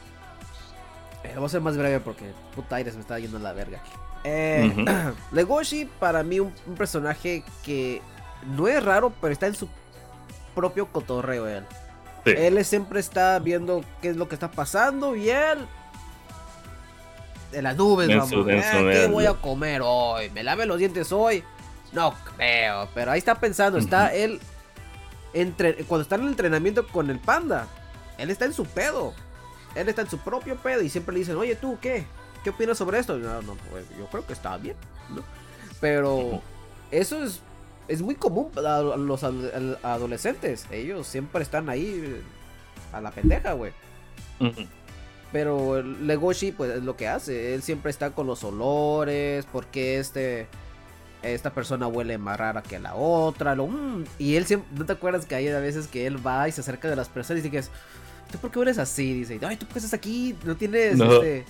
eh, 1.23 1.33
voy 1.35 1.45
a 1.45 1.49
ser 1.49 1.61
más 1.61 1.77
breve 1.77 1.99
porque 1.99 2.31
puta 2.55 2.77
aire 2.77 2.91
se 2.91 2.97
me 2.97 3.01
está 3.01 3.19
yendo 3.19 3.37
a 3.37 3.41
la 3.41 3.53
verga. 3.53 3.81
Eh, 4.23 4.73
Legoshi, 5.31 5.85
para 5.85 6.23
mí, 6.23 6.39
un, 6.39 6.51
personaje 6.77 7.43
que 7.63 8.01
no 8.55 8.67
es 8.67 8.83
raro, 8.83 9.13
pero 9.21 9.33
está 9.33 9.47
en 9.47 9.55
su 9.55 9.69
propio 10.55 10.87
cotorreo. 10.87 11.47
Él, 11.47 11.65
él 12.25 12.65
siempre 12.65 12.99
está 12.99 13.39
viendo 13.39 13.83
qué 14.01 14.09
es 14.09 14.17
lo 14.17 14.27
que 14.27 14.35
está 14.35 14.51
pasando 14.51 15.15
y 15.15 15.29
él. 15.29 15.59
De 17.51 17.61
las 17.61 17.75
nubes, 17.75 18.07
vamos. 18.15 18.31
Eh, 18.47 18.91
¿Qué 18.93 19.07
voy 19.07 19.25
a 19.25 19.33
comer 19.33 19.81
hoy? 19.83 20.29
¿Me 20.29 20.43
lave 20.43 20.65
los 20.65 20.77
dientes 20.77 21.11
hoy? 21.11 21.43
No 21.91 22.13
creo, 22.35 22.87
pero 22.93 23.11
ahí 23.11 23.17
está 23.17 23.35
pensando, 23.35 23.79
está 23.79 24.13
él 24.13 24.39
entre, 25.33 25.75
cuando 25.85 26.03
está 26.03 26.15
en 26.15 26.21
el 26.21 26.27
entrenamiento 26.29 26.87
con 26.87 27.09
el 27.09 27.19
panda, 27.19 27.67
él 28.17 28.29
está 28.29 28.45
en 28.45 28.53
su 28.53 28.65
pedo. 28.65 29.13
Él 29.75 29.87
está 29.87 30.01
en 30.01 30.09
su 30.09 30.17
propio 30.17 30.55
pedo 30.57 30.81
y 30.81 30.89
siempre 30.89 31.13
le 31.13 31.19
dicen, 31.19 31.37
oye 31.37 31.55
tú, 31.55 31.77
¿qué? 31.79 32.05
¿Qué 32.43 32.49
opinas 32.49 32.77
sobre 32.77 32.99
esto? 32.99 33.17
No, 33.17 33.41
no, 33.41 33.55
pues, 33.69 33.85
yo 33.97 34.07
creo 34.07 34.25
que 34.25 34.33
está 34.33 34.57
bien, 34.57 34.75
¿no? 35.09 35.23
Pero 35.79 36.41
eso 36.89 37.23
es, 37.23 37.41
es 37.87 38.01
muy 38.01 38.15
común 38.15 38.49
para 38.51 38.81
los 38.81 39.23
adolescentes. 39.23 40.65
Ellos 40.71 41.05
siempre 41.07 41.43
están 41.43 41.69
ahí 41.69 42.23
a 42.91 43.01
la 43.01 43.11
pendeja, 43.11 43.53
güey. 43.53 43.73
Pero 45.31 45.81
Legoshi, 45.83 46.51
pues 46.51 46.71
es 46.71 46.83
lo 46.83 46.95
que 46.95 47.07
hace. 47.07 47.53
Él 47.53 47.61
siempre 47.61 47.91
está 47.91 48.11
con 48.11 48.25
los 48.27 48.43
olores, 48.43 49.45
porque 49.51 49.99
este 49.99 50.47
esta 51.21 51.53
persona 51.53 51.87
huele 51.87 52.17
más 52.17 52.37
rara 52.37 52.61
que 52.61 52.79
la 52.79 52.95
otra. 52.95 53.55
Lo, 53.55 53.67
mm, 53.67 54.05
y 54.17 54.35
él 54.35 54.45
siempre, 54.45 54.69
¿no 54.77 54.85
te 54.85 54.93
acuerdas 54.93 55.25
que 55.25 55.35
hay 55.35 55.47
a 55.49 55.59
veces 55.59 55.87
que 55.87 56.07
él 56.07 56.25
va 56.25 56.47
y 56.47 56.51
se 56.51 56.61
acerca 56.61 56.89
de 56.89 56.95
las 56.95 57.09
personas 57.09 57.43
y 57.43 57.49
dice, 57.49 57.69
¿tú 58.31 58.37
por 58.37 58.51
qué 58.51 58.59
hueles 58.59 58.77
así? 58.77 59.13
Dice, 59.13 59.39
ay, 59.45 59.57
¿tú 59.57 59.65
por 59.65 59.73
qué 59.73 59.79
estás 59.79 59.93
aquí? 59.93 60.35
No 60.45 60.55
tienes 60.55 60.99
Este, 60.99 61.45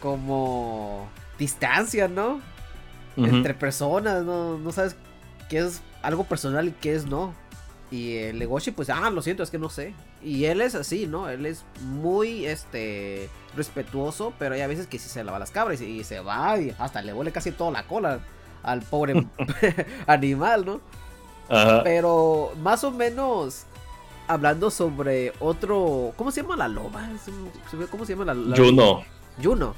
como 0.00 1.08
distancia, 1.38 2.08
¿no? 2.08 2.40
Entre 3.16 3.52
personas, 3.52 4.24
¿no? 4.24 4.58
No 4.58 4.72
sabes 4.72 4.96
qué 5.50 5.58
es 5.58 5.82
algo 6.00 6.24
personal 6.24 6.68
y 6.68 6.72
qué 6.72 6.94
es 6.94 7.06
no. 7.06 7.34
Y 7.92 8.16
el 8.16 8.38
Legoshi, 8.38 8.70
pues, 8.70 8.88
ah, 8.88 9.10
lo 9.10 9.20
siento, 9.20 9.42
es 9.42 9.50
que 9.50 9.58
no 9.58 9.68
sé. 9.68 9.94
Y 10.24 10.46
él 10.46 10.62
es 10.62 10.74
así, 10.74 11.06
¿no? 11.06 11.28
Él 11.28 11.44
es 11.44 11.62
muy, 11.82 12.46
este, 12.46 13.28
respetuoso, 13.54 14.32
pero 14.38 14.54
hay 14.54 14.62
a 14.62 14.66
veces 14.66 14.86
que 14.86 14.98
sí 14.98 15.10
se 15.10 15.22
lava 15.22 15.38
las 15.38 15.50
cabras 15.50 15.80
y, 15.82 15.84
y 15.84 16.02
se 16.02 16.20
va 16.20 16.58
y 16.58 16.74
hasta 16.78 17.02
le 17.02 17.12
huele 17.12 17.32
casi 17.32 17.52
toda 17.52 17.70
la 17.70 17.86
cola 17.86 18.20
al 18.62 18.80
pobre 18.80 19.26
animal, 20.06 20.64
¿no? 20.64 20.80
Pero 21.84 22.52
más 22.62 22.82
o 22.82 22.90
menos 22.90 23.66
hablando 24.26 24.70
sobre 24.70 25.32
otro. 25.38 26.14
¿Cómo 26.16 26.30
se 26.30 26.42
llama 26.42 26.56
la 26.56 26.68
loba? 26.68 27.06
¿Cómo 27.90 28.06
se 28.06 28.14
llama 28.14 28.24
la, 28.24 28.34
la 28.34 28.56
Juno. 28.56 29.02
Juno. 29.42 29.74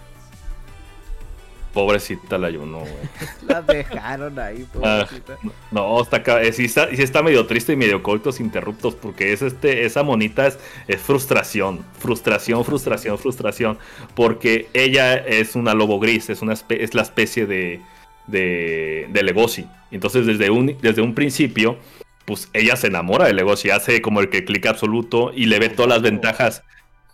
Pobrecita 1.74 2.38
la 2.38 2.52
Juno, 2.52 2.78
güey. 2.78 2.92
la 3.48 3.60
dejaron 3.60 4.38
ahí, 4.38 4.64
ah, 4.82 5.04
pobrecita. 5.08 5.38
no, 5.72 6.00
está, 6.00 6.22
eh, 6.40 6.52
sí 6.52 6.66
está, 6.66 6.88
sí 6.94 7.02
está 7.02 7.20
medio 7.22 7.46
triste 7.46 7.72
y 7.72 7.76
medio 7.76 8.00
cortos 8.02 8.38
interruptos 8.38 8.94
porque 8.94 9.32
es 9.32 9.42
este, 9.42 9.84
esa 9.84 10.04
monita 10.04 10.46
es, 10.46 10.58
es, 10.86 11.00
frustración, 11.00 11.84
frustración, 11.98 12.64
frustración, 12.64 13.18
frustración. 13.18 13.78
Porque 14.14 14.68
ella 14.72 15.16
es 15.16 15.56
una 15.56 15.74
lobo 15.74 15.98
gris, 15.98 16.30
es, 16.30 16.42
una 16.42 16.54
es 16.54 16.94
la 16.94 17.02
especie 17.02 17.46
de, 17.46 17.82
de, 18.28 19.08
de 19.10 19.22
Legoshi. 19.24 19.66
Entonces 19.90 20.26
desde 20.26 20.50
un, 20.50 20.76
desde 20.80 21.02
un 21.02 21.14
principio, 21.14 21.76
pues 22.24 22.48
ella 22.52 22.76
se 22.76 22.86
enamora 22.86 23.26
de 23.26 23.34
Legoshi, 23.34 23.70
hace 23.70 24.00
como 24.00 24.20
el 24.20 24.30
que 24.30 24.44
clic 24.44 24.66
absoluto 24.66 25.32
y 25.34 25.46
le 25.46 25.58
ve 25.58 25.68
todas 25.68 25.88
las 25.88 26.02
ventajas. 26.02 26.62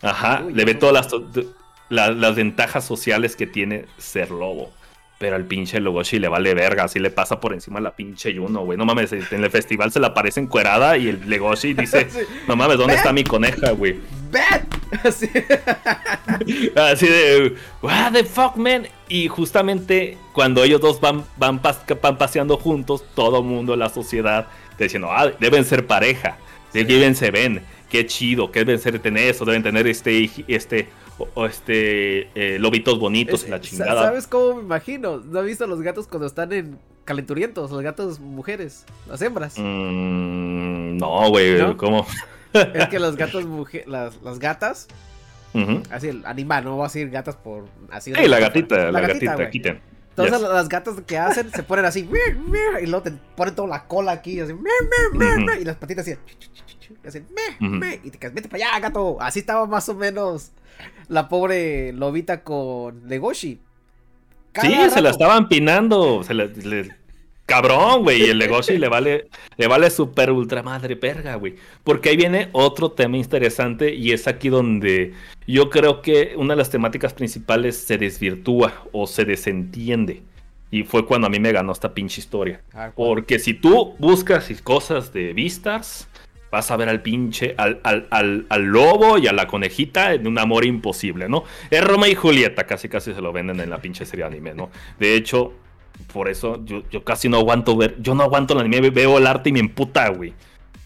Ajá, 0.02 0.44
le 0.52 0.64
ve 0.64 0.74
todas 0.74 0.94
las, 0.94 1.46
las, 1.90 2.34
ventajas 2.34 2.84
sociales 2.84 3.36
que 3.36 3.46
tiene 3.46 3.84
ser 3.98 4.30
lobo. 4.30 4.72
Pero 5.18 5.36
al 5.36 5.44
pinche 5.44 5.80
Legoshi 5.80 6.18
le 6.18 6.28
vale 6.28 6.54
verga, 6.54 6.84
así 6.84 6.98
le 6.98 7.10
pasa 7.10 7.40
por 7.40 7.52
encima 7.52 7.78
la 7.78 7.94
pinche 7.94 8.32
Yuno, 8.32 8.64
güey. 8.64 8.78
No 8.78 8.86
mames, 8.86 9.12
en 9.12 9.44
el 9.44 9.50
festival 9.50 9.92
se 9.92 10.00
le 10.00 10.06
aparece 10.06 10.40
encuerada 10.40 10.96
y 10.96 11.08
el 11.08 11.28
Legoshi 11.28 11.74
dice, 11.74 12.08
no 12.48 12.56
mames, 12.56 12.78
¿dónde 12.78 12.94
está 12.94 13.12
mi 13.12 13.22
coneja, 13.22 13.72
güey? 13.72 13.98
Así. 15.04 15.28
Así 16.76 17.06
de, 17.06 17.54
what 17.82 18.12
the 18.12 18.24
fuck, 18.24 18.56
man. 18.56 18.86
Y 19.10 19.28
justamente 19.28 20.16
cuando 20.32 20.64
ellos 20.64 20.80
dos 20.80 21.00
van, 21.00 21.24
van, 21.36 21.60
paseando 21.60 22.56
juntos, 22.56 23.04
todo 23.14 23.40
el 23.40 23.44
mundo, 23.44 23.76
la 23.76 23.90
sociedad, 23.90 24.46
diciendo, 24.78 25.10
ah, 25.10 25.30
deben 25.38 25.66
ser 25.66 25.86
pareja, 25.86 26.38
deben 26.72 27.14
se 27.14 27.30
ven, 27.30 27.62
qué 27.90 28.06
chido, 28.06 28.50
que 28.50 28.60
deben 28.60 28.78
ser 28.78 28.98
tener 29.00 29.30
eso, 29.30 29.44
deben 29.44 29.62
tener 29.62 29.86
este, 29.86 30.30
este, 30.48 30.88
o, 31.34 31.46
este, 31.46 32.28
eh, 32.34 32.58
lobitos 32.58 32.98
bonitos 32.98 33.44
en 33.44 33.50
la 33.50 33.60
chingada. 33.60 34.02
¿Sabes 34.02 34.26
cómo 34.26 34.56
me 34.56 34.62
imagino? 34.62 35.18
¿No 35.18 35.40
has 35.40 35.46
visto 35.46 35.66
los 35.66 35.82
gatos 35.82 36.06
cuando 36.06 36.26
están 36.26 36.52
en 36.52 36.78
calenturientos, 37.04 37.70
los 37.70 37.82
gatos 37.82 38.20
mujeres, 38.20 38.84
las 39.08 39.20
hembras? 39.22 39.54
Mm, 39.58 40.96
no, 40.96 41.30
güey, 41.30 41.76
¿cómo? 41.76 42.06
es 42.52 42.88
que 42.88 42.98
los 42.98 43.16
gatos 43.16 43.44
las, 43.86 44.20
las 44.22 44.38
gatas, 44.38 44.88
así 45.90 46.08
el 46.08 46.26
animal, 46.26 46.64
no 46.64 46.76
voy 46.76 46.84
a 46.84 46.86
decir 46.88 47.10
gatas 47.10 47.36
por 47.36 47.66
así. 47.90 48.12
la 48.12 48.38
gatita, 48.38 48.90
la, 48.90 49.00
gatita, 49.00 49.50
quiten. 49.50 49.80
Entonces 50.10 50.40
las 50.40 50.68
gatas 50.68 51.00
que 51.06 51.16
hacen 51.16 51.50
se 51.50 51.62
ponen 51.62 51.84
así 51.84 52.08
y 52.82 52.86
luego 52.86 53.02
te 53.02 53.12
ponen 53.36 53.54
toda 53.54 53.68
la 53.68 53.86
cola 53.86 54.12
aquí 54.12 54.40
así, 54.40 54.52
y 55.60 55.64
las 55.64 55.76
patitas 55.76 56.06
así 56.06 56.18
y 57.04 57.06
hacen 57.06 57.26
y 58.02 58.10
te 58.10 58.18
quedas, 58.18 58.34
vete 58.34 58.48
para 58.48 58.66
allá, 58.66 58.80
gato. 58.80 59.16
Así 59.20 59.40
estaba 59.40 59.66
más 59.66 59.88
o 59.88 59.94
menos 59.94 60.52
la 61.10 61.28
pobre 61.28 61.92
lobita 61.92 62.42
con 62.42 63.08
Legoshi. 63.08 63.60
sí, 64.60 64.74
se 64.90 65.00
la 65.02 65.10
estaban 65.10 65.48
pinando, 65.48 66.22
se 66.22 66.34
le, 66.34 66.48
cabrón, 67.50 68.04
güey. 68.04 68.22
Y 68.22 68.30
el 68.30 68.38
negocio 68.38 68.78
le 68.78 68.88
vale, 68.88 69.28
le 69.56 69.66
vale 69.66 69.90
super 69.90 70.30
ultra 70.30 70.62
madre 70.62 70.94
perga, 70.96 71.34
güey. 71.34 71.56
Porque 71.82 72.10
ahí 72.10 72.16
viene 72.16 72.48
otro 72.52 72.92
tema 72.92 73.16
interesante 73.16 73.92
y 73.92 74.12
es 74.12 74.28
aquí 74.28 74.48
donde 74.48 75.14
yo 75.48 75.68
creo 75.68 76.00
que 76.00 76.34
una 76.36 76.54
de 76.54 76.58
las 76.58 76.70
temáticas 76.70 77.12
principales 77.12 77.76
se 77.76 77.98
desvirtúa 77.98 78.72
o 78.92 79.06
se 79.08 79.24
desentiende. 79.24 80.22
Y 80.70 80.84
fue 80.84 81.04
cuando 81.04 81.26
a 81.26 81.30
mí 81.30 81.40
me 81.40 81.50
ganó 81.50 81.72
esta 81.72 81.92
pinche 81.92 82.20
historia. 82.20 82.60
Ah, 82.72 82.92
Porque 82.94 83.40
si 83.40 83.54
tú 83.54 83.96
buscas 83.98 84.48
cosas 84.62 85.12
de 85.12 85.32
vistas, 85.32 86.08
vas 86.50 86.70
a 86.70 86.76
ver 86.76 86.88
al 86.88 87.02
pinche, 87.02 87.54
al, 87.56 87.80
al, 87.84 88.46
al, 88.48 88.64
lobo 88.64 89.18
y 89.18 89.26
a 89.26 89.32
la 89.32 89.46
conejita 89.46 90.14
en 90.14 90.26
un 90.26 90.38
amor 90.38 90.64
imposible, 90.64 91.28
¿no? 91.28 91.44
Es 91.70 91.82
Roma 91.84 92.08
y 92.08 92.14
Julieta, 92.14 92.64
casi 92.64 92.88
casi 92.88 93.14
se 93.14 93.20
lo 93.20 93.32
venden 93.32 93.60
en 93.60 93.70
la 93.70 93.78
pinche 93.78 94.04
serie 94.04 94.24
anime, 94.24 94.54
¿no? 94.54 94.70
De 94.98 95.14
hecho, 95.14 95.52
por 96.12 96.28
eso 96.28 96.60
yo, 96.64 96.82
yo 96.90 97.04
casi 97.04 97.28
no 97.28 97.38
aguanto 97.38 97.76
ver, 97.76 97.96
yo 98.00 98.14
no 98.14 98.22
aguanto 98.22 98.54
el 98.54 98.60
anime, 98.60 98.90
veo 98.90 99.18
el 99.18 99.26
arte 99.26 99.50
y 99.50 99.52
me 99.52 99.60
emputa, 99.60 100.08
güey. 100.08 100.32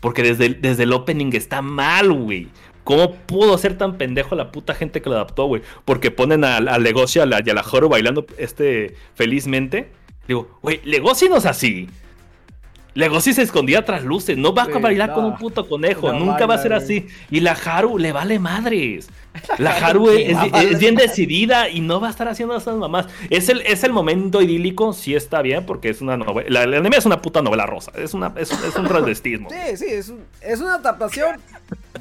Porque 0.01 0.23
desde, 0.23 0.51
desde 0.51 0.83
el 0.83 0.93
opening 0.93 1.31
está 1.33 1.63
mal, 1.63 2.13
güey. 2.13 2.49
¿Cómo 2.85 3.15
pudo 3.15 3.57
ser 3.57 3.79
tan 3.79 3.97
pendejo 3.97 4.35
la 4.35 4.53
puta 4.53 4.75
gente 4.75 5.01
que 5.01 5.09
lo 5.09 5.17
adaptó, 5.17 5.47
güey? 5.47 5.63
Porque 5.87 6.11
ponen 6.11 6.45
al 6.45 6.83
Legocio 6.83 7.21
y 7.21 7.23
a 7.23 7.27
la, 7.27 7.39
a 7.39 7.55
la 7.55 7.63
Joro 7.63 7.89
bailando 7.89 8.27
este 8.37 8.95
felizmente. 9.15 9.89
Digo, 10.29 10.59
güey, 10.61 10.83
Legocio 10.85 11.31
no 11.31 11.39
es 11.39 11.47
así. 11.47 11.89
Legoshi 12.95 13.33
se 13.33 13.43
escondía 13.43 13.85
tras 13.85 14.05
luces. 14.05 14.37
No 14.39 14.55
va 14.55 14.63
a 14.63 14.79
bailar 14.79 15.13
con 15.13 15.25
un 15.25 15.37
puto 15.37 15.69
conejo. 15.69 16.13
nunca 16.13 16.47
va 16.47 16.55
a 16.55 16.59
ser 16.59 16.73
así. 16.73 17.07
Y 17.31 17.41
la 17.41 17.53
Haru 17.53 17.99
le 17.99 18.13
vale 18.13 18.39
madres. 18.39 19.09
La 19.59 19.71
Haru 19.87 20.11
es, 20.11 20.79
bien 20.79 20.95
decidida 20.95 21.69
y 21.69 21.81
no 21.81 22.01
va 22.01 22.09
a 22.09 22.11
estar 22.11 22.29
haciendo 22.29 22.57
esas 22.57 22.77
mamás. 22.77 23.07
Es 23.31 23.49
el, 23.49 23.63
es 23.63 23.83
el 23.83 23.93
momento 23.93 24.41
idílico, 24.41 24.93
sí 24.93 25.15
está 25.15 25.43
bien, 25.43 25.67
porque 25.67 25.89
es 25.89 26.01
una 26.01 26.17
novela. 26.17 26.49
La, 26.49 26.67
la 26.67 26.77
anime 26.79 26.97
es 26.97 27.07
una 27.07 27.21
puta 27.21 27.43
novela 27.43 27.67
rosa. 27.67 27.91
Es, 27.97 28.15
una, 28.15 28.33
es, 28.37 28.53
un 28.53 28.87
transvestismo. 28.87 29.51
Sí, 29.51 29.77
sí, 29.77 29.87
es, 29.89 30.13
es 30.41 30.61
una 30.61 30.77
adaptación 30.77 31.41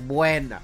buena. 0.05 0.61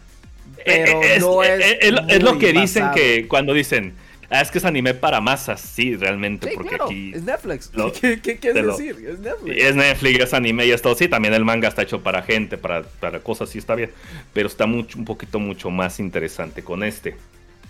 Pero 0.63 1.01
eh, 1.01 1.17
no 1.19 1.43
es. 1.43 1.77
Es, 1.81 2.23
lo 2.23 2.37
que 2.37 2.53
dicen 2.53 2.91
que 2.93 3.27
cuando 3.27 3.53
dicen 3.53 3.95
Ah, 4.29 4.41
es 4.41 4.51
que 4.51 4.59
es 4.59 4.65
anime 4.65 4.93
para 4.93 5.19
masas, 5.21 5.59
sí, 5.59 5.95
realmente. 5.95 6.51
porque 6.53 6.75
aquí. 6.75 7.11
Es 7.15 7.23
Netflix. 7.23 7.71
¿Qué, 8.01 8.37
quieres 8.39 8.65
decir? 8.65 8.95
Es 9.07 9.19
Netflix. 9.19 9.57
Es 9.57 9.75
Netflix, 9.75 10.19
es 10.19 10.33
anime 10.33 10.67
y 10.67 10.71
esto. 10.71 10.93
Sí, 10.93 11.07
también 11.07 11.33
el 11.33 11.43
manga 11.45 11.67
está 11.67 11.81
hecho 11.81 12.01
para 12.01 12.21
gente, 12.21 12.57
para, 12.57 12.83
para 12.83 13.21
cosas, 13.21 13.49
sí 13.49 13.57
está 13.57 13.73
bien. 13.73 13.91
Pero 14.33 14.47
está 14.47 14.67
mucho, 14.67 14.99
un 14.99 15.05
poquito 15.05 15.39
mucho 15.39 15.71
más 15.71 15.99
interesante 15.99 16.63
con 16.63 16.83
este. 16.83 17.15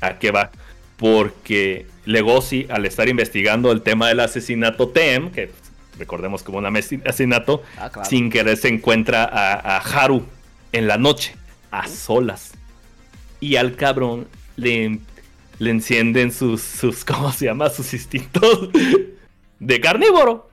¿A 0.02 0.20
qué 0.20 0.32
va? 0.32 0.52
Porque 0.98 1.86
Legosi, 2.06 2.68
al 2.70 2.86
estar 2.86 3.08
investigando 3.08 3.72
el 3.72 3.82
tema 3.82 4.10
del 4.10 4.20
asesinato 4.20 4.90
Tem, 4.90 5.32
que 5.32 5.52
recordemos 5.98 6.44
como 6.44 6.58
un 6.58 6.66
asesinato, 6.66 7.64
ah, 7.78 8.04
sin 8.04 8.30
querer 8.30 8.58
se 8.58 8.68
encuentra 8.68 9.24
a, 9.24 9.78
a 9.78 9.78
Haru 9.78 10.26
en 10.74 10.88
la 10.88 10.98
noche, 10.98 11.36
a 11.72 11.88
solas. 11.88 12.52
Y 13.40 13.56
al 13.56 13.78
cabrón 13.78 14.28
le 14.58 15.00
le 15.60 15.70
encienden 15.70 16.32
sus, 16.32 16.62
sus, 16.62 17.06
¿cómo 17.06 17.32
se 17.32 17.46
llama? 17.46 17.70
Sus 17.70 17.94
instintos 17.94 18.70
de 19.60 19.80
carnívoro. 19.80 20.50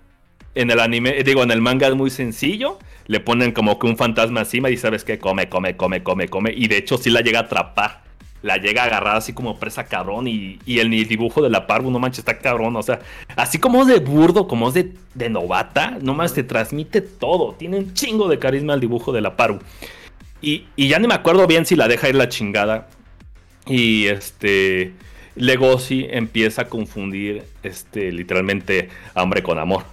En 0.55 0.71
el 0.71 0.81
anime, 0.81 1.23
digo, 1.23 1.43
en 1.43 1.51
el 1.51 1.61
manga 1.61 1.87
es 1.87 1.95
muy 1.95 2.11
sencillo. 2.11 2.79
Le 3.07 3.21
ponen 3.21 3.53
como 3.53 3.79
que 3.79 3.87
un 3.87 3.97
fantasma 3.97 4.41
encima 4.41 4.71
y 4.71 4.77
sabes 4.77 5.05
que 5.05 5.19
come, 5.19 5.49
come, 5.49 5.77
come, 5.77 6.03
come, 6.03 6.29
come. 6.29 6.53
Y 6.55 6.67
de 6.69 6.79
hecho 6.79 6.99
sí 6.99 7.11
la 7.11 7.21
llega 7.21 7.41
a 7.41 7.43
atrapar. 7.43 8.05
La 8.43 8.57
llega 8.57 8.83
a 8.83 8.87
agarrar 8.87 9.17
así 9.17 9.33
como 9.35 9.59
presa 9.59 9.85
cabrón. 9.85 10.27
Y, 10.27 10.59
y 10.65 10.79
el, 10.79 10.91
dibujo 10.91 11.43
de 11.43 11.51
la 11.51 11.67
parvo, 11.67 11.91
no 11.91 11.99
manches, 11.99 12.21
está 12.21 12.39
cabrón. 12.39 12.75
O 12.77 12.83
sea, 12.83 13.01
así 13.37 13.59
como 13.59 13.83
es 13.83 13.89
de 13.89 13.99
burdo, 13.99 14.49
como 14.49 14.69
es 14.69 14.75
de, 14.75 14.95
de 15.15 15.29
novata, 15.29 15.99
nomás 16.01 16.33
te 16.33 16.43
transmite 16.43 17.03
todo. 17.03 17.55
Tiene 17.55 17.79
un 17.79 17.93
chingo 17.93 18.27
de 18.27 18.39
carisma 18.39 18.75
el 18.75 18.81
dibujo 18.81 19.13
de 19.13 19.21
la 19.21 19.37
parvo. 19.37 19.59
Y, 20.41 20.65
y 20.75 20.89
ya 20.89 20.99
ni 20.99 21.07
me 21.07 21.15
acuerdo 21.15 21.47
bien 21.47 21.67
si 21.67 21.77
la 21.77 21.87
deja 21.87 22.09
ir 22.09 22.15
la 22.15 22.31
chingada. 22.31 22.89
Y 23.67 24.07
este. 24.07 24.93
Legosi 25.35 26.07
empieza 26.09 26.63
a 26.63 26.69
confundir 26.69 27.45
este, 27.63 28.11
literalmente 28.11 28.89
hambre 29.15 29.43
con 29.43 29.59
amor. 29.59 29.85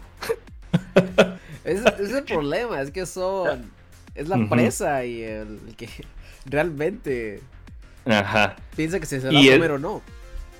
Ese 1.65 1.88
es 1.99 2.11
el 2.11 2.24
problema, 2.24 2.82
es 2.82 2.91
que 2.91 3.05
son. 3.05 3.71
Es 4.15 4.30
la 4.30 4.47
presa 4.47 5.05
y 5.05 5.24
el, 5.24 5.59
que 5.76 5.89
realmente. 6.45 7.41
Ajá. 8.05 8.55
Piensa 8.76 8.99
que 8.99 9.05
se 9.05 9.21
se 9.21 9.30
va 9.30 9.39
a 9.39 9.55
comer 9.55 9.71
o 9.71 9.80
no. 9.80 10.01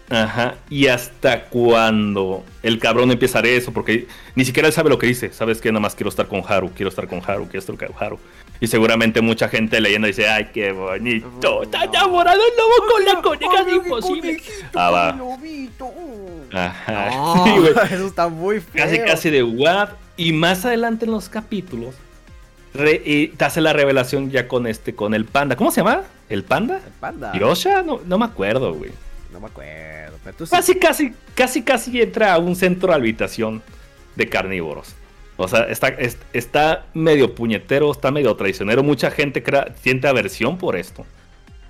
Ajá. 0.10 0.56
Y 0.70 0.88
hasta 0.88 1.46
cuando 1.46 2.44
el 2.62 2.80
cabrón 2.80 3.12
empieza 3.12 3.40
a 3.40 3.42
eso, 3.42 3.72
porque 3.72 4.08
ni 4.36 4.46
siquiera 4.46 4.68
él 4.68 4.74
sabe 4.74 4.90
lo 4.90 5.00
que 5.00 5.08
dice. 5.08 5.32
Sabes 5.32 5.62
que 5.62 5.72
nada 5.72 5.80
más 5.80 5.96
quiero 5.96 6.10
estar 6.10 6.28
con 6.28 6.44
Haru, 6.48 6.72
quiero 6.76 6.90
estar 6.90 7.08
con 7.08 7.22
Haru, 7.26 7.46
quiero 7.46 7.60
estar 7.60 7.76
con 7.76 7.96
Haru. 7.98 8.20
Y 8.60 8.68
seguramente 8.68 9.22
mucha 9.22 9.50
gente 9.50 9.82
leyendo 9.82 10.08
dice, 10.08 10.28
ay, 10.28 10.50
qué 10.54 10.72
bonito. 10.72 11.64
Está 11.64 11.84
enamorado 11.84 12.40
el 12.40 12.58
lobo 12.58 12.94
con 12.94 13.06
la 13.06 13.22
coneja, 13.22 13.62
es 13.68 13.76
imposible. 13.76 14.42
Ah, 14.74 14.92
va. 14.92 15.18
Ajá. 16.54 17.86
eso 17.92 18.08
está 18.08 18.28
muy 18.28 18.60
feo. 18.60 18.84
Casi, 18.84 19.00
casi 19.00 19.30
de 19.30 19.44
what. 19.44 19.90
Y 20.16 20.32
más 20.32 20.64
adelante 20.64 21.06
en 21.06 21.12
los 21.12 21.28
capítulos, 21.28 21.96
te 22.74 23.34
hace 23.40 23.62
la 23.62 23.74
revelación 23.74 24.32
ya 24.32 24.48
con 24.48 24.68
este, 24.68 24.96
con 24.96 25.14
el 25.14 25.26
panda. 25.26 25.56
¿Cómo 25.56 25.72
se 25.72 25.82
llama? 25.82 26.04
¿El 26.30 26.44
panda? 26.44 26.82
El 26.86 26.94
panda. 26.94 27.32
¿Hirosha? 27.36 27.82
No, 27.82 28.00
no 28.06 28.18
me 28.18 28.26
acuerdo, 28.26 28.74
güey. 28.74 28.92
No 29.34 29.40
me 29.40 29.48
acuerdo. 29.48 30.18
Casi, 30.50 30.76
casi, 30.76 31.14
casi, 31.36 31.64
casi 31.64 32.02
entra 32.02 32.34
a 32.34 32.38
un 32.38 32.56
centro 32.56 32.90
de 32.90 32.96
habitación 32.96 33.64
de 34.16 34.30
carnívoros. 34.30 34.96
O 35.36 35.48
sea, 35.48 35.64
está, 35.64 35.90
está 36.32 36.86
medio 36.94 37.34
puñetero, 37.34 37.92
está 37.92 38.12
medio 38.12 38.36
traicionero. 38.36 38.84
Mucha 38.84 39.10
gente 39.10 39.44
siente 39.82 40.08
aversión 40.08 40.58
por 40.58 40.76
esto. 40.76 41.06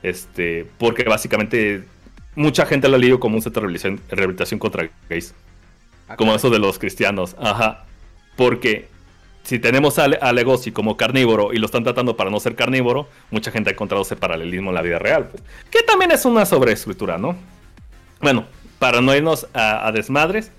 Este, 0.04 0.68
porque 0.78 1.04
básicamente 1.06 1.86
mucha 2.36 2.66
gente 2.66 2.90
lo 2.90 2.96
ha 2.96 3.00
leído 3.00 3.22
como 3.22 3.38
un 3.38 3.42
centro 3.42 3.66
de 3.66 4.00
rehabilitación, 4.10 4.60
contra 4.60 4.90
gays. 5.10 5.34
Ah, 6.10 6.18
como 6.18 6.36
eso 6.36 6.50
de 6.50 6.60
los 6.60 6.78
cristianos. 6.78 7.38
Ajá. 7.40 7.86
Porque 8.36 8.90
si 9.44 9.60
tenemos 9.60 9.98
a, 10.00 10.06
a 10.06 10.34
Legosi 10.34 10.74
como 10.74 10.98
carnívoro 10.98 11.54
y 11.54 11.58
lo 11.58 11.68
están 11.68 11.86
tratando 11.86 12.18
para 12.18 12.30
no 12.30 12.42
ser 12.42 12.56
carnívoro, 12.56 13.08
mucha 13.32 13.52
gente 13.52 13.70
ha 13.70 13.74
encontrado 13.74 14.04
ese 14.04 14.18
paralelismo 14.18 14.72
en 14.72 14.76
la 14.76 14.82
vida 14.82 15.00
real. 15.00 15.30
Pues, 15.30 15.42
que 15.72 15.82
también 15.84 16.12
es 16.12 16.26
una 16.26 16.46
sobreescritura, 16.46 17.18
¿no? 17.18 17.38
Bueno, 18.24 18.46
para 18.80 19.02
no 19.02 19.16
irnos 19.16 19.48
a 19.54 19.92
desmadres, 19.94 20.52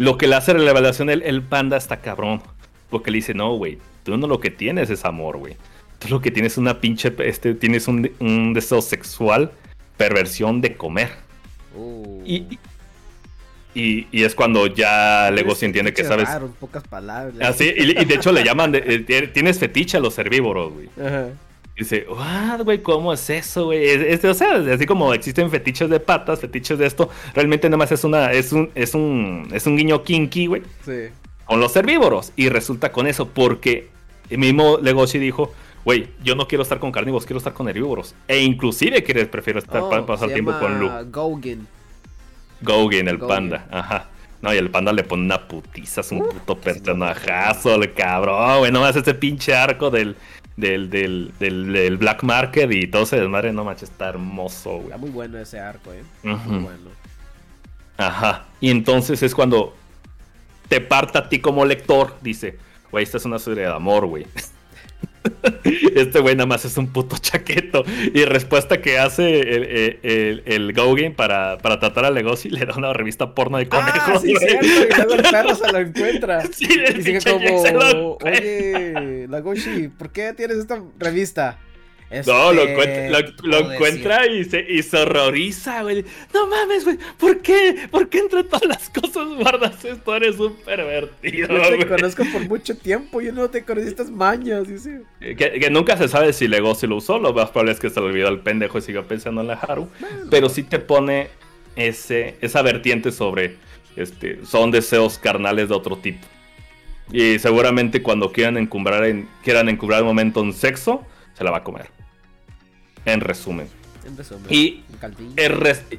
lo 0.00 0.16
que 0.16 0.26
le 0.26 0.34
hace 0.34 0.54
la 0.54 0.70
evaluación 0.70 1.10
el, 1.10 1.42
panda 1.42 1.76
está 1.76 1.98
cabrón. 1.98 2.42
Porque 2.88 3.10
le 3.10 3.16
dice, 3.16 3.34
no, 3.34 3.54
güey, 3.54 3.78
tú 4.02 4.16
no 4.16 4.26
lo 4.26 4.40
que 4.40 4.50
tienes 4.50 4.88
es 4.88 5.04
amor, 5.04 5.36
güey. 5.36 5.56
Tú 5.98 6.08
lo 6.08 6.22
que 6.22 6.30
tienes 6.30 6.52
es 6.52 6.58
una 6.58 6.80
pinche, 6.80 7.14
este, 7.18 7.54
tienes 7.54 7.86
un, 7.86 8.54
deseo 8.54 8.80
sexual, 8.80 9.52
perversión 9.98 10.62
de 10.62 10.74
comer. 10.74 11.10
Uh. 11.76 12.22
Y, 12.24 12.58
y, 13.74 14.24
es 14.24 14.34
cuando 14.34 14.66
ya 14.66 15.30
Legosi 15.30 15.66
entiende 15.66 15.92
que 15.92 16.02
sabes. 16.02 16.30
pocas 16.58 16.82
palabras. 16.82 17.36
Así, 17.46 17.68
ah, 17.68 17.74
y, 17.76 18.00
y, 18.00 18.04
de 18.06 18.14
hecho 18.14 18.32
le 18.32 18.42
llaman, 18.42 18.72
eh, 18.74 19.30
tienes 19.32 19.58
fetiche 19.58 19.98
a 19.98 20.00
los 20.00 20.18
herbívoros, 20.18 20.72
güey. 20.72 20.88
Ajá. 20.98 21.28
Dice, 21.80 22.04
what, 22.10 22.60
güey, 22.62 22.82
¿cómo 22.82 23.10
es 23.10 23.30
eso, 23.30 23.64
güey? 23.64 23.82
Este, 23.88 24.28
o 24.28 24.34
sea, 24.34 24.56
así 24.56 24.84
como 24.84 25.14
existen 25.14 25.50
fetiches 25.50 25.88
de 25.88 25.98
patas, 25.98 26.38
fetiches 26.38 26.78
de 26.78 26.84
esto, 26.84 27.08
realmente 27.34 27.70
nada 27.70 27.78
más 27.78 27.90
es 27.90 28.04
una, 28.04 28.32
es 28.32 28.52
un, 28.52 28.70
es 28.74 28.94
un, 28.94 29.48
es 29.50 29.66
un 29.66 29.78
guiño 29.78 30.02
kinky, 30.02 30.46
güey. 30.46 30.62
Sí. 30.84 31.08
Con 31.46 31.58
los 31.58 31.74
herbívoros. 31.74 32.34
Y 32.36 32.50
resulta 32.50 32.92
con 32.92 33.06
eso, 33.06 33.28
porque 33.28 33.88
el 34.28 34.36
mismo 34.36 34.76
Legoshi 34.76 35.18
dijo, 35.18 35.54
güey, 35.82 36.10
yo 36.22 36.34
no 36.34 36.46
quiero 36.46 36.64
estar 36.64 36.80
con 36.80 36.92
carnívoros, 36.92 37.24
quiero 37.24 37.38
estar 37.38 37.54
con 37.54 37.66
herbívoros. 37.66 38.14
E 38.28 38.42
inclusive 38.42 39.02
quieres, 39.02 39.28
prefiero 39.28 39.58
estar 39.58 39.80
oh, 39.80 40.04
pasar 40.04 40.28
tiempo 40.28 40.52
con 40.60 40.78
Lu. 40.78 40.90
Gaugen. 41.10 41.66
Gaugen, 42.60 43.08
el 43.08 43.18
panda, 43.20 43.66
ajá. 43.70 44.10
No, 44.42 44.52
y 44.52 44.58
el 44.58 44.70
panda 44.70 44.92
le 44.92 45.04
pone 45.04 45.22
una 45.22 45.48
putiza, 45.48 46.02
es 46.02 46.12
un 46.12 46.26
puto 46.28 46.56
personajazo, 46.56 47.74
el 47.74 47.94
cabrón, 47.94 48.58
güey. 48.58 48.70
Nomás 48.70 48.96
ese 48.96 49.14
pinche 49.14 49.54
arco 49.54 49.90
del, 49.90 50.16
del, 50.56 50.90
del, 50.90 51.32
del, 51.38 51.96
Black 51.96 52.22
Market 52.22 52.70
y 52.72 52.86
todo 52.86 53.02
ese 53.02 53.18
desmadre, 53.18 53.52
no 53.52 53.64
manches, 53.64 53.90
está 53.90 54.08
hermoso, 54.08 54.72
güey. 54.72 54.84
Está 54.84 54.98
muy 54.98 55.10
bueno 55.10 55.38
ese 55.38 55.58
arco, 55.58 55.92
eh. 55.92 56.02
Muy 56.22 56.58
bueno. 56.58 56.90
Ajá. 57.96 58.46
Y 58.60 58.70
entonces 58.70 59.22
es 59.22 59.34
cuando 59.34 59.74
te 60.68 60.80
parta 60.80 61.20
a 61.20 61.28
ti 61.28 61.40
como 61.40 61.64
lector, 61.64 62.16
dice, 62.20 62.58
güey, 62.90 63.04
esta 63.04 63.16
es 63.16 63.24
una 63.24 63.38
serie 63.38 63.64
de 63.64 63.72
amor, 63.72 64.06
güey. 64.06 64.26
este 65.94 66.20
güey 66.20 66.34
nada 66.34 66.46
más 66.46 66.64
es 66.64 66.76
un 66.76 66.88
puto 66.88 67.16
chaqueto. 67.18 67.84
Y 68.14 68.24
respuesta 68.24 68.80
que 68.80 68.98
hace 68.98 69.40
el, 69.40 69.98
el, 70.02 70.42
el, 70.46 70.72
Gauguin 70.72 71.14
para, 71.14 71.58
para 71.58 71.78
tratar 71.78 72.06
al 72.06 72.14
negocio 72.14 72.50
le 72.50 72.64
da 72.64 72.74
una 72.76 72.92
revista 72.92 73.34
porno 73.34 73.58
de 73.58 73.68
conejos. 73.68 74.16
Ah, 74.16 74.18
sí, 74.20 74.34
cierto, 74.36 75.16
y 75.16 75.22
perro 75.30 75.54
se 75.54 75.72
lo 75.72 75.78
encuentra. 75.80 76.42
Sí, 76.52 76.68
y 76.98 77.02
sigue 77.02 77.20
como, 77.20 78.18
oye, 78.22 79.26
Lagoshi, 79.28 79.88
¿por 79.88 80.10
qué 80.10 80.32
tienes 80.32 80.58
esta 80.58 80.82
revista? 80.98 81.58
No, 82.26 82.52
lo 82.52 82.62
encuentra, 82.62 84.26
y, 84.26 84.44
se, 84.44 84.66
y 84.68 84.82
se 84.82 84.96
horroriza, 84.96 85.82
güey. 85.82 86.04
No 86.34 86.48
mames, 86.48 86.84
güey. 86.84 86.98
¿Por 87.16 87.40
qué? 87.40 87.86
¿Por 87.88 88.08
qué 88.08 88.18
entre 88.18 88.42
todas 88.42 88.64
las 88.64 88.90
cosas 88.90 89.28
guardas 89.36 89.84
esto? 89.84 90.16
Eres 90.16 90.38
un 90.40 90.56
pervertido. 90.56 91.48
Yo 91.48 91.78
te 91.78 91.86
conozco 91.86 92.24
por 92.32 92.48
mucho 92.48 92.76
tiempo. 92.76 93.20
Yo 93.20 93.32
no 93.32 93.48
te 93.48 93.64
conocí 93.64 93.86
estas 93.86 94.10
mañas. 94.10 94.66
Que, 95.20 95.36
que, 95.36 95.70
nunca 95.70 95.96
se 95.96 96.08
sabe 96.08 96.32
si 96.32 96.48
legó, 96.48 96.74
si 96.74 96.88
lo 96.88 96.96
usó. 96.96 97.20
Lo 97.20 97.32
más 97.32 97.50
probable 97.50 97.72
es 97.72 97.78
que 97.78 97.90
se 97.90 98.00
le 98.00 98.06
olvidó 98.06 98.28
el 98.28 98.40
pendejo 98.40 98.78
y 98.78 98.82
siga 98.82 99.02
pensando 99.02 99.42
en 99.42 99.46
la 99.46 99.54
Haru. 99.54 99.88
Pero 100.30 100.48
sí 100.48 100.64
te 100.64 100.80
pone 100.80 101.28
ese, 101.76 102.34
esa 102.40 102.62
vertiente 102.62 103.12
sobre. 103.12 103.56
Este, 103.94 104.44
son 104.44 104.72
deseos 104.72 105.18
carnales 105.18 105.68
de 105.68 105.74
otro 105.76 105.96
tipo. 105.96 106.26
Y 107.12 107.38
seguramente 107.38 108.02
cuando 108.02 108.32
quieran 108.32 108.56
encumbrar, 108.56 109.04
en, 109.04 109.28
quieran 109.42 109.68
encumbrar 109.68 110.00
el 110.00 110.06
momento 110.06 110.40
en 110.42 110.52
sexo, 110.52 111.04
se 111.34 111.44
la 111.44 111.50
va 111.50 111.58
a 111.58 111.64
comer. 111.64 111.99
En 113.04 113.20
resumen. 113.20 113.68
En 114.04 114.16
resumen. 114.16 114.46
Y, 114.48 114.82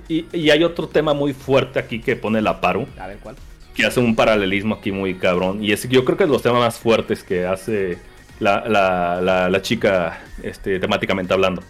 y, 0.07 0.49
hay 0.49 0.63
otro 0.63 0.87
tema 0.87 1.13
muy 1.13 1.33
fuerte 1.33 1.79
aquí 1.79 1.99
que 1.99 2.15
pone 2.15 2.41
la 2.41 2.61
Paru. 2.61 2.87
A 2.99 3.07
ver 3.07 3.17
cuál. 3.17 3.35
Que 3.73 3.85
hace 3.85 3.99
un 3.99 4.15
paralelismo 4.15 4.75
aquí 4.75 4.91
muy 4.91 5.15
cabrón. 5.15 5.63
Y 5.63 5.71
es 5.71 5.87
yo 5.89 6.03
creo 6.05 6.17
que 6.17 6.25
es 6.25 6.29
los 6.29 6.41
temas 6.41 6.59
más 6.59 6.77
fuertes 6.77 7.23
que 7.23 7.45
hace 7.45 7.97
la, 8.39 8.65
la, 8.67 9.49
la, 9.49 9.61
chica 9.61 10.21
este, 10.43 10.79
temáticamente 10.79 11.33
hablando. 11.33 11.63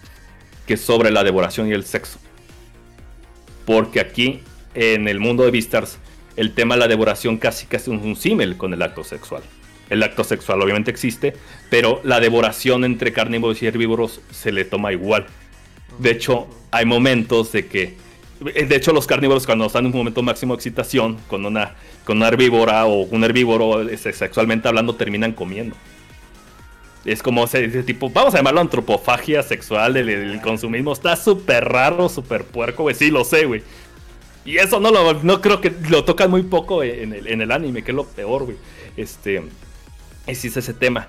Que 0.65 0.75
es 0.75 0.81
sobre 0.81 1.11
la 1.11 1.23
devoración 1.23 1.67
y 1.67 1.73
el 1.73 1.83
sexo. 1.83 2.19
Porque 3.65 3.99
aquí, 3.99 4.41
en 4.73 5.07
el 5.07 5.19
mundo 5.19 5.43
de 5.43 5.51
Beastars, 5.51 5.99
el 6.35 6.53
tema 6.53 6.75
de 6.75 6.79
la 6.79 6.87
devoración 6.87 7.37
casi 7.37 7.67
que 7.67 7.77
es 7.77 7.87
un, 7.87 8.15
símil 8.15 8.57
con 8.57 8.73
el 8.73 8.81
acto 8.81 9.03
sexual. 9.03 9.43
El 9.91 10.01
acto 10.03 10.23
sexual 10.23 10.61
obviamente 10.61 10.89
existe, 10.89 11.33
pero 11.69 11.99
la 12.05 12.21
devoración 12.21 12.85
entre 12.85 13.11
carnívoros 13.11 13.61
y 13.61 13.67
herbívoros 13.67 14.21
se 14.31 14.53
le 14.53 14.63
toma 14.63 14.93
igual. 14.93 15.25
De 15.99 16.11
hecho, 16.11 16.47
hay 16.71 16.85
momentos 16.85 17.51
de 17.51 17.67
que, 17.67 17.97
de 18.39 18.73
hecho, 18.73 18.93
los 18.93 19.05
carnívoros 19.05 19.45
cuando 19.45 19.65
están 19.65 19.85
en 19.85 19.91
un 19.91 19.97
momento 19.97 20.21
máximo 20.21 20.53
de 20.53 20.59
excitación 20.59 21.17
con 21.27 21.45
una, 21.45 21.75
con 22.05 22.15
una 22.15 22.29
herbívora 22.29 22.85
o 22.85 23.01
un 23.01 23.25
herbívoro 23.25 23.81
este, 23.81 24.13
sexualmente 24.13 24.69
hablando 24.69 24.95
terminan 24.95 25.33
comiendo. 25.33 25.75
Es 27.03 27.21
como 27.21 27.43
ese, 27.43 27.67
tipo, 27.83 28.09
vamos 28.09 28.33
a 28.33 28.37
llamarlo 28.37 28.61
antropofagia 28.61 29.43
sexual, 29.43 29.97
el, 29.97 30.39
consumismo. 30.39 30.93
Está 30.93 31.17
súper 31.17 31.65
raro, 31.65 32.07
súper 32.07 32.45
puerco, 32.45 32.83
güey. 32.83 32.95
Sí, 32.95 33.11
lo 33.11 33.25
sé, 33.25 33.43
güey. 33.43 33.61
Y 34.45 34.57
eso 34.57 34.79
no 34.79 34.89
lo 34.89 35.15
no 35.15 35.41
creo 35.41 35.59
que 35.59 35.73
lo 35.89 36.05
tocan 36.05 36.31
muy 36.31 36.43
poco 36.43 36.81
en 36.81 37.11
el, 37.11 37.27
en 37.27 37.41
el 37.41 37.51
anime, 37.51 37.83
que 37.83 37.91
es 37.91 37.95
lo 37.95 38.05
peor, 38.05 38.45
güey. 38.45 38.55
Este. 38.95 39.43
Existe 40.31 40.61
ese 40.61 40.73
tema. 40.73 41.07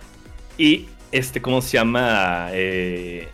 Y 0.58 0.88
este, 1.12 1.40
¿cómo 1.40 1.62
se 1.62 1.78
llama? 1.78 2.48
Eh, 2.50 3.28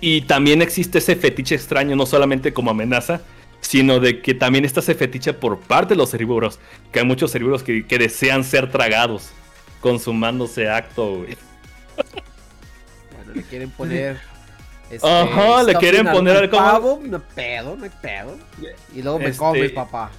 y 0.00 0.22
también 0.22 0.62
existe 0.62 0.98
ese 0.98 1.14
fetiche 1.16 1.54
extraño, 1.54 1.94
no 1.94 2.06
solamente 2.06 2.52
como 2.52 2.70
amenaza, 2.70 3.20
sino 3.60 4.00
de 4.00 4.22
que 4.22 4.34
también 4.34 4.64
está 4.64 4.80
ese 4.80 4.94
fetiche 4.94 5.34
por 5.34 5.58
parte 5.58 5.94
de 5.94 5.98
los 5.98 6.14
herbívoros. 6.14 6.58
Que 6.90 7.00
hay 7.00 7.04
muchos 7.04 7.34
herbívoros 7.34 7.62
que, 7.62 7.98
desean 7.98 8.44
ser 8.44 8.70
tragados, 8.70 9.30
consumándose 9.80 10.70
acto, 10.70 11.16
güey. 11.18 11.36
Bueno, 13.14 13.32
le 13.34 13.42
quieren 13.42 13.70
poner 13.70 14.18
este, 14.90 15.06
Ajá, 15.06 15.62
le 15.64 15.74
quieren 15.74 16.06
poner 16.06 16.36
al 16.36 16.50
pavo, 16.50 16.98
me 17.00 17.18
pedo, 17.18 17.76
me 17.76 17.90
pedo. 17.90 18.38
Y 18.94 19.02
luego 19.02 19.18
me 19.18 19.26
este, 19.26 19.70
papá. 19.70 20.10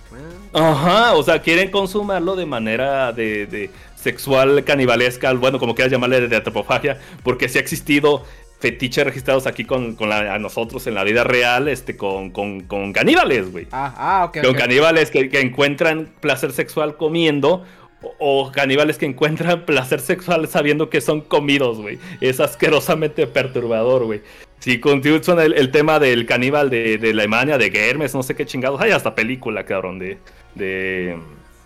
Ajá, 0.53 1.13
o 1.13 1.23
sea, 1.23 1.41
quieren 1.41 1.71
consumirlo 1.71 2.35
de 2.35 2.45
manera 2.45 3.11
de, 3.11 3.71
sexual 4.07 4.63
canibalesca, 4.63 5.33
bueno, 5.33 5.59
como 5.59 5.75
quieras 5.75 5.91
llamarle, 5.91 6.29
de 6.29 6.35
antropofagia, 6.37 6.97
porque 7.23 7.49
si 7.49 7.57
ha 7.57 7.61
existido 7.61 8.23
fetiches 8.57 9.03
registrados 9.03 9.47
aquí 9.47 9.65
con, 9.65 9.97
a 10.01 10.39
nosotros 10.39 10.87
en 10.87 10.95
la 10.95 11.03
vida 11.03 11.25
real, 11.25 11.67
este, 11.67 11.97
con, 11.97 12.29
con, 12.29 12.93
caníbales, 12.93 13.51
güey. 13.51 13.67
Ah, 13.73 13.93
ah, 13.97 14.25
ok. 14.25 14.45
Con 14.45 14.53
caníbales 14.53 15.11
que, 15.11 15.27
que 15.27 15.41
encuentran 15.41 16.09
placer 16.21 16.53
sexual 16.53 16.95
comiendo 16.95 17.65
o 18.17 18.49
caníbales 18.49 18.97
que 18.97 19.05
encuentran 19.05 19.65
placer 19.65 19.99
sexual 19.99 20.47
sabiendo 20.47 20.89
que 20.89 21.01
son 21.01 21.19
comidos, 21.19 21.79
güey. 21.81 21.99
Es 22.21 22.39
asquerosamente 22.39 23.27
perturbador, 23.27 24.05
güey. 24.05 24.21
Si 24.59 24.79
continúan 24.79 25.39
el, 25.39 25.53
el 25.53 25.69
tema 25.69 25.99
del 25.99 26.25
caníbal 26.25 26.69
de, 26.69 26.97
de 26.97 27.09
Alemania, 27.09 27.57
de 27.57 27.69
Germes, 27.69 28.15
no 28.15 28.23
sé 28.23 28.35
qué 28.35 28.45
chingados. 28.45 28.79
Hay 28.79 28.91
hasta 28.91 29.13
película, 29.13 29.65
cabrón, 29.65 29.99
de, 29.99 30.17
de 30.55 31.17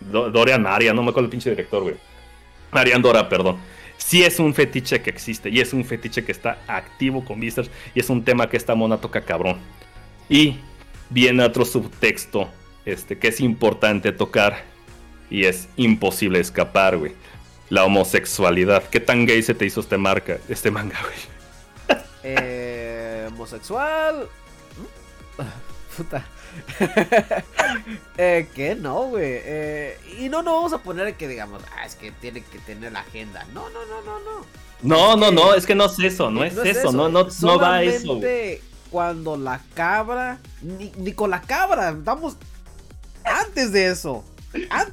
Dorian 0.09 0.63
Maria, 0.63 0.91
no 0.93 1.03
me 1.03 1.11
acuerdo 1.11 1.27
el 1.27 1.31
pinche 1.31 1.51
director, 1.51 1.83
güey. 1.83 1.95
Marian 2.71 3.01
Dora, 3.01 3.29
perdón. 3.29 3.57
Sí 3.97 4.23
es 4.23 4.39
un 4.39 4.53
fetiche 4.53 5.01
que 5.01 5.09
existe 5.09 5.49
y 5.49 5.59
es 5.59 5.73
un 5.73 5.85
fetiche 5.85 6.25
que 6.25 6.31
está 6.31 6.57
activo 6.67 7.23
con 7.23 7.39
Vistas 7.39 7.69
y 7.93 7.99
es 7.99 8.09
un 8.09 8.23
tema 8.23 8.49
que 8.49 8.57
esta 8.57 8.73
mona 8.75 8.97
toca 8.97 9.21
cabrón. 9.21 9.57
Y 10.27 10.57
viene 11.09 11.43
otro 11.43 11.65
subtexto 11.65 12.49
este, 12.85 13.17
que 13.19 13.27
es 13.27 13.39
importante 13.39 14.11
tocar 14.11 14.63
y 15.29 15.45
es 15.45 15.69
imposible 15.77 16.39
escapar, 16.39 16.97
güey. 16.97 17.13
La 17.69 17.85
homosexualidad. 17.85 18.83
¿Qué 18.89 18.99
tan 18.99 19.25
gay 19.25 19.41
se 19.43 19.53
te 19.53 19.65
hizo 19.65 19.79
este 19.79 19.97
marca, 19.97 20.39
este 20.49 20.71
manga, 20.71 20.99
güey? 21.01 22.01
Eh, 22.23 23.27
homosexual. 23.31 24.27
Puta. 25.95 26.25
eh, 28.17 28.47
que 28.53 28.75
no, 28.75 29.03
güey. 29.09 29.23
Eh, 29.43 29.97
y 30.19 30.29
no 30.29 30.41
nos 30.41 30.53
vamos 30.53 30.73
a 30.73 30.77
poner 30.79 31.15
que 31.15 31.27
digamos, 31.27 31.61
ah, 31.77 31.85
es 31.85 31.95
que 31.95 32.11
tiene 32.11 32.43
que 32.43 32.59
tener 32.59 32.91
la 32.91 33.01
agenda. 33.01 33.45
No, 33.53 33.69
no, 33.69 33.85
no, 33.85 34.01
no, 34.01 34.19
no. 34.19 34.45
No, 34.81 35.15
no, 35.15 35.31
no, 35.31 35.53
es 35.53 35.65
que 35.65 35.75
no 35.75 35.85
es 35.85 35.99
eso, 35.99 36.31
no 36.31 36.43
es, 36.43 36.57
eso, 36.57 36.91
no, 36.91 37.07
no, 37.07 37.27
no 37.41 37.59
va 37.59 37.83
eso. 37.83 38.19
Cuando 38.89 39.37
la 39.37 39.61
cabra, 39.73 40.39
ni, 40.61 40.91
ni 40.97 41.13
con 41.13 41.29
la 41.29 41.41
cabra, 41.41 41.95
vamos 41.95 42.35
antes 43.23 43.71
de 43.71 43.89
eso. 43.89 44.23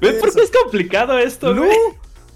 ¿Ves 0.00 0.14
por 0.20 0.34
qué 0.34 0.42
es 0.42 0.50
complicado 0.62 1.18
esto, 1.18 1.54
no, 1.54 1.64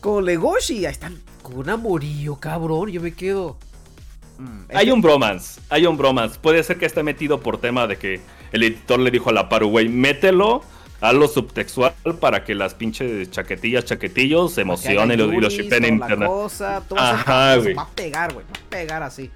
Con 0.00 0.24
Legoshi, 0.24 0.86
ahí 0.86 0.92
están 0.92 1.20
con 1.42 1.58
un 1.58 1.70
amorío, 1.70 2.36
cabrón. 2.36 2.90
Yo 2.90 3.00
me 3.00 3.12
quedo. 3.12 3.56
Mm, 4.38 4.60
hay 4.74 4.90
un 4.90 5.00
bromance, 5.00 5.60
hay 5.68 5.86
un 5.86 5.96
bromance. 5.96 6.38
Puede 6.40 6.62
ser 6.62 6.78
que 6.78 6.86
esté 6.86 7.02
metido 7.02 7.40
por 7.40 7.58
tema 7.58 7.86
de 7.86 7.96
que 7.96 8.20
el 8.52 8.62
editor 8.62 8.98
le 9.00 9.10
dijo 9.10 9.30
a 9.30 9.32
la 9.32 9.48
Paru, 9.48 9.68
güey, 9.68 9.88
mételo 9.88 10.62
a 11.02 11.12
lo 11.12 11.26
subtextual 11.26 11.94
para 12.20 12.44
que 12.44 12.54
las 12.54 12.74
pinches 12.74 13.28
chaquetillas, 13.30 13.84
chaquetillos 13.84 14.54
se 14.54 14.60
emocionen 14.60 15.18
y 15.18 15.40
lo 15.40 15.48
shipen 15.48 15.84
en 15.84 15.94
internet. 15.94 16.30
Ajá, 16.96 17.56
güey. 17.56 17.74
Va 17.74 17.82
a 17.82 17.88
pegar, 17.88 18.32
güey. 18.32 18.46
Va 18.46 18.60
a 18.66 18.70
pegar 18.70 19.02
así. 19.02 19.28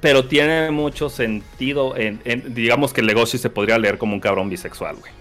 Pero 0.00 0.24
tiene 0.24 0.70
mucho 0.70 1.08
sentido 1.08 1.94
en, 1.96 2.20
digamos 2.54 2.92
que 2.92 3.00
el 3.00 3.06
Legoshi 3.06 3.38
se 3.38 3.48
podría 3.48 3.78
leer 3.78 3.96
como 3.96 4.14
un 4.14 4.20
cabrón 4.20 4.48
bisexual, 4.48 4.96
güey. 4.96 5.12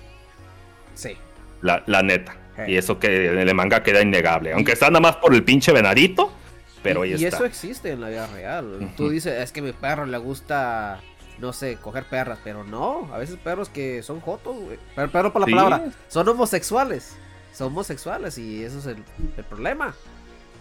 Sí. 0.95 1.15
La, 1.61 2.01
neta. 2.01 2.35
Y 2.67 2.75
eso 2.75 2.97
que 2.97 3.27
en 3.27 3.37
el 3.37 3.53
manga 3.53 3.83
queda 3.83 4.01
innegable. 4.01 4.53
Aunque 4.53 4.71
está 4.71 4.87
nada 4.87 4.99
más 4.99 5.17
por 5.17 5.33
el 5.33 5.43
pinche 5.43 5.71
venadito. 5.71 6.33
Pero 6.83 7.01
ahí 7.01 7.11
y 7.11 7.25
está. 7.25 7.37
eso 7.37 7.45
existe 7.45 7.91
en 7.91 8.01
la 8.01 8.09
vida 8.09 8.27
real. 8.27 8.93
Tú 8.95 9.09
dices, 9.09 9.41
es 9.41 9.51
que 9.51 9.59
a 9.59 9.63
mi 9.63 9.71
perro 9.71 10.05
le 10.05 10.17
gusta, 10.17 11.01
no 11.39 11.53
sé, 11.53 11.77
coger 11.77 12.05
perras. 12.05 12.39
Pero 12.43 12.63
no, 12.63 13.09
a 13.13 13.17
veces 13.17 13.37
perros 13.37 13.69
que 13.69 14.01
son 14.03 14.21
jotos, 14.21 14.57
güey. 14.57 14.77
Perro 14.95 15.33
por 15.33 15.41
la 15.41 15.47
palabra. 15.47 15.91
Son 16.07 16.27
homosexuales. 16.27 17.15
Son 17.53 17.67
homosexuales 17.67 18.37
y 18.37 18.63
eso 18.63 18.79
es 18.79 18.85
el, 18.85 19.03
problema 19.45 19.95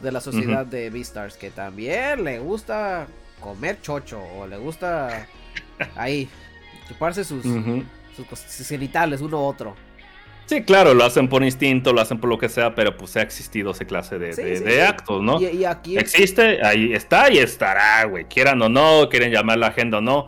de 0.02 0.10
la 0.10 0.20
sociedad 0.20 0.66
de 0.66 0.90
Beastars. 0.90 1.36
Que 1.36 1.50
también 1.50 2.24
le 2.24 2.38
gusta 2.38 3.06
comer 3.40 3.80
chocho 3.80 4.20
o 4.36 4.46
le 4.46 4.56
gusta 4.56 5.26
ahí 5.94 6.28
chuparse 6.88 7.22
sus, 7.22 7.44
sus 8.16 8.68
genitales 8.68 9.20
uno 9.20 9.38
u 9.38 9.44
otro. 9.44 9.88
Sí, 10.49 10.62
claro, 10.62 10.94
lo 10.94 11.05
hacen 11.05 11.28
por 11.28 11.44
instinto, 11.44 11.92
lo 11.92 12.01
hacen 12.01 12.18
por 12.18 12.30
lo 12.30 12.38
que 12.38 12.49
sea, 12.49 12.74
pero 12.74 12.96
pues 12.96 13.14
ha 13.18 13.22
existido 13.22 13.72
esa 13.72 13.84
clase 13.84 14.18
de, 14.18 14.82
actos, 14.82 15.22
¿no? 15.22 15.38
Y, 15.38 15.66
aquí 15.66 15.99
existe, 15.99 16.64
ahí 16.64 16.94
está 16.94 17.30
y 17.30 17.36
estará, 17.36 18.05
güey. 18.05 18.24
Quieran 18.24 18.62
o 18.62 18.70
no, 18.70 19.11
quieren 19.11 19.30
llamar 19.30 19.59
la 19.59 19.66
agenda 19.66 19.99
o 19.99 20.01
no. 20.01 20.26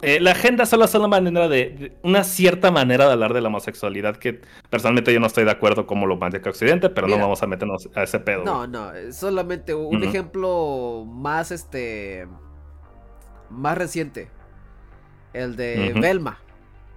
Eh, 0.00 0.20
la 0.20 0.30
agenda 0.30 0.64
solo 0.64 0.84
es 0.84 0.94
una 0.94 1.08
manera 1.08 1.48
de, 1.48 1.90
una 2.04 2.22
cierta 2.22 2.70
manera 2.70 3.06
de 3.06 3.14
hablar 3.14 3.34
de 3.34 3.40
la 3.40 3.48
homosexualidad 3.48 4.16
que 4.16 4.40
personalmente 4.70 5.12
yo 5.12 5.18
no 5.18 5.26
estoy 5.26 5.44
de 5.44 5.50
acuerdo 5.50 5.88
como 5.88 6.06
lo 6.06 6.16
maneja 6.16 6.50
Occidente, 6.50 6.88
pero 6.88 7.08
no 7.08 7.18
vamos 7.18 7.42
a 7.42 7.48
meternos 7.48 7.88
a 7.96 8.04
ese 8.04 8.20
pedo. 8.20 8.44
No, 8.44 8.68
no, 8.68 8.92
solamente 9.10 9.74
un 9.74 10.04
ejemplo 10.04 11.04
más 11.04 11.50
este 11.50 12.28
más 13.50 13.76
reciente. 13.76 14.30
El 15.32 15.56
de 15.56 15.94
Velma, 16.00 16.38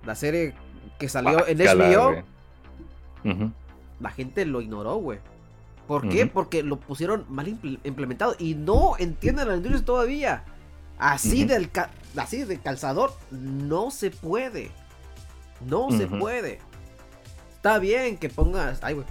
la 0.05 0.13
serie 0.13 0.53
que 0.99 1.09
salió 1.09 1.47
en 1.47 1.57
HBO. 1.57 2.23
La 3.99 4.09
gente 4.09 4.45
lo 4.45 4.61
ignoró, 4.61 4.95
güey. 4.95 5.19
¿Por 5.87 6.07
qué? 6.07 6.25
Porque 6.25 6.63
lo 6.63 6.79
pusieron 6.79 7.25
mal 7.29 7.47
implementado 7.47 8.35
y 8.39 8.55
no 8.55 8.93
entienden 8.97 9.49
la 9.49 9.55
industria 9.55 9.85
todavía. 9.85 10.43
Así, 10.97 11.45
del 11.45 11.69
así 12.15 12.43
de 12.43 12.59
calzador 12.59 13.13
no 13.31 13.91
se 13.91 14.11
puede. 14.11 14.71
No 15.65 15.91
se 15.91 16.07
puede. 16.07 16.59
Está 17.55 17.79
bien 17.79 18.17
que 18.17 18.29
pongas. 18.29 18.79
Ay, 18.83 18.95
güey. 18.95 19.05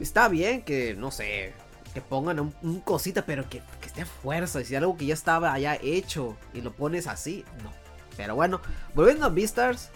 Está 0.00 0.28
bien 0.28 0.62
que, 0.62 0.94
no 0.94 1.10
sé, 1.10 1.52
que 1.92 2.00
pongan 2.00 2.40
un, 2.40 2.80
cosita, 2.80 3.24
pero 3.24 3.48
que, 3.48 3.62
que, 3.80 3.86
esté 3.86 4.02
a 4.02 4.06
fuerza. 4.06 4.60
Y 4.60 4.64
si 4.64 4.74
algo 4.74 4.96
que 4.96 5.06
ya 5.06 5.14
estaba 5.14 5.52
allá 5.52 5.78
hecho 5.80 6.36
y 6.52 6.60
lo 6.62 6.72
pones 6.72 7.06
así, 7.06 7.44
no. 7.62 7.70
Pero 8.16 8.34
bueno, 8.34 8.60
volviendo 8.94 9.26
a 9.26 9.28
Beastars. 9.28 9.90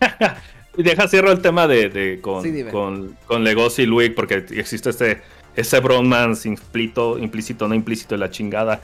Y 0.76 0.82
deja 0.82 1.08
cierro 1.08 1.30
el 1.30 1.40
tema 1.40 1.68
de, 1.68 2.18
con, 2.20 2.42
con, 2.70 3.16
con, 3.26 3.44
Legosi 3.44 3.82
y 3.82 3.86
Luig, 3.86 4.14
porque 4.14 4.44
existe 4.50 4.90
este 4.90 5.22
ese 5.56 5.80
bromance 5.80 6.48
implícito, 6.48 7.18
implícito, 7.18 7.68
no 7.68 7.74
implícito 7.74 8.14
de 8.14 8.18
la 8.18 8.30
chingada. 8.30 8.80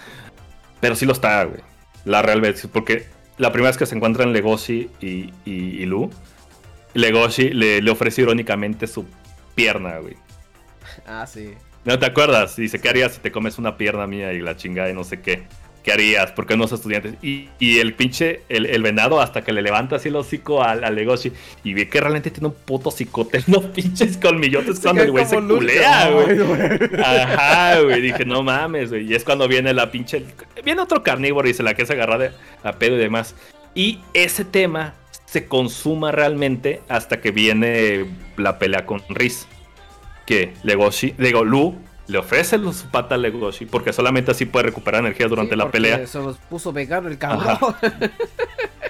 Pero 0.80 0.94
sí 0.94 1.04
lo 1.04 1.12
está, 1.12 1.44
güey. 1.44 1.60
La 2.04 2.22
real 2.22 2.40
vez, 2.40 2.66
porque 2.72 3.06
la 3.38 3.52
primera 3.52 3.70
vez 3.70 3.76
que 3.76 3.86
se 3.86 3.96
encuentran 3.96 4.32
Legoshi 4.32 4.88
y, 5.00 5.32
y, 5.44 5.84
Lu, 5.86 6.10
Legoshi 6.94 7.50
le, 7.50 7.82
le 7.82 7.90
ofrece 7.90 8.22
irónicamente 8.22 8.86
su 8.86 9.04
pierna, 9.54 9.98
güey. 9.98 10.16
Ah, 11.06 11.26
sí. 11.26 11.54
¿No 11.84 11.98
te 11.98 12.06
acuerdas? 12.06 12.56
Dice, 12.56 12.80
¿qué 12.80 12.88
harías 12.88 13.14
si 13.14 13.20
te 13.20 13.32
comes 13.32 13.58
una 13.58 13.76
pierna 13.76 14.06
mía 14.06 14.32
y 14.32 14.40
la 14.40 14.56
chingada 14.56 14.90
y 14.90 14.94
no 14.94 15.04
sé 15.04 15.20
qué? 15.20 15.44
¿Qué 15.82 15.92
harías? 15.92 16.32
¿Por 16.32 16.46
qué 16.46 16.56
no 16.58 16.68
sos 16.68 16.80
estudiantes? 16.80 17.14
Y, 17.22 17.48
y 17.58 17.78
el 17.78 17.94
pinche, 17.94 18.42
el, 18.50 18.66
el, 18.66 18.82
venado, 18.82 19.20
hasta 19.20 19.42
que 19.42 19.52
le 19.52 19.62
levanta 19.62 19.96
así 19.96 20.08
el 20.08 20.16
hocico 20.16 20.62
al, 20.62 20.84
al 20.84 20.94
Legoshi 20.94 21.32
y 21.64 21.72
ve 21.72 21.88
que 21.88 22.00
realmente 22.00 22.30
tiene 22.30 22.48
un 22.48 22.54
puto 22.54 22.90
cicote, 22.90 23.42
no 23.46 23.62
pinches 23.72 24.18
colmillotes 24.18 24.80
cuando 24.80 25.02
el 25.02 25.10
güey 25.10 25.24
se 25.24 25.36
culea, 25.36 26.10
güey. 26.10 26.38
Ajá, 27.02 27.80
güey. 27.80 28.02
Dije, 28.02 28.26
no 28.26 28.42
mames, 28.42 28.90
güey. 28.90 29.10
Y 29.10 29.14
es 29.14 29.24
cuando 29.24 29.48
viene 29.48 29.72
la 29.72 29.90
pinche. 29.90 30.24
Viene 30.62 30.82
otro 30.82 31.02
carnívoro 31.02 31.48
y 31.48 31.54
se 31.54 31.62
la 31.62 31.72
que 31.72 31.86
se 31.86 31.94
agarra 31.94 32.18
de, 32.18 32.30
a 32.62 32.72
pedo 32.72 32.96
y 32.96 32.98
demás. 32.98 33.34
Y 33.74 34.00
ese 34.12 34.44
tema 34.44 34.94
se 35.24 35.46
consuma 35.46 36.12
realmente 36.12 36.82
hasta 36.88 37.20
que 37.20 37.30
viene 37.30 38.06
la 38.36 38.58
pelea 38.58 38.84
con 38.84 39.02
Riz. 39.08 39.46
Que 40.26 40.52
Legoshi, 40.62 41.14
digo, 41.16 41.42
Lu 41.42 41.78
le 42.10 42.18
ofrece 42.18 42.58
su 42.72 42.86
pata 42.90 43.14
a 43.14 43.18
Legoshi 43.18 43.66
porque 43.66 43.92
solamente 43.92 44.32
así 44.32 44.44
puede 44.44 44.66
recuperar 44.66 45.00
energía 45.00 45.28
durante 45.28 45.56
la 45.56 45.70
pelea. 45.70 46.06
Se 46.06 46.18
los 46.18 46.36
puso 46.36 46.72
vegano 46.72 47.08
el 47.08 47.18
cabrón. 47.18 47.56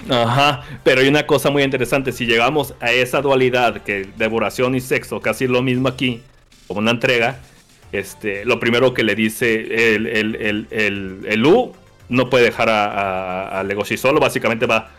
Ajá. 0.08 0.62
pero 0.82 1.02
hay 1.02 1.08
una 1.08 1.26
cosa 1.26 1.50
muy 1.50 1.62
interesante. 1.62 2.12
Si 2.12 2.26
llegamos 2.26 2.74
a 2.80 2.90
esa 2.92 3.20
dualidad 3.20 3.82
que 3.82 4.08
devoración 4.16 4.74
y 4.74 4.80
sexo, 4.80 5.20
casi 5.20 5.46
lo 5.46 5.62
mismo 5.62 5.88
aquí, 5.88 6.22
como 6.66 6.80
una 6.80 6.92
entrega, 6.92 7.38
este, 7.92 8.44
lo 8.44 8.58
primero 8.58 8.94
que 8.94 9.02
le 9.02 9.14
dice 9.14 9.94
el, 9.94 10.06
el, 10.06 10.66
el, 10.70 11.40
Lu 11.40 11.72
no 12.08 12.30
puede 12.30 12.44
dejar 12.44 12.68
a, 12.70 13.60
a, 13.60 13.62
Legoshi 13.64 13.96
solo, 13.96 14.20
básicamente 14.20 14.66
va, 14.66 14.90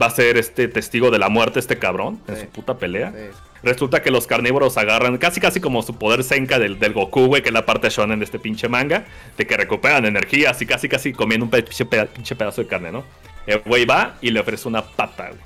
va 0.00 0.06
a 0.06 0.10
ser 0.10 0.36
este 0.36 0.68
testigo 0.68 1.10
de 1.10 1.18
la 1.18 1.28
muerte 1.28 1.60
este 1.60 1.78
cabrón 1.78 2.20
en 2.28 2.40
su 2.40 2.46
puta 2.46 2.76
pelea. 2.78 3.12
Resulta 3.62 4.02
que 4.02 4.10
los 4.10 4.26
carnívoros 4.26 4.76
agarran 4.76 5.16
casi 5.16 5.40
casi 5.40 5.60
como 5.60 5.82
su 5.82 5.96
poder 5.96 6.22
Senka 6.22 6.58
del, 6.58 6.78
del 6.78 6.92
Goku, 6.92 7.26
güey, 7.26 7.42
que 7.42 7.48
es 7.48 7.52
la 7.54 7.64
parte 7.64 7.88
shonen 7.88 8.18
de 8.18 8.26
este 8.26 8.38
pinche 8.38 8.68
manga, 8.68 9.06
de 9.38 9.46
que 9.46 9.56
recuperan 9.56 10.04
energía, 10.04 10.50
así 10.50 10.66
casi 10.66 10.88
casi 10.88 11.12
comiendo 11.12 11.46
un 11.46 11.50
pinche, 11.50 11.86
pedazo 11.86 12.62
de 12.62 12.66
carne, 12.66 12.92
¿no? 12.92 13.04
El 13.46 13.60
güey 13.60 13.86
va 13.86 14.16
y 14.20 14.30
le 14.30 14.40
ofrece 14.40 14.68
una 14.68 14.82
pata, 14.82 15.28
güey. 15.28 15.40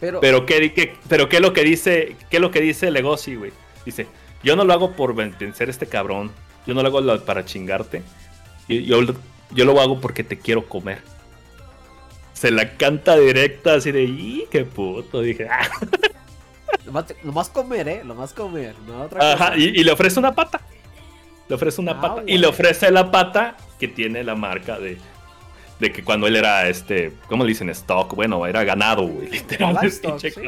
Pero, 0.00 0.20
pero, 0.20 0.46
¿qué, 0.46 0.94
pero 1.08 1.28
¿qué 1.28 1.36
es 1.36 1.42
lo 1.42 1.52
que 1.52 1.62
dice, 1.62 2.16
qué 2.30 2.36
es 2.36 2.40
lo 2.40 2.50
que 2.50 2.60
dice 2.60 2.90
Legoshi, 2.90 3.34
güey? 3.34 3.52
Dice, 3.84 4.06
yo 4.42 4.54
no 4.54 4.64
lo 4.64 4.72
hago 4.72 4.92
por 4.92 5.14
vencer 5.14 5.68
a 5.68 5.70
este 5.70 5.86
cabrón, 5.86 6.30
yo 6.66 6.74
no 6.74 6.82
lo 6.82 6.88
hago 6.88 7.24
para 7.24 7.44
chingarte, 7.44 8.02
yo, 8.68 9.00
yo 9.50 9.64
lo 9.64 9.80
hago 9.80 10.00
porque 10.00 10.22
te 10.22 10.38
quiero 10.38 10.68
comer 10.68 11.02
se 12.38 12.52
la 12.52 12.76
canta 12.76 13.16
directa 13.16 13.74
así 13.74 13.90
de, 13.90 14.04
¡y 14.04 14.46
qué 14.48 14.64
puto! 14.64 15.20
Dije, 15.20 15.48
¡ah! 15.50 15.68
Lo 17.24 17.32
más 17.32 17.48
comer, 17.48 17.88
¿eh? 17.88 18.02
Lo 18.04 18.14
más 18.14 18.32
comer, 18.32 18.76
no 18.86 19.02
otra 19.02 19.32
Ajá, 19.32 19.56
Y, 19.56 19.82
le 19.82 19.90
ofrece 19.90 20.20
una 20.20 20.32
pata. 20.32 20.60
Le 21.48 21.56
ofrece 21.56 21.80
una 21.80 21.92
ah, 21.92 22.00
pata. 22.00 22.22
Y 22.26 22.38
le 22.38 22.46
ofrece 22.46 22.92
la 22.92 23.10
pata 23.10 23.56
que 23.80 23.88
tiene 23.88 24.22
la 24.22 24.36
marca 24.36 24.78
de, 24.78 24.98
de 25.80 25.92
que 25.92 26.04
cuando 26.04 26.28
él 26.28 26.36
era, 26.36 26.68
este, 26.68 27.12
¿cómo 27.28 27.42
le 27.42 27.48
dicen? 27.48 27.70
Stock. 27.70 28.14
Bueno, 28.14 28.46
era 28.46 28.62
ganado, 28.62 29.02
güey. 29.02 29.28
Literalmente. 29.32 30.30
Sí, 30.30 30.42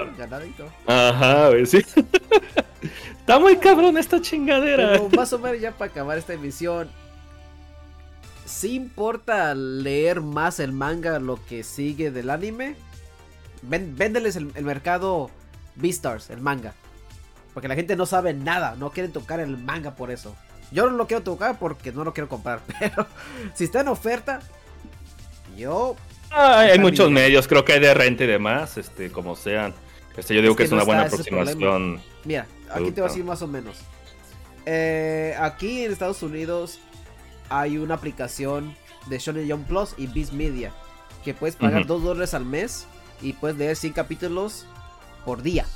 Ajá, 0.86 1.48
güey, 1.48 1.66
sí. 1.66 1.78
Está 3.18 3.40
muy 3.40 3.56
cabrón 3.56 3.98
esta 3.98 4.20
chingadera. 4.20 4.92
Pero 4.92 5.08
más 5.08 5.32
o 5.32 5.40
menos 5.40 5.60
ya 5.60 5.72
para 5.72 5.90
acabar 5.90 6.16
esta 6.18 6.34
emisión. 6.34 6.88
Sí 8.50 8.74
importa 8.74 9.54
leer 9.54 10.20
más 10.20 10.58
el 10.58 10.72
manga 10.72 11.20
lo 11.20 11.38
que 11.46 11.62
sigue 11.62 12.10
del 12.10 12.30
anime. 12.30 12.74
véndeles 13.62 14.34
el, 14.34 14.50
el 14.56 14.64
mercado 14.64 15.30
Beastars, 15.76 16.30
el 16.30 16.40
manga. 16.40 16.74
Porque 17.54 17.68
la 17.68 17.76
gente 17.76 17.94
no 17.94 18.06
sabe 18.06 18.34
nada, 18.34 18.74
no 18.76 18.90
quieren 18.90 19.12
tocar 19.12 19.38
el 19.38 19.56
manga 19.56 19.94
por 19.94 20.10
eso. 20.10 20.34
Yo 20.72 20.90
no 20.90 20.96
lo 20.96 21.06
quiero 21.06 21.22
tocar 21.22 21.58
porque 21.58 21.92
no 21.92 22.04
lo 22.04 22.12
quiero 22.12 22.28
comprar, 22.28 22.60
pero 22.78 23.06
si 23.54 23.64
está 23.64 23.80
en 23.80 23.88
oferta, 23.88 24.40
yo... 25.56 25.96
hay 26.30 26.78
muchos 26.78 27.10
medios, 27.10 27.46
creo 27.46 27.64
que 27.64 27.74
hay 27.74 27.80
de 27.80 27.94
renta 27.94 28.24
y 28.24 28.26
demás, 28.26 28.76
este, 28.78 29.10
como 29.10 29.36
sean. 29.36 29.74
Este, 30.16 30.34
yo 30.34 30.42
digo 30.42 30.56
que, 30.56 30.64
es 30.64 30.72
una 30.72 30.84
buena 30.84 31.02
aproximación. 31.02 32.00
Mira, 32.24 32.46
aquí 32.68 32.90
te 32.90 33.00
voy 33.00 33.08
a 33.08 33.12
decir 33.12 33.24
más 33.24 33.42
o 33.42 33.46
menos. 33.46 33.78
Eh, 34.66 35.34
aquí 35.38 35.84
en 35.84 35.92
Estados 35.92 36.22
Unidos 36.22 36.80
hay 37.50 37.76
una 37.76 37.94
aplicación 37.94 38.74
de 39.06 39.18
Shonen 39.18 39.50
Jump 39.50 39.66
Plus 39.66 39.94
y 39.98 40.06
Beast 40.06 40.32
Media 40.32 40.72
que 41.24 41.34
puedes 41.34 41.56
pagar 41.56 41.86
2 41.86 42.02
dólares 42.02 42.32
al 42.32 42.46
mes 42.46 42.86
y 43.20 43.34
puedes 43.34 43.58
leer 43.58 43.76
100 43.76 43.92
capítulos 43.92 44.66
por 45.24 45.42
día. 45.42 45.66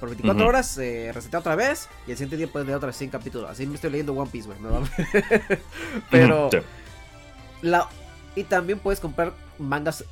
Por 0.00 0.10
24 0.10 0.46
horas, 0.46 0.78
eh, 0.78 1.12
otra 1.36 1.56
vez. 1.56 1.88
Y 2.06 2.10
el 2.10 2.16
siguiente 2.16 2.36
día 2.36 2.48
puedes 2.48 2.66
leer 2.66 2.76
otras 2.76 2.96
100 2.96 3.10
capítulos. 3.10 3.50
Así 3.50 3.66
me 3.66 3.74
estoy 3.74 3.90
leyendo 3.90 4.12
One 4.12 4.30
Piece, 4.30 4.46
güey. 4.46 4.58
Pero. 6.10 6.50
la, 7.62 7.88
y 8.34 8.44
también 8.44 8.78
puedes 8.78 9.00
comprar 9.00 9.32
mangas 9.58 10.04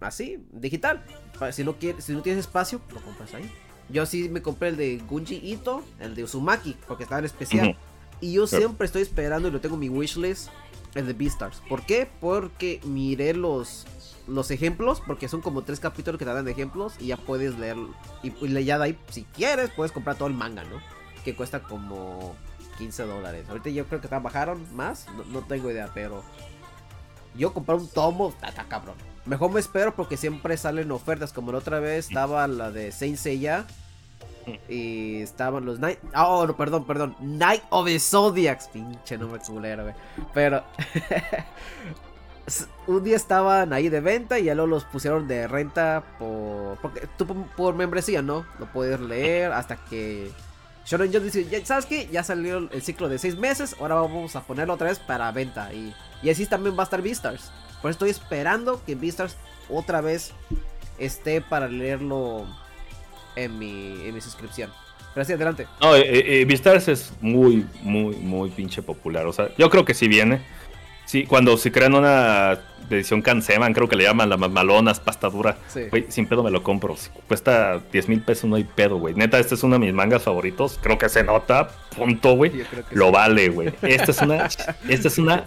así, 0.00 0.44
digital. 0.52 1.04
Si 1.52 1.64
no, 1.64 1.76
quieres, 1.76 2.04
si 2.04 2.12
no 2.12 2.22
tienes 2.22 2.40
espacio, 2.46 2.80
lo 2.92 3.00
compras 3.00 3.34
ahí. 3.34 3.50
Yo 3.88 4.06
sí 4.06 4.28
me 4.28 4.40
compré 4.40 4.68
el 4.68 4.76
de 4.76 4.98
Gunji 4.98 5.40
Ito, 5.42 5.82
el 5.98 6.14
de 6.14 6.24
Uzumaki, 6.24 6.76
porque 6.86 7.04
estaba 7.04 7.18
en 7.18 7.24
especial. 7.24 7.76
Y 8.20 8.32
yo 8.32 8.46
siempre 8.46 8.86
estoy 8.86 9.02
esperando 9.02 9.48
y 9.48 9.50
lo 9.50 9.60
tengo 9.60 9.74
en 9.74 9.80
mi 9.80 9.88
wishlist, 9.88 10.48
el 10.94 11.06
de 11.06 11.12
Beastars. 11.12 11.62
¿Por 11.68 11.86
qué? 11.86 12.08
Porque 12.20 12.80
miré 12.84 13.34
los 13.34 13.86
los 14.26 14.50
ejemplos, 14.50 15.02
porque 15.04 15.28
son 15.28 15.40
como 15.40 15.62
tres 15.62 15.80
capítulos 15.80 16.18
que 16.18 16.24
te 16.24 16.32
dan 16.32 16.46
ejemplos 16.46 16.94
y 16.98 17.08
ya 17.08 17.16
puedes 17.16 17.58
leer. 17.58 17.76
Y, 18.22 18.32
y 18.44 18.64
ya 18.64 18.78
de 18.78 18.84
ahí, 18.84 18.98
si 19.10 19.24
quieres, 19.24 19.70
puedes 19.74 19.92
comprar 19.92 20.16
todo 20.16 20.28
el 20.28 20.34
manga, 20.34 20.62
¿no? 20.64 20.80
Que 21.24 21.34
cuesta 21.34 21.62
como 21.62 22.36
15 22.78 23.04
dólares. 23.04 23.46
Ahorita 23.48 23.70
yo 23.70 23.86
creo 23.86 24.00
que 24.00 24.08
bajaron 24.08 24.64
más, 24.74 25.06
no, 25.32 25.40
tengo 25.42 25.70
idea, 25.70 25.90
pero 25.92 26.22
yo 27.34 27.52
comprar 27.52 27.78
un 27.78 27.88
tomo, 27.88 28.32
está, 28.42 28.64
cabrón. 28.68 28.94
Mejor 29.26 29.52
me 29.52 29.60
espero 29.60 29.94
porque 29.94 30.16
siempre 30.16 30.56
salen 30.56 30.90
ofertas, 30.90 31.32
como 31.32 31.52
la 31.52 31.58
otra 31.58 31.78
vez 31.78 32.08
estaba 32.08 32.46
la 32.48 32.70
de 32.70 32.90
Saint 32.90 33.18
Seiya. 33.18 33.66
Y 34.68 35.22
estaban 35.22 35.64
los 35.64 35.78
Night. 35.78 35.98
Oh, 36.14 36.46
no, 36.46 36.56
perdón, 36.56 36.86
perdón. 36.86 37.16
Night 37.20 37.62
of 37.70 37.86
the 37.86 37.98
Zodiacs. 37.98 38.68
Pinche 38.68 39.18
nombre 39.18 39.40
culero, 39.46 39.84
güey. 39.84 39.94
Pero. 40.34 40.64
un 42.86 43.04
día 43.04 43.16
estaban 43.16 43.72
ahí 43.72 43.88
de 43.88 44.00
venta 44.00 44.38
y 44.38 44.44
ya 44.44 44.54
luego 44.54 44.68
los 44.68 44.84
pusieron 44.84 45.28
de 45.28 45.46
renta 45.46 46.02
por. 46.18 46.78
Porque 46.78 47.08
tú 47.16 47.26
por 47.56 47.74
membresía, 47.74 48.22
¿no? 48.22 48.46
Lo 48.58 48.66
puedes 48.72 49.00
leer 49.00 49.52
hasta 49.52 49.76
que. 49.76 50.30
Shonen 50.84 51.12
Jump 51.12 51.24
dice: 51.24 51.64
¿Sabes 51.64 51.86
qué? 51.86 52.08
Ya 52.10 52.22
salió 52.22 52.58
el 52.58 52.82
ciclo 52.82 53.08
de 53.08 53.18
6 53.18 53.36
meses. 53.36 53.76
Ahora 53.78 53.96
vamos 53.96 54.34
a 54.34 54.42
ponerlo 54.42 54.74
otra 54.74 54.88
vez 54.88 54.98
para 54.98 55.30
venta. 55.30 55.72
Y, 55.72 55.94
y 56.22 56.30
así 56.30 56.46
también 56.46 56.76
va 56.76 56.82
a 56.82 56.84
estar 56.84 57.02
Beastars. 57.02 57.52
Por 57.80 57.90
eso 57.90 57.96
estoy 57.96 58.10
esperando 58.10 58.82
que 58.84 58.94
Beastars 58.94 59.36
otra 59.68 60.00
vez 60.00 60.32
esté 60.98 61.40
para 61.40 61.68
leerlo 61.68 62.46
en 63.44 63.58
mi, 63.58 64.00
en 64.04 64.14
mi 64.14 64.20
suscripción. 64.20 64.70
Pero 65.14 65.22
así, 65.22 65.32
adelante. 65.32 65.66
No, 65.80 65.96
eh, 65.96 66.02
eh, 66.40 66.44
Beastars 66.44 66.88
es 66.88 67.12
muy, 67.20 67.66
muy, 67.82 68.16
muy 68.16 68.50
pinche 68.50 68.82
popular. 68.82 69.26
O 69.26 69.32
sea, 69.32 69.48
yo 69.58 69.68
creo 69.70 69.84
que 69.84 69.94
si 69.94 70.08
viene. 70.08 70.40
Sí, 71.04 71.24
cuando 71.24 71.56
se 71.56 71.72
crean 71.72 71.94
una 71.94 72.60
edición 72.88 73.20
Canseman, 73.20 73.72
creo 73.72 73.88
que 73.88 73.96
le 73.96 74.04
llaman 74.04 74.28
las 74.28 74.38
malonas, 74.38 75.00
pasta 75.00 75.28
dura. 75.28 75.56
Güey, 75.90 76.06
sin 76.08 76.26
pedo 76.26 76.44
me 76.44 76.52
lo 76.52 76.62
compro. 76.62 76.96
cuesta 77.26 77.80
10 77.90 78.08
mil 78.08 78.22
pesos, 78.22 78.48
no 78.48 78.54
hay 78.54 78.62
pedo, 78.62 78.96
güey. 78.98 79.14
Neta, 79.14 79.38
este 79.40 79.56
es 79.56 79.62
uno 79.64 79.74
de 79.74 79.86
mis 79.86 79.92
mangas 79.92 80.22
favoritos. 80.22 80.78
Creo 80.80 80.98
que 80.98 81.08
se 81.08 81.24
nota, 81.24 81.68
punto, 81.96 82.34
güey. 82.34 82.64
Lo 82.92 83.10
vale, 83.10 83.48
güey. 83.48 83.72
Esta 83.82 84.12
es 84.12 84.22
una, 84.22 84.46
esta 84.88 85.08
es 85.08 85.18
una 85.18 85.44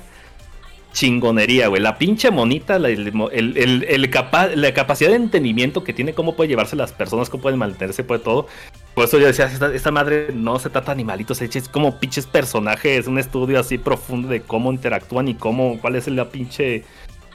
chingonería, 0.93 1.67
güey. 1.67 1.81
La 1.81 1.97
pinche 1.97 2.31
monita, 2.31 2.77
el, 2.77 2.85
el, 2.85 3.83
el, 3.83 4.11
la 4.55 4.73
capacidad 4.73 5.09
de 5.09 5.15
entendimiento 5.17 5.83
que 5.83 5.91
tiene, 5.91 6.13
cómo 6.13 6.35
puede 6.35 6.47
llevarse 6.47 6.75
las 6.75 6.93
personas, 6.93 7.29
cómo 7.29 7.43
pueden 7.43 7.59
mantenerse, 7.59 8.03
puede 8.03 8.21
todo. 8.21 8.47
Por 8.93 9.05
eso 9.05 9.17
yo 9.19 9.25
decía, 9.25 9.45
esta, 9.47 9.91
madre 9.91 10.29
no 10.33 10.59
se 10.59 10.69
trata 10.69 10.87
de 10.87 10.93
animalitos, 10.93 11.41
es 11.41 11.67
como 11.67 11.99
pinches 11.99 12.27
personajes, 12.27 13.07
un 13.07 13.17
estudio 13.17 13.59
así 13.59 13.79
profundo 13.79 14.27
de 14.27 14.41
cómo 14.41 14.71
interactúan 14.71 15.27
y 15.27 15.33
cómo, 15.33 15.79
cuál 15.81 15.95
es 15.95 16.07
la 16.07 16.29
pinche 16.29 16.83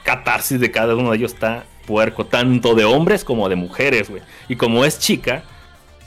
catarsis 0.03 0.59
de 0.59 0.71
cada 0.71 0.95
uno 0.95 1.11
de 1.11 1.17
ellos. 1.17 1.33
Está 1.33 1.65
puerco, 1.85 2.25
tanto 2.25 2.75
de 2.75 2.85
hombres 2.85 3.25
como 3.25 3.49
de 3.49 3.57
mujeres, 3.57 4.09
güey. 4.09 4.21
Y 4.47 4.55
como 4.55 4.85
es 4.85 4.99
chica, 4.99 5.43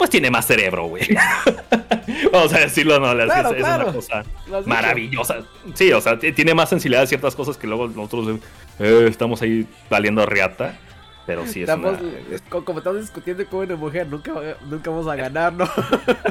pues 0.03 0.11
tiene 0.11 0.32
más 0.32 0.48
cerebro, 0.48 0.86
güey. 0.86 1.05
Vamos 2.32 2.53
a 2.53 2.59
decirlo, 2.59 2.98
no, 2.98 3.12
es, 3.12 3.57
una 3.57 3.84
cosa 3.92 4.24
maravillosa. 4.66 5.44
Sí, 5.74 5.92
o 5.92 6.00
sea, 6.00 6.18
tiene 6.18 6.55
más 6.55 6.70
sensibilidad 6.70 7.03
de 7.03 7.07
ciertas 7.07 7.36
cosas 7.36 7.57
que 7.57 7.68
luego 7.68 7.86
nosotros 7.86 8.40
eh, 8.80 9.07
estamos 9.09 9.40
ahí 9.42 9.64
valiendo 9.88 10.26
riata. 10.26 10.76
Pero 11.24 11.46
sí 11.46 11.62
es 11.62 11.68
estamos, 11.68 12.00
Como 12.48 12.78
estamos 12.78 13.00
discutiendo 13.03 13.46
con 13.46 13.61
una 13.61 13.76
mujer, 13.76 14.09
nunca, 14.09 14.32
nunca 14.68 14.90
vamos 14.90 15.07
a 15.07 15.14
ganar, 15.14 15.53
¿no? 15.53 15.70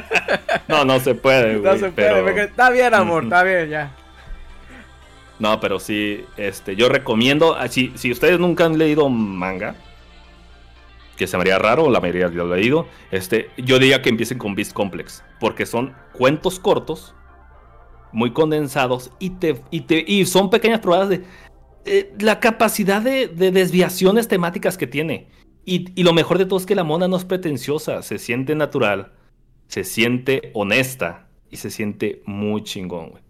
no, 0.67 0.83
no 0.83 0.99
se 0.99 1.15
puede, 1.15 1.59
güey. 1.59 1.73
No 1.73 1.79
se 1.79 1.91
puede. 1.91 2.43
Está 2.43 2.71
bien, 2.71 2.93
amor, 2.93 3.23
está 3.23 3.41
bien, 3.43 3.69
ya. 3.69 3.91
No, 5.39 5.61
pero 5.61 5.79
sí, 5.79 6.25
este, 6.35 6.75
yo 6.75 6.89
recomiendo, 6.89 7.55
ah, 7.55 7.69
si, 7.69 7.93
si 7.95 8.11
ustedes 8.11 8.37
nunca 8.37 8.65
han 8.65 8.77
leído 8.77 9.07
manga, 9.07 9.75
que 11.17 11.27
se 11.27 11.37
me 11.37 11.41
haría 11.41 11.59
raro, 11.59 11.89
la 11.89 11.99
mayoría 11.99 12.27
lo 12.29 12.53
ha 12.53 12.57
leído, 12.57 12.87
este, 13.11 13.49
yo 13.57 13.79
diría 13.79 14.01
que 14.01 14.09
empiecen 14.09 14.37
con 14.37 14.55
Beast 14.55 14.73
Complex, 14.73 15.23
porque 15.39 15.65
son 15.65 15.93
cuentos 16.13 16.59
cortos 16.59 17.15
muy 18.11 18.31
condensados 18.33 19.11
y, 19.19 19.31
te, 19.31 19.61
y, 19.71 19.81
te, 19.81 20.03
y 20.05 20.25
son 20.25 20.49
pequeñas 20.49 20.79
probadas 20.79 21.09
de 21.09 21.23
eh, 21.85 22.13
la 22.19 22.39
capacidad 22.39 23.01
de, 23.01 23.27
desviaciones 23.27 24.27
temáticas 24.27 24.77
que 24.77 24.87
tiene. 24.87 25.29
Y, 25.65 25.91
y, 25.99 26.03
lo 26.03 26.13
mejor 26.13 26.37
de 26.37 26.45
todo 26.45 26.59
es 26.59 26.65
que 26.65 26.75
la 26.75 26.83
mona 26.83 27.07
no 27.07 27.17
es 27.17 27.25
pretenciosa, 27.25 28.01
se 28.01 28.17
siente 28.17 28.55
natural, 28.55 29.13
se 29.67 29.83
siente 29.83 30.51
honesta 30.53 31.27
y 31.49 31.57
se 31.57 31.69
siente 31.69 32.23
muy 32.25 32.63
chingón. 32.63 33.21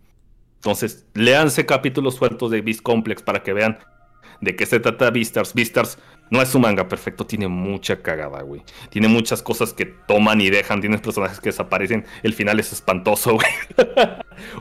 Entonces, 0.55 1.07
léanse 1.13 1.65
capítulos 1.65 2.15
sueltos 2.15 2.51
de 2.51 2.61
Beast 2.61 2.81
Complex 2.81 3.21
para 3.21 3.43
que 3.43 3.51
vean 3.53 3.79
de 4.41 4.55
qué 4.55 4.65
se 4.65 4.79
trata 4.79 5.09
Beastars. 5.09 5.53
Beastars 5.53 5.97
no 6.31 6.41
es 6.41 6.55
un 6.55 6.61
manga 6.61 6.87
perfecto, 6.87 7.25
tiene 7.25 7.49
mucha 7.49 8.01
cagada, 8.01 8.41
güey. 8.41 8.63
Tiene 8.89 9.09
muchas 9.09 9.43
cosas 9.43 9.73
que 9.73 9.85
toman 9.85 10.39
y 10.39 10.49
dejan, 10.49 10.79
tienes 10.79 11.01
personajes 11.01 11.41
que 11.41 11.49
desaparecen, 11.49 12.05
el 12.23 12.33
final 12.33 12.57
es 12.59 12.71
espantoso, 12.71 13.33
güey. 13.35 14.07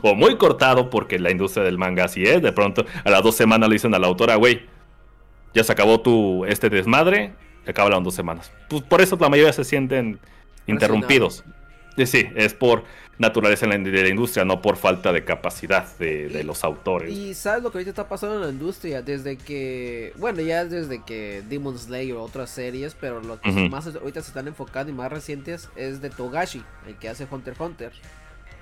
o 0.03 0.13
muy 0.13 0.37
cortado 0.37 0.89
porque 0.89 1.17
la 1.17 1.31
industria 1.31 1.63
del 1.63 1.77
manga 1.77 2.03
así 2.03 2.23
es, 2.23 2.41
de 2.41 2.51
pronto 2.51 2.85
a 3.05 3.09
las 3.09 3.23
dos 3.23 3.35
semanas 3.35 3.69
le 3.69 3.75
dicen 3.75 3.95
a 3.95 3.99
la 3.99 4.07
autora, 4.07 4.35
güey, 4.35 4.65
ya 5.53 5.63
se 5.63 5.71
acabó 5.71 6.01
tu 6.01 6.43
este 6.45 6.69
desmadre, 6.69 7.33
acaba 7.65 7.89
las 7.89 8.03
dos 8.03 8.15
semanas. 8.15 8.51
Pues 8.69 8.83
por 8.83 8.99
eso 8.99 9.17
la 9.17 9.29
mayoría 9.29 9.53
se 9.53 9.63
sienten 9.63 10.19
interrumpidos. 10.67 11.45
Sí, 12.05 12.27
es 12.35 12.53
por 12.53 12.83
naturaleza 13.21 13.67
de 13.67 14.03
la 14.03 14.09
industria, 14.09 14.43
no 14.43 14.61
por 14.61 14.77
falta 14.77 15.13
de 15.13 15.23
capacidad 15.23 15.85
de, 15.97 16.43
los 16.43 16.63
autores. 16.63 17.15
Y 17.15 17.35
sabes 17.35 17.61
lo 17.61 17.71
que 17.71 17.77
ahorita 17.77 17.91
está 17.91 18.09
pasando 18.09 18.35
en 18.35 18.41
la 18.41 18.49
industria, 18.49 19.03
desde 19.03 19.37
que, 19.37 20.11
bueno, 20.17 20.41
ya 20.41 20.65
desde 20.65 21.03
que 21.03 21.43
Demon 21.47 21.77
Slayer 21.77 22.15
o 22.15 22.23
otras 22.23 22.49
series, 22.49 22.95
pero 22.99 23.21
lo 23.21 23.39
que 23.39 23.51
más 23.69 23.85
ahorita 23.87 24.21
se 24.21 24.29
están 24.29 24.47
enfocando 24.47 24.91
y 24.91 24.95
más 24.95 25.11
recientes 25.11 25.69
es 25.75 26.01
de 26.01 26.09
Togashi, 26.09 26.63
el 26.87 26.95
que 26.97 27.09
hace 27.09 27.27
Hunter 27.29 27.53
x 27.53 27.61
Hunter. 27.61 27.91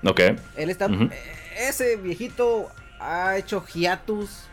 Ok. 0.05 0.19
Él 0.57 0.69
está, 0.69 0.87
eh, 0.87 1.09
ese 1.57 1.95
viejito 1.95 2.67
ha 2.99 3.37
hecho 3.37 3.65
hiatus, 3.65 4.43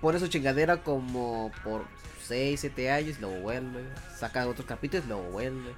pone 0.00 0.18
su 0.18 0.26
chingadera 0.26 0.78
como 0.78 1.52
por 1.62 1.84
6, 2.26 2.58
7 2.60 2.90
años, 2.90 3.20
luego 3.20 3.36
vuelve, 3.36 3.84
saca 4.18 4.48
otros 4.48 4.66
capítulos, 4.66 5.06
luego 5.06 5.22
vuelve. 5.30 5.70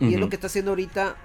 Y 0.00 0.14
es 0.14 0.20
lo 0.20 0.28
que 0.28 0.34
está 0.34 0.48
haciendo 0.48 0.72
ahorita 0.72 1.16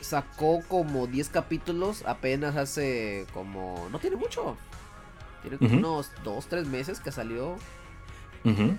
sacó 0.00 0.62
como 0.68 1.06
10 1.06 1.28
capítulos 1.28 2.04
apenas 2.06 2.56
hace 2.56 3.26
como... 3.32 3.88
No 3.90 3.98
tiene 3.98 4.16
mucho. 4.16 4.56
Tiene 5.42 5.58
como 5.58 5.76
unos 5.76 6.10
2, 6.24 6.46
3 6.46 6.66
meses 6.66 7.00
que 7.00 7.12
salió. 7.12 7.56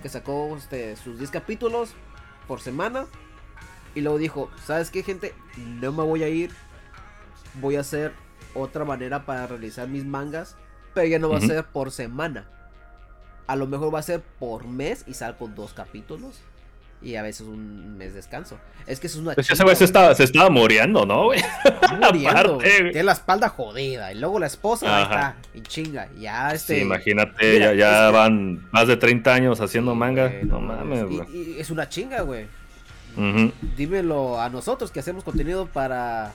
Que 0.02 0.10
sacó 0.10 0.56
este, 0.58 0.96
sus 0.96 1.18
10 1.18 1.32
capítulos 1.32 1.94
por 2.48 2.62
semana. 2.62 3.06
Y 3.94 4.02
luego 4.02 4.18
dijo, 4.18 4.50
¿sabes 4.66 4.90
qué 4.90 5.04
gente? 5.04 5.34
No 5.58 5.92
me 5.92 6.04
voy 6.04 6.24
a 6.24 6.30
ir. 6.30 6.52
Voy 7.56 7.76
a 7.76 7.82
hacer 7.82 8.14
otra 8.54 8.86
manera 8.86 9.26
para 9.26 9.48
realizar 9.48 9.88
mis 9.88 10.06
mangas. 10.06 10.56
Pero 10.94 11.08
ya 11.08 11.20
no 11.20 11.30
va 11.30 11.38
a 11.38 11.42
ser 11.42 11.66
por 11.66 11.92
semana. 11.92 12.50
A 13.48 13.56
lo 13.56 13.68
mejor 13.68 13.94
va 13.94 14.00
a 14.00 14.04
ser 14.04 14.22
por 14.22 14.68
mes 14.68 15.04
y 15.08 15.14
salgo 15.14 15.48
dos 15.48 15.74
capítulos 15.74 16.42
y 17.02 17.16
a 17.16 17.24
veces 17.24 17.48
un 17.48 17.98
mes 17.98 18.10
de 18.10 18.18
descanso. 18.18 18.60
Es 18.86 19.00
que 19.00 19.08
eso 19.08 19.18
es 19.18 19.24
una 19.24 19.34
pues 19.34 19.50
esa 19.50 19.64
vez 19.64 19.78
se 19.78 19.86
estaba, 19.86 20.14
se 20.14 20.24
estaba 20.24 20.50
muriendo, 20.50 21.06
¿no, 21.06 21.26
güey? 21.26 21.42
Muriendo, 22.02 22.60
Tiene 22.60 23.04
la 23.04 23.14
espalda 23.14 23.50
jodida. 23.50 24.12
Y 24.12 24.20
luego 24.20 24.40
la 24.40 24.48
esposa 24.48 24.98
ahí 24.98 25.04
está, 25.04 25.36
y 25.54 25.62
chinga. 25.62 26.10
Ya 26.20 26.54
este. 26.54 26.76
Sí, 26.76 26.82
imagínate, 26.82 27.60
ya, 27.60 27.74
ya 27.74 28.12
van 28.12 28.68
más 28.72 28.88
de 28.88 28.98
30 28.98 29.34
años 29.34 29.62
haciendo 29.62 29.96
manga. 29.96 30.32
no, 30.44 30.60
mames, 30.60 31.06
güey. 31.06 31.28
Y, 31.34 31.60
es 31.60 31.70
una 31.70 31.90
chinga, 31.90 32.22
güey. 32.22 32.46
Dímelo 33.76 34.40
a 34.40 34.50
nosotros 34.50 34.92
que 34.92 35.00
hacemos 35.00 35.24
contenido 35.24 35.66
para. 35.66 36.34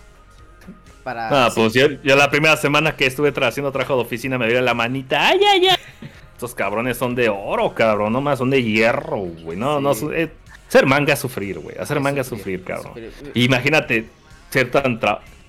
Para. 1.04 1.46
Ah, 1.46 1.50
pues 1.54 1.72
yo, 1.74 1.88
la 2.02 2.30
primera 2.30 2.56
semana 2.56 2.96
que 2.96 3.06
estuve 3.06 3.32
haciendo 3.40 3.70
trabajo 3.70 3.96
de 3.96 4.02
oficina 4.02 4.36
me 4.36 4.48
dio 4.48 4.60
la 4.60 4.74
manita. 4.74 5.28
¡Ay, 5.28 5.40
ay, 5.52 5.68
ay! 5.68 6.10
Estos 6.34 6.54
cabrones 6.54 6.98
son 6.98 7.14
de 7.14 7.30
oro, 7.30 7.74
cabrón, 7.74 8.12
no 8.12 8.20
más, 8.20 8.40
son 8.40 8.50
de 8.50 8.62
hierro, 8.62 9.20
güey. 9.20 9.56
No, 9.56 9.80
no, 9.80 9.92
eh, 10.12 10.30
Hacer 10.76 10.86
manga 10.86 11.14
es 11.14 11.18
sufrir, 11.20 11.58
güey. 11.58 11.78
Hacer 11.78 12.00
manga 12.00 12.20
es 12.20 12.26
sufrir, 12.26 12.62
cabrón. 12.62 12.92
Imagínate 13.32 14.10
ser 14.50 14.70
tan 14.70 15.00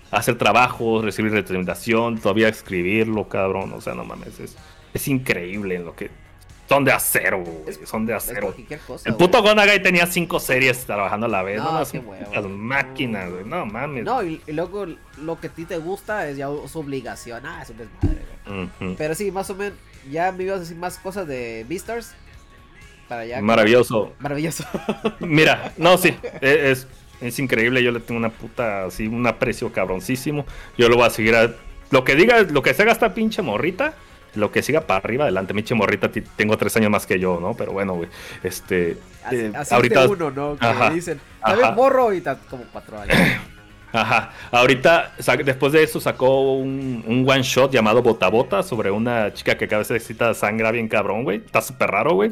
hacer 0.10 0.38
trabajos, 0.38 1.04
recibir 1.04 1.34
representación, 1.34 2.18
todavía 2.18 2.48
escribirlo, 2.48 3.28
cabrón. 3.28 3.74
O 3.74 3.82
sea, 3.82 3.94
no 3.94 4.06
mames, 4.06 4.40
es, 4.40 4.56
es 4.94 5.08
increíble 5.10 5.76
en 5.76 5.84
lo 5.84 5.94
que. 5.94 6.10
Son 6.70 6.86
de 6.86 6.94
acero, 6.94 7.44
güey. 7.44 7.76
Son 7.86 8.06
de 8.06 8.14
acero. 8.14 8.56
el 9.04 9.16
puto 9.16 9.42
Gonagai 9.42 9.84
tenía 9.84 10.06
cinco 10.06 10.40
series 10.40 10.86
trabajando 10.86 11.26
a 11.26 11.30
la 11.30 11.44
vez. 11.44 11.62
No, 11.62 11.78
Las 11.78 11.94
máquinas, 12.46 13.30
güey. 13.30 13.44
No 13.44 13.66
mames. 13.66 14.06
No, 14.06 14.24
y, 14.24 14.42
luego 14.48 14.86
lo 15.18 15.40
que 15.42 15.48
a 15.48 15.50
ti 15.50 15.66
te 15.66 15.78
gusta 15.78 16.30
es 16.30 16.38
ya 16.38 16.48
su 16.68 16.80
obligación. 16.80 17.46
Ah, 17.46 17.64
es 17.64 17.70
un 17.70 17.78
desmadre, 17.80 18.22
güey. 18.80 18.96
Pero 18.96 19.14
sí, 19.14 19.30
más 19.32 19.50
o 19.50 19.56
menos. 19.56 19.78
Ya 20.10 20.32
me 20.32 20.46
ibas 20.46 20.58
a 20.58 20.60
decir 20.62 20.78
más 20.78 20.98
cosas 21.00 21.28
de 21.28 21.66
Beastars. 21.68 22.16
Maravilloso. 23.42 24.14
Maravilloso. 24.20 24.64
Mira, 25.20 25.74
no, 25.78 25.98
sí, 25.98 26.16
e, 26.42 26.72
es, 26.72 26.88
es, 27.22 27.40
increíble. 27.40 27.84
Yo 27.84 27.92
le 27.92 28.00
tengo 28.00 28.20
una 28.20 28.30
puta, 28.30 28.86
así, 28.86 29.08
un 29.08 29.26
aprecio 29.26 29.72
cabroncísimo. 29.72 30.46
Yo 30.78 30.90
lo 30.90 30.96
voy 30.96 31.06
a 31.06 31.10
seguir 31.10 31.36
a. 31.36 31.54
Lo 31.90 32.04
que 32.04 32.16
diga, 32.16 32.42
lo 32.42 32.62
que 32.62 32.74
se 32.74 32.82
haga 32.82 32.92
esta 32.92 33.14
pinche 33.14 33.42
morrita, 33.42 33.94
lo 34.36 34.52
que 34.52 34.62
siga 34.62 34.82
para 34.82 34.98
arriba, 34.98 35.24
adelante. 35.24 35.54
Pinche 35.54 35.74
morrita, 35.74 36.12
tengo 36.36 36.58
tres 36.58 36.76
años 36.76 36.92
más 36.92 37.06
que 37.06 37.20
yo, 37.20 37.40
¿no? 37.40 37.54
Pero 37.54 37.72
bueno, 37.72 37.96
güey. 37.96 38.10
Este. 38.44 38.98
Eh, 39.32 39.52
ahorita. 39.72 40.08
uno, 40.08 40.32
¿no? 40.32 40.58
Que 40.58 40.94
dicen, 40.94 41.20
¿sabes 41.42 41.76
morro? 41.76 42.14
Y 42.14 42.18
está 42.18 42.38
como 42.50 42.66
cuatro 42.72 43.00
años. 43.00 43.16
Ajá. 43.94 44.32
Ahorita, 44.52 45.14
después 45.46 45.72
de 45.72 45.84
eso, 45.84 46.00
sacó 46.00 46.58
un, 46.58 47.04
un, 47.08 47.28
one 47.28 47.42
shot 47.42 47.72
llamado 47.72 48.02
Bota 48.02 48.28
Bota 48.28 48.62
sobre 48.62 48.92
una 48.92 49.34
chica 49.34 49.58
que 49.58 49.68
cada 49.68 49.80
vez 49.80 49.92
necesita 49.92 50.34
sangre 50.34 50.72
bien 50.74 50.88
cabrón, 50.88 51.24
güey. 51.24 51.38
Está 51.38 51.62
súper 51.62 51.90
raro, 51.90 52.14
güey. 52.14 52.32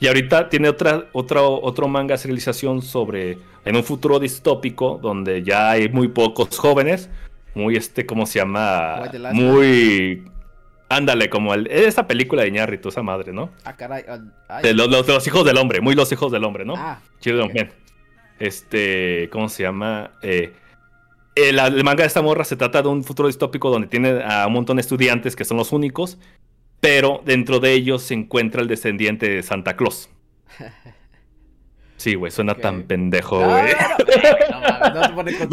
Y 0.00 0.06
ahorita 0.06 0.48
tiene 0.48 0.70
otra, 0.70 1.04
otra, 1.12 1.42
otro 1.42 1.86
manga 1.86 2.16
serialización 2.16 2.80
sobre 2.80 3.38
en 3.66 3.76
un 3.76 3.84
futuro 3.84 4.18
distópico 4.18 4.98
donde 5.00 5.42
ya 5.42 5.70
hay 5.70 5.90
muy 5.90 6.08
pocos 6.08 6.58
jóvenes, 6.58 7.10
muy 7.54 7.76
este, 7.76 8.06
¿cómo 8.06 8.24
se 8.24 8.38
llama? 8.38 9.02
Muy... 9.32 10.24
Ándale, 10.88 11.30
como 11.30 11.54
el, 11.54 11.68
esa 11.68 12.08
película 12.08 12.42
de 12.42 12.48
Iñárritu, 12.48 12.88
esa 12.88 13.02
madre, 13.02 13.32
¿no? 13.32 13.50
Ah, 13.62 13.76
caray. 13.76 14.04
De 14.62 14.74
los, 14.74 15.26
hijos 15.26 15.44
del 15.44 15.56
hombre, 15.58 15.80
muy 15.80 15.94
los 15.94 16.10
hijos 16.10 16.32
del 16.32 16.44
hombre, 16.44 16.64
¿no? 16.64 16.74
Ah. 16.76 16.98
Este, 18.40 19.28
¿cómo 19.30 19.48
se 19.50 19.62
llama? 19.62 20.12
Eh, 20.22 20.52
el, 21.34 21.58
el, 21.58 21.84
manga 21.84 22.02
de 22.02 22.08
esta 22.08 22.22
morra 22.22 22.44
se 22.44 22.56
trata 22.56 22.82
de 22.82 22.88
un 22.88 23.04
futuro 23.04 23.28
distópico 23.28 23.70
donde 23.70 23.86
tiene 23.86 24.22
a 24.24 24.46
un 24.46 24.54
montón 24.54 24.78
de 24.78 24.80
estudiantes 24.80 25.36
que 25.36 25.44
son 25.44 25.58
los 25.58 25.70
únicos 25.72 26.18
pero 26.80 27.20
dentro 27.24 27.60
de 27.60 27.72
ellos 27.72 28.02
se 28.02 28.14
encuentra 28.14 28.62
el 28.62 28.68
descendiente 28.68 29.28
de 29.28 29.42
Santa 29.42 29.76
Claus. 29.76 30.08
Sí, 31.96 32.14
güey, 32.14 32.32
suena 32.32 32.54
tan 32.54 32.84
pendejo, 32.84 33.38
güey. 33.38 33.74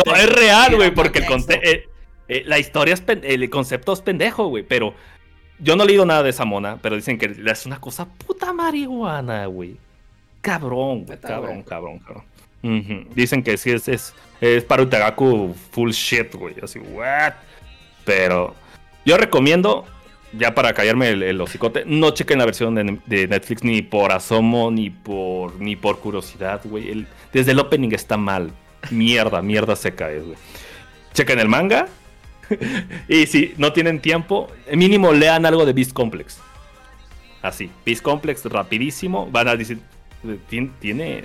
No, 0.06 0.16
es 0.16 0.30
real, 0.30 0.78
güey, 0.78 0.92
porque 0.92 1.20
el 1.20 1.26
eh, 1.50 1.90
eh, 2.30 2.44
la 2.46 2.58
historia 2.58 2.94
es 2.94 3.04
el 3.08 3.50
concepto 3.50 3.92
es 3.92 4.02
pendejo, 4.02 4.48
güey, 4.48 4.64
pero 4.64 4.94
yo 5.60 5.76
no 5.76 5.84
he 5.84 5.88
leído 5.88 6.06
nada 6.06 6.24
de 6.24 6.30
esa 6.30 6.46
mona, 6.46 6.78
pero 6.82 6.96
dicen 6.96 7.18
que 7.18 7.36
es 7.46 7.66
una 7.66 7.82
cosa 7.82 8.06
puta 8.06 8.54
marihuana, 8.54 9.46
güey. 9.48 9.76
Cabrón, 10.40 11.04
güey, 11.04 11.20
cabrón, 11.20 11.64
cabrón, 11.64 12.00
cabrón, 12.00 13.08
Dicen 13.14 13.44
que 13.44 13.58
sí 13.58 13.72
es, 13.72 13.88
es, 13.90 14.14
es 14.40 14.64
para 14.64 14.84
Utagaku 14.84 15.54
full 15.72 15.92
shit, 15.92 16.34
güey, 16.34 16.56
así, 16.64 16.80
what? 16.80 17.34
Pero 18.06 18.56
yo 19.06 19.18
recomiendo 19.18 19.86
ya 20.38 20.54
para 20.56 20.74
callarme 20.74 21.10
el, 21.10 21.42
hocicote, 21.42 21.84
no 21.86 22.12
chequen 22.12 22.40
la 22.40 22.46
versión 22.46 22.76
de, 22.76 23.28
Netflix 23.28 23.64
ni 23.64 23.82
por 23.82 24.12
asomo, 24.12 24.72
ni 24.72 24.90
por, 24.90 25.60
ni 25.60 25.76
por 25.76 26.00
curiosidad, 26.00 26.62
güey. 26.64 27.06
desde 27.34 27.52
el 27.52 27.60
opening 27.60 27.92
está 27.92 28.18
mal. 28.18 28.52
Mierda, 28.92 29.42
mierda 29.42 29.76
seca 29.76 30.12
es, 30.12 30.24
güey. 30.24 30.38
Chequen 31.14 31.40
el 31.40 31.48
manga. 31.48 31.88
y 33.08 33.26
si 33.26 33.54
no 33.58 33.74
tienen 33.74 34.00
tiempo, 34.00 34.50
mínimo 34.72 35.12
lean 35.12 35.46
algo 35.46 35.66
de 35.66 35.74
Beast 35.74 35.94
Complex. 35.94 36.40
Así, 37.42 37.70
Beast 37.86 38.02
Complex 38.02 38.46
rapidísimo. 38.46 39.28
Van 39.32 39.48
a 39.48 39.56
decir, 39.56 39.80
tiene, 40.50 41.24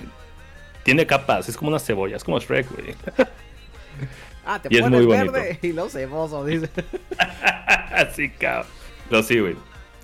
tiene 0.83 1.05
capas, 1.05 1.47
es 1.47 1.57
como 1.57 1.69
una 1.69 1.79
cebolla, 1.79 2.17
es 2.17 2.23
como 2.23 2.39
Shrek, 2.39 2.69
güey. 2.71 2.95
Ah, 4.45 4.61
te 4.61 4.67
y 4.69 4.81
pones 4.81 4.99
es 4.99 5.05
muy 5.07 5.15
verde 5.15 5.59
y 5.61 5.71
lo 5.71 5.87
ceboso, 5.87 6.43
dice. 6.43 6.69
Así, 7.93 8.29
cabrón. 8.29 8.67
Pero 9.09 9.23
sí, 9.23 9.39
güey. 9.39 9.55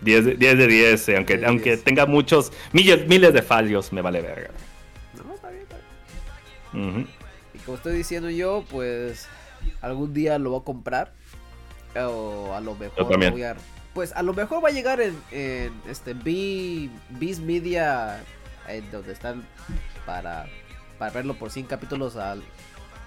10 0.02 0.26
de 0.26 0.36
10, 0.36 0.58
de 0.58 0.68
10 0.68 1.10
eh, 1.10 1.18
aunque, 1.18 1.46
aunque 1.46 1.78
tenga 1.78 2.06
muchos, 2.06 2.54
miles, 2.72 3.06
miles 3.08 3.34
de 3.34 3.42
fallos, 3.42 3.92
me 3.92 4.02
vale 4.02 4.22
verga. 4.22 4.50
No, 5.26 5.34
está 5.34 5.50
bien, 5.50 5.64
está 5.64 5.76
bien. 6.72 7.08
Y 7.54 7.58
como 7.60 7.78
estoy 7.78 7.98
diciendo 7.98 8.30
yo, 8.30 8.64
pues 8.70 9.28
algún 9.82 10.14
día 10.14 10.40
lo 10.40 10.52
voy 10.52 10.62
a 10.62 10.64
comprar. 10.64 11.14
O 11.96 12.54
a 12.54 12.62
lo 12.62 12.76
mejor 12.76 13.32
voy 13.32 13.44
a, 13.44 13.58
Pues 13.94 14.14
a 14.14 14.22
lo 14.22 14.34
mejor 14.34 14.64
va 14.64 14.70
a 14.70 14.72
llegar 14.72 15.02
en, 15.02 15.20
en 15.32 15.74
este 15.88 16.14
B, 16.14 16.90
Beast 17.10 17.42
Media, 17.42 18.24
en 18.68 18.90
donde 18.92 19.12
están 19.12 19.44
para, 20.06 20.46
para 20.98 21.12
verlo 21.12 21.34
por 21.34 21.50
100 21.50 21.66
capítulos 21.66 22.16
al, 22.16 22.44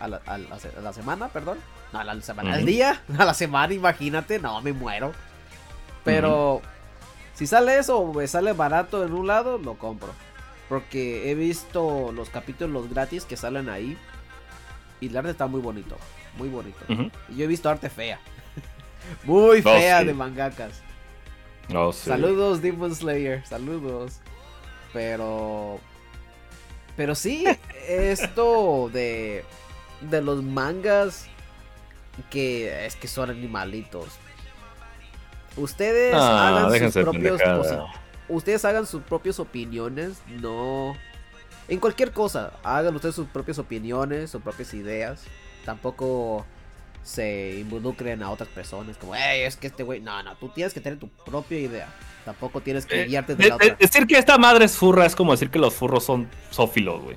a 0.01 0.09
la, 0.09 0.93
semana, 0.93 1.29
perdón. 1.29 1.59
No, 1.93 2.01
a 2.01 2.05
la 2.05 2.21
semana, 2.21 2.55
al 2.55 2.65
día, 2.65 3.03
a 3.19 3.25
la 3.25 3.35
semana, 3.35 3.73
imagínate, 3.73 4.39
no, 4.39 4.61
me 4.63 4.73
muero. 4.73 5.13
Pero 6.05 6.63
si 7.35 7.47
sale 7.47 7.79
eso 7.79 7.99
o 7.99 8.13
me 8.13 8.27
sale 8.27 8.53
barato 8.53 9.05
en 9.05 9.13
un 9.13 9.27
lado, 9.27 9.59
lo 9.59 9.75
compro. 9.75 10.13
Porque 10.69 11.31
he 11.31 11.35
visto 11.35 12.13
los 12.13 12.31
capítulos 12.31 12.89
gratis 12.89 13.25
que 13.25 13.37
salen 13.37 13.69
ahí. 13.69 13.97
Y 15.01 15.09
el 15.09 15.17
arte 15.17 15.31
está 15.31 15.47
muy 15.47 15.61
bonito. 15.61 15.97
Muy 16.39 16.49
bonito. 16.49 16.79
Y 17.29 17.37
yo 17.37 17.45
he 17.45 17.49
visto 17.49 17.69
arte 17.69 17.91
fea. 17.91 18.21
muy 19.25 19.59
oh, 19.59 19.63
fea 19.63 20.05
de 20.05 20.15
mangakas. 20.15 20.83
Oh, 21.75 21.93
saludos, 21.93 22.63
Demon 22.63 22.95
Slayer. 22.95 23.45
Saludos. 23.47 24.21
Pero. 24.93 25.81
Pero 26.97 27.15
sí, 27.15 27.45
esto 27.89 28.91
de. 28.93 29.45
De 30.01 30.23
los 30.23 30.43
mangas. 30.43 31.27
Que 32.31 32.87
es 32.87 32.97
que 32.97 33.09
son 33.09 33.31
animalitos. 33.31 34.19
Ustedes 35.57 36.15
ah, 36.15 36.67
hagan 36.67 36.93
sus 36.93 37.03
propios 37.03 37.41
ustedes 38.29 38.65
hagan 38.65 38.87
sus 38.87 39.03
propias 39.03 39.39
opiniones, 39.39 40.23
no 40.41 40.95
en 41.69 41.81
cualquier 41.81 42.13
cosa, 42.13 42.53
hagan 42.63 42.95
ustedes 42.95 43.15
sus 43.15 43.29
propias 43.29 43.59
opiniones, 43.59 44.31
sus 44.31 44.43
propias 44.43 44.75
ideas. 44.75 45.25
Tampoco 45.65 46.45
se 47.03 47.59
involucren 47.61 48.23
a 48.23 48.31
otras 48.31 48.49
personas 48.49 48.97
como, 48.97 49.15
hey, 49.15 49.43
es 49.43 49.57
que 49.57 49.69
este 49.69 49.83
güey, 49.83 50.01
no, 50.01 50.23
no, 50.23 50.37
tú 50.37 50.49
tienes 50.49 50.75
que 50.75 50.81
tener 50.81 50.99
tu 50.99 51.09
propia 51.09 51.59
idea. 51.59 51.89
Tampoco 52.25 52.61
tienes 52.61 52.87
que 52.87 53.03
eh, 53.03 53.07
guiarte 53.07 53.35
de 53.35 53.49
la 53.49 53.57
otra. 53.57 53.77
Decir 53.79 54.07
que 54.07 54.19
esta 54.19 54.39
madre 54.39 54.65
es 54.65 54.77
furra 54.77 55.07
es 55.07 55.17
como 55.17 55.33
decir 55.33 55.51
que 55.51 55.59
los 55.59 55.75
furros 55.75 56.05
son 56.05 56.29
sófilos, 56.51 57.03
güey. 57.03 57.17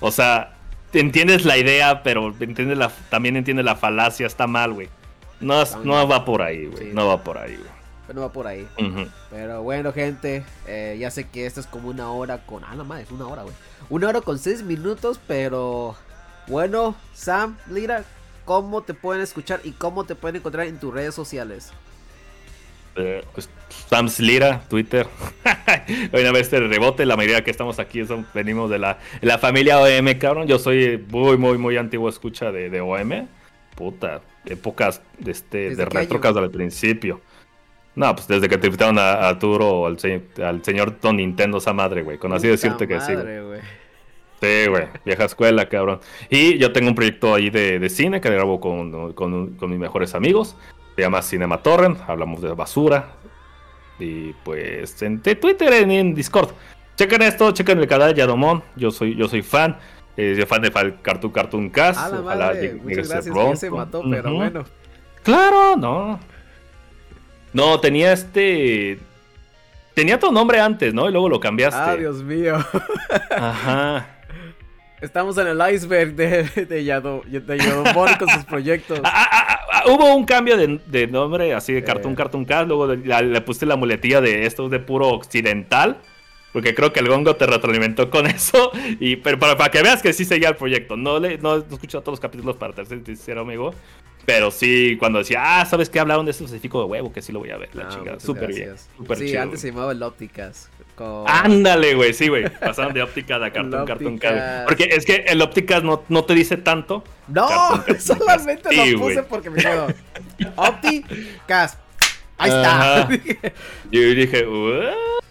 O 0.00 0.10
sea, 0.10 0.56
entiendes 0.92 1.44
la 1.44 1.56
idea, 1.56 2.02
pero 2.02 2.34
entiendes 2.40 2.78
la, 2.78 2.90
también 3.10 3.36
entiendes 3.36 3.64
la 3.64 3.76
falacia, 3.76 4.26
está 4.26 4.46
mal, 4.46 4.72
güey. 4.72 4.88
No, 5.40 5.64
no 5.84 6.08
va 6.08 6.24
por 6.24 6.42
ahí, 6.42 6.66
güey. 6.66 6.92
No 6.92 7.06
va 7.06 7.22
por 7.22 7.38
ahí, 7.38 7.56
güey. 7.56 7.78
No 8.14 8.22
va 8.22 8.32
por 8.32 8.46
ahí. 8.46 8.66
Pero 9.30 9.62
bueno, 9.62 9.92
gente, 9.92 10.44
eh, 10.66 10.96
ya 10.98 11.10
sé 11.10 11.28
que 11.28 11.46
esto 11.46 11.60
es 11.60 11.66
como 11.66 11.88
una 11.88 12.10
hora 12.10 12.44
con... 12.46 12.64
Ah, 12.64 12.74
no 12.74 12.84
más, 12.84 13.02
es 13.02 13.10
una 13.10 13.26
hora, 13.26 13.42
güey. 13.42 13.54
Una 13.90 14.08
hora 14.08 14.20
con 14.20 14.38
seis 14.38 14.62
minutos, 14.62 15.20
pero... 15.26 15.94
Bueno, 16.46 16.96
Sam, 17.12 17.58
Lira, 17.70 18.04
¿cómo 18.46 18.82
te 18.82 18.94
pueden 18.94 19.22
escuchar 19.22 19.60
y 19.64 19.72
cómo 19.72 20.04
te 20.04 20.14
pueden 20.14 20.36
encontrar 20.36 20.66
en 20.66 20.80
tus 20.80 20.94
redes 20.94 21.14
sociales? 21.14 21.72
Eh, 22.96 23.22
pues, 23.34 23.50
Sam 23.90 24.08
Lira, 24.18 24.62
Twitter. 24.68 25.06
Una 26.12 26.32
vez 26.32 26.50
de 26.50 26.60
rebote, 26.60 27.04
la 27.04 27.16
mayoría 27.16 27.44
que 27.44 27.50
estamos 27.50 27.78
aquí 27.78 28.02
venimos 28.32 28.70
de 28.70 28.78
la, 28.78 28.98
la 29.20 29.36
familia 29.38 29.78
OM, 29.78 30.18
cabrón. 30.18 30.48
Yo 30.48 30.58
soy 30.58 31.04
muy, 31.10 31.36
muy, 31.36 31.58
muy 31.58 31.76
antiguo 31.76 32.08
escucha 32.08 32.50
de, 32.50 32.70
de 32.70 32.80
OM. 32.80 33.28
Puta, 33.76 34.22
épocas 34.48 35.02
de, 35.18 35.32
este, 35.32 35.74
de 35.74 35.84
retrocas 35.84 36.34
del 36.34 36.50
principio. 36.50 37.20
No, 37.94 38.14
pues 38.14 38.28
desde 38.28 38.48
que 38.48 38.58
te 38.58 38.68
invitaron 38.68 38.98
a, 38.98 39.28
a 39.28 39.38
Turo 39.38 39.86
al, 39.86 39.98
al 40.44 40.64
señor 40.64 41.00
Don 41.00 41.16
Nintendo, 41.16 41.58
esa 41.58 41.72
madre, 41.72 42.02
güey. 42.02 42.16
Con 42.16 42.32
así 42.32 42.46
decirte 42.46 42.86
que 42.86 43.00
sí. 43.00 43.12
Güey. 43.14 43.60
Sí, 44.40 44.68
güey. 44.68 44.86
Vieja 45.04 45.24
escuela, 45.24 45.68
cabrón. 45.68 45.98
Y 46.30 46.58
yo 46.58 46.72
tengo 46.72 46.90
un 46.90 46.94
proyecto 46.94 47.34
ahí 47.34 47.50
de, 47.50 47.80
de 47.80 47.88
cine 47.88 48.20
que 48.20 48.30
grabo 48.30 48.60
con, 48.60 49.12
con, 49.14 49.56
con, 49.56 49.70
mis 49.70 49.80
mejores 49.80 50.14
amigos. 50.14 50.56
Se 50.94 51.02
llama 51.02 51.22
Cinema 51.22 51.60
Torrent. 51.60 51.98
Hablamos 52.06 52.40
de 52.40 52.52
basura. 52.52 53.16
Y 53.98 54.32
pues 54.44 55.02
en 55.02 55.20
Twitter 55.20 55.88
y 55.88 55.96
en, 55.96 56.14
Discord. 56.14 56.50
Chequen 56.96 57.22
esto, 57.22 57.50
chequen 57.50 57.80
el 57.80 57.88
canal 57.88 58.14
de 58.14 58.20
Yadomón. 58.20 58.62
Yo 58.76 58.92
soy, 58.92 59.16
yo 59.16 59.28
soy 59.28 59.42
fan. 59.42 59.76
Eh, 60.18 60.34
soy 60.34 60.46
fan 60.46 60.60
de 60.60 60.72
Cartoon 61.00 61.32
Cartoon 61.32 61.70
Cast. 61.70 62.00
Ah, 62.02 62.08
la 62.08 62.20
madre. 62.20 62.74
Muchas 62.82 63.08
gracias. 63.08 63.60
se 63.60 63.70
mató, 63.70 64.02
pero 64.10 64.34
bueno. 64.34 64.64
Claro, 65.22 65.76
no. 65.76 66.18
No, 67.52 67.78
tenía 67.78 68.12
este. 68.12 68.98
Tenía 69.94 70.18
tu 70.18 70.32
nombre 70.32 70.58
antes, 70.58 70.92
¿no? 70.92 71.08
Y 71.08 71.12
luego 71.12 71.28
lo 71.28 71.38
cambiaste. 71.38 71.80
Ah, 71.80 71.94
Dios 71.94 72.24
mío. 72.24 72.56
Ajá. 73.30 74.08
Estamos 75.00 75.38
en 75.38 75.46
el 75.46 75.72
iceberg 75.72 76.16
de, 76.16 76.42
de, 76.68 76.84
Yado, 76.84 77.22
con 78.18 78.28
sus 78.28 78.44
proyectos. 78.44 79.00
Ah, 79.04 79.28
ah, 79.30 79.60
ah, 79.72 79.82
hubo 79.86 80.16
un 80.16 80.24
cambio 80.24 80.56
de, 80.56 81.06
nombre, 81.06 81.54
así 81.54 81.72
de 81.72 81.84
Cartoon, 81.84 82.14
eh. 82.14 82.16
Cartoon 82.16 82.44
Cast. 82.44 82.66
Luego 82.66 82.88
le, 82.88 83.40
puse 83.42 83.66
la 83.66 83.76
muletilla 83.76 84.20
de 84.20 84.46
esto 84.46 84.68
de 84.68 84.80
puro 84.80 85.10
occidental. 85.10 85.98
Porque 86.52 86.74
creo 86.74 86.92
que 86.92 87.00
el 87.00 87.08
gongo 87.08 87.36
te 87.36 87.46
retroalimentó 87.46 88.10
con 88.10 88.26
eso. 88.30 88.70
Y, 89.00 89.16
pero 89.16 89.38
para, 89.38 89.70
que 89.70 89.82
veas 89.82 90.02
que 90.02 90.12
sí 90.12 90.24
seguía 90.24 90.48
el 90.48 90.56
proyecto. 90.56 90.96
No, 90.96 91.18
le, 91.18 91.38
no, 91.38 91.56
escucho 91.56 92.00
todos 92.00 92.14
los 92.14 92.20
capítulos 92.20 92.56
para 92.56 92.72
ser 92.84 93.04
sincero, 93.04 93.42
amigo. 93.42 93.74
Pero 94.24 94.50
sí, 94.50 94.96
cuando 94.98 95.20
decía, 95.20 95.60
ah, 95.60 95.64
¿sabes 95.64 95.88
qué? 95.88 96.00
Hablaron 96.00 96.26
de 96.26 96.32
este 96.32 96.44
específico 96.44 96.80
de 96.80 96.84
huevo, 96.86 97.12
que 97.12 97.22
sí 97.22 97.32
lo 97.32 97.38
voy 97.38 97.50
a 97.50 97.56
ver. 97.56 97.74
La 97.74 97.88
chingada. 97.88 98.20
Súper 98.20 98.52
bien. 98.52 98.74
sí, 99.16 99.36
antes 99.36 99.60
se 99.60 99.68
llamaba 99.68 99.92
el 99.92 100.02
Ópticas. 100.02 100.70
Ándale, 101.26 101.94
güey, 101.94 102.12
sí, 102.12 102.28
güey. 102.28 102.48
Pasaron 102.48 102.92
de 102.92 103.02
óptica 103.02 103.36
a 103.36 103.52
cartón, 103.52 103.86
cartón, 103.86 104.18
cartón. 104.18 104.64
Porque 104.66 104.84
es 104.90 105.04
que 105.04 105.24
el 105.28 105.40
ópticas 105.40 105.82
no, 105.82 106.02
no 106.08 106.24
te 106.24 106.34
dice 106.34 106.56
tanto. 106.56 107.04
No, 107.28 107.48
solamente 107.98 108.74
lo 108.74 108.98
puse 108.98 109.22
porque 109.22 109.50
me 109.50 109.62
quedo. 109.62 109.86
Ópticas. 110.56 111.78
Ahí 112.38 112.50
está. 112.50 113.08
yo 113.90 114.00
dije, 114.14 114.46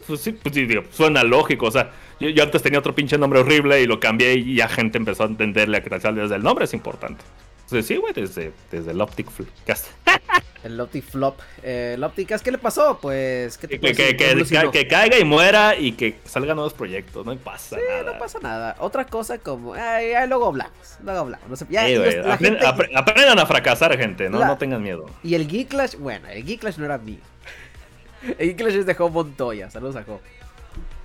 pues 0.05 0.21
sí, 0.21 0.31
pues 0.33 0.53
sí, 0.53 0.67
suena 0.91 1.23
lógico. 1.23 1.67
O 1.67 1.71
sea, 1.71 1.91
yo, 2.19 2.43
antes 2.43 2.61
tenía 2.61 2.79
otro 2.79 2.93
pinche 2.93 3.17
nombre 3.17 3.39
horrible 3.39 3.81
y 3.81 3.87
lo 3.87 3.99
cambié 3.99 4.35
y 4.35 4.55
ya 4.55 4.67
gente 4.67 4.97
empezó 4.97 5.23
a 5.23 5.27
entenderle 5.27 5.77
a 5.77 5.83
que 5.83 5.89
desde 5.89 6.35
el 6.35 6.43
nombre 6.43 6.65
es 6.65 6.73
importante. 6.73 7.23
Entonces, 7.67 7.85
sí, 7.85 7.97
güey, 7.97 8.13
desde, 8.13 8.53
desde 8.71 8.91
el 8.91 9.01
Optic 9.01 9.27
Cast. 9.65 9.87
el 10.63 10.79
Optic 10.79 11.03
Flop. 11.03 11.37
Eh, 11.61 11.95
el 11.95 12.03
Optic 12.05 12.41
¿qué 12.41 12.49
le 12.49 12.57
pasó? 12.57 12.97
Pues, 13.01 13.57
¿qué 13.57 13.67
te 13.67 13.77
que, 13.77 13.93
que, 13.93 14.15
que, 14.15 14.71
que, 14.71 14.87
caiga 14.87 15.19
y 15.19 15.25
muera 15.25 15.75
y 15.75 15.91
que 15.91 16.17
salgan 16.23 16.55
nuevos 16.55 16.73
proyectos. 16.73 17.25
No 17.25 17.35
pasa 17.35 17.75
sí, 17.75 17.81
nada. 17.85 18.13
no 18.13 18.19
pasa 18.19 18.39
nada. 18.39 18.77
Otra 18.79 19.05
cosa 19.05 19.37
como, 19.39 19.73
ay, 19.73 20.13
ay 20.13 20.29
luego 20.29 20.47
hablamos. 20.47 20.97
Luego 21.03 21.19
hablamos. 21.19 21.49
No 21.49 21.57
sé, 21.57 21.65
ya, 21.69 21.83
aprendan 22.95 23.37
a 23.37 23.45
fracasar, 23.45 23.97
gente. 23.97 24.29
No, 24.29 24.45
no 24.45 24.57
tengan 24.57 24.81
miedo. 24.81 25.07
Y 25.21 25.35
el 25.35 25.45
Geeklash, 25.45 25.97
bueno, 25.97 26.29
el 26.29 26.45
Geeklash 26.45 26.77
no 26.77 26.85
era 26.85 26.97
mío. 26.97 27.19
El 28.39 28.47
Geeklash 28.47 28.75
es 28.75 28.85
de 28.85 28.93
Joe 28.95 29.11
Montoya. 29.11 29.69
Saludos 29.69 29.97
a 29.97 30.03
Joe. 30.03 30.19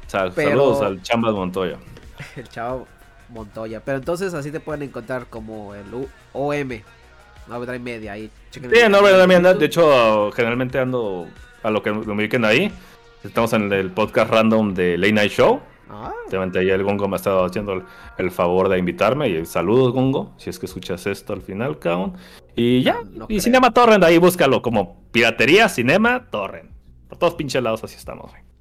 Saludos 0.07 0.81
al 0.81 1.03
Chambas 1.03 1.35
Montoya. 1.35 1.77
el 2.37 2.49
chavo 2.49 2.87
Montoya. 3.33 3.81
Pero 3.85 3.99
entonces 3.99 4.35
así 4.35 4.51
te 4.51 4.61
pueden 4.61 4.83
encontrar 4.83 5.27
como 5.27 5.75
el 5.75 5.85
OM. 6.33 6.81
Novedad 7.49 7.75
y 7.75 7.79
media 7.79 8.13
ahí. 8.13 8.31
Sí, 8.51 8.61
novedad 8.89 9.25
y 9.25 9.27
media. 9.27 9.55
De 9.55 9.67
hecho, 9.67 10.31
generalmente 10.33 10.79
ando 10.79 11.27
a 11.63 11.71
lo 11.71 11.83
que 11.83 11.93
me 11.93 12.13
ubiquen 12.13 12.45
ahí. 12.45 12.73
Estamos 13.25 13.53
en 13.53 13.73
el 13.73 13.91
podcast 13.91 14.31
random 14.31 14.75
de 14.75 14.99
Late 14.99 15.13
Night 15.13 15.33
Show. 15.33 15.61
Ah. 15.89 16.13
ahí 16.55 16.71
el 16.71 16.83
Gongo 16.83 17.07
me 17.07 17.17
ha 17.17 17.19
estado 17.19 17.45
haciendo 17.45 17.85
el, 18.17 18.31
favor 18.31 18.69
de 18.69 18.79
invitarme. 18.79 19.29
Y 19.29 19.45
saludos, 19.45 19.93
Gongo. 19.93 20.35
Si 20.39 20.49
es 20.51 20.59
que 20.59 20.67
escuchas 20.67 21.07
esto 21.07 21.33
al 21.33 21.43
final, 21.43 21.79
cabrón. 21.79 22.17
Y 22.57 22.83
ya. 22.83 23.01
y 23.29 23.41
Cinema 23.41 23.73
Torrent, 23.73 24.03
ahí 24.05 24.19
búscalo 24.19 24.63
como 24.63 25.03
piratería, 25.11 25.69
cinema, 25.69 26.29
Torrent. 26.31 26.71
Por 27.09 27.19
todos 27.19 27.35
pinches 27.35 27.63
lados 27.63 27.85
así 27.85 27.97
estamos, 27.97 28.31
güey. 28.31 28.52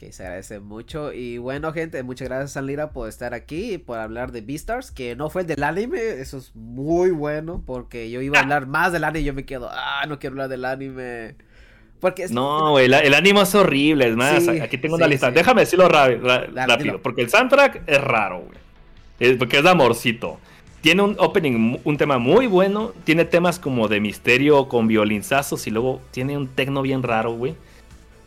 Ok, 0.00 0.12
se 0.12 0.22
agradece 0.22 0.60
mucho. 0.60 1.12
Y 1.12 1.38
bueno, 1.38 1.72
gente, 1.72 2.00
muchas 2.04 2.28
gracias 2.28 2.56
a 2.56 2.62
Lira 2.62 2.92
por 2.92 3.08
estar 3.08 3.34
aquí 3.34 3.72
y 3.74 3.78
por 3.78 3.98
hablar 3.98 4.30
de 4.30 4.42
Beastars, 4.42 4.92
que 4.92 5.16
no 5.16 5.28
fue 5.28 5.40
el 5.40 5.48
del 5.48 5.64
anime. 5.64 5.98
Eso 6.20 6.38
es 6.38 6.54
muy 6.54 7.10
bueno, 7.10 7.64
porque 7.66 8.08
yo 8.08 8.20
iba 8.20 8.38
a 8.38 8.42
hablar 8.42 8.68
más 8.68 8.92
del 8.92 9.02
anime 9.02 9.20
y 9.22 9.24
yo 9.24 9.34
me 9.34 9.44
quedo, 9.44 9.68
ah, 9.72 10.04
no 10.06 10.20
quiero 10.20 10.34
hablar 10.34 10.50
del 10.50 10.64
anime. 10.66 11.34
Porque 11.98 12.28
No, 12.28 12.70
güey, 12.70 12.84
el 12.86 13.12
anime 13.12 13.42
es 13.42 13.52
horrible. 13.56 14.06
Es 14.06 14.14
más, 14.14 14.46
aquí 14.46 14.78
tengo 14.78 14.94
una 14.94 15.08
lista. 15.08 15.32
Déjame 15.32 15.62
decirlo 15.62 15.88
rápido, 15.88 17.02
porque 17.02 17.22
el 17.22 17.28
soundtrack 17.28 17.82
es 17.84 18.00
raro, 18.00 18.44
güey. 19.18 19.36
porque 19.36 19.56
es 19.56 19.64
de 19.64 19.70
amorcito. 19.70 20.38
Tiene 20.80 21.02
un 21.02 21.16
opening, 21.18 21.78
un 21.82 21.96
tema 21.96 22.18
muy 22.18 22.46
bueno. 22.46 22.92
Tiene 23.02 23.24
temas 23.24 23.58
como 23.58 23.88
de 23.88 23.98
misterio 23.98 24.68
con 24.68 24.86
violinzazos 24.86 25.66
y 25.66 25.72
luego 25.72 26.00
tiene 26.12 26.36
un 26.36 26.46
tecno 26.46 26.82
bien 26.82 27.02
raro, 27.02 27.32
güey. 27.32 27.56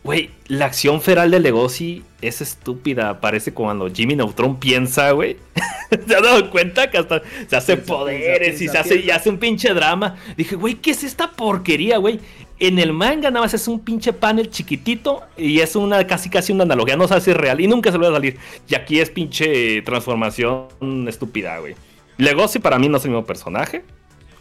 Güey, 0.03 0.31
la 0.47 0.65
acción 0.65 0.99
feral 0.99 1.29
de 1.29 1.39
Legosi 1.39 2.03
es 2.21 2.41
estúpida. 2.41 3.19
Parece 3.19 3.53
cuando 3.53 3.87
Jimmy 3.87 4.15
Neutron 4.15 4.59
piensa, 4.59 5.11
güey. 5.11 5.37
¿Se 6.07 6.15
ha 6.15 6.21
dado 6.21 6.49
cuenta 6.49 6.89
que 6.89 6.97
hasta 6.97 7.21
se 7.47 7.55
hace 7.55 7.77
poderes 7.77 8.59
y 8.61 8.67
se 8.67 8.77
hace, 8.79 8.95
y 8.99 9.11
hace 9.11 9.29
un 9.29 9.37
pinche 9.37 9.73
drama? 9.75 10.15
Dije, 10.35 10.55
güey, 10.55 10.75
¿qué 10.75 10.91
es 10.91 11.03
esta 11.03 11.31
porquería, 11.31 11.97
güey? 11.97 12.19
En 12.57 12.79
el 12.79 12.93
manga 12.93 13.29
nada 13.29 13.45
más 13.45 13.53
es 13.53 13.67
un 13.67 13.79
pinche 13.79 14.11
panel 14.11 14.49
chiquitito 14.49 15.21
y 15.37 15.59
es 15.59 15.75
una 15.75 16.05
casi 16.07 16.29
casi 16.31 16.51
una 16.51 16.63
analogía. 16.63 16.95
No 16.95 17.07
sabe 17.07 17.21
si 17.21 17.31
es 17.31 17.37
real 17.37 17.61
y 17.61 17.67
nunca 17.67 17.91
se 17.91 17.99
lo 17.99 18.05
va 18.05 18.09
a 18.09 18.13
salir. 18.13 18.37
Y 18.67 18.73
aquí 18.73 18.99
es 18.99 19.11
pinche 19.11 19.83
transformación 19.83 20.67
estúpida, 21.07 21.59
güey. 21.59 21.75
Legosi 22.17 22.57
para 22.57 22.79
mí 22.79 22.89
no 22.89 22.97
es 22.97 23.05
el 23.05 23.11
mismo 23.11 23.25
personaje. 23.25 23.83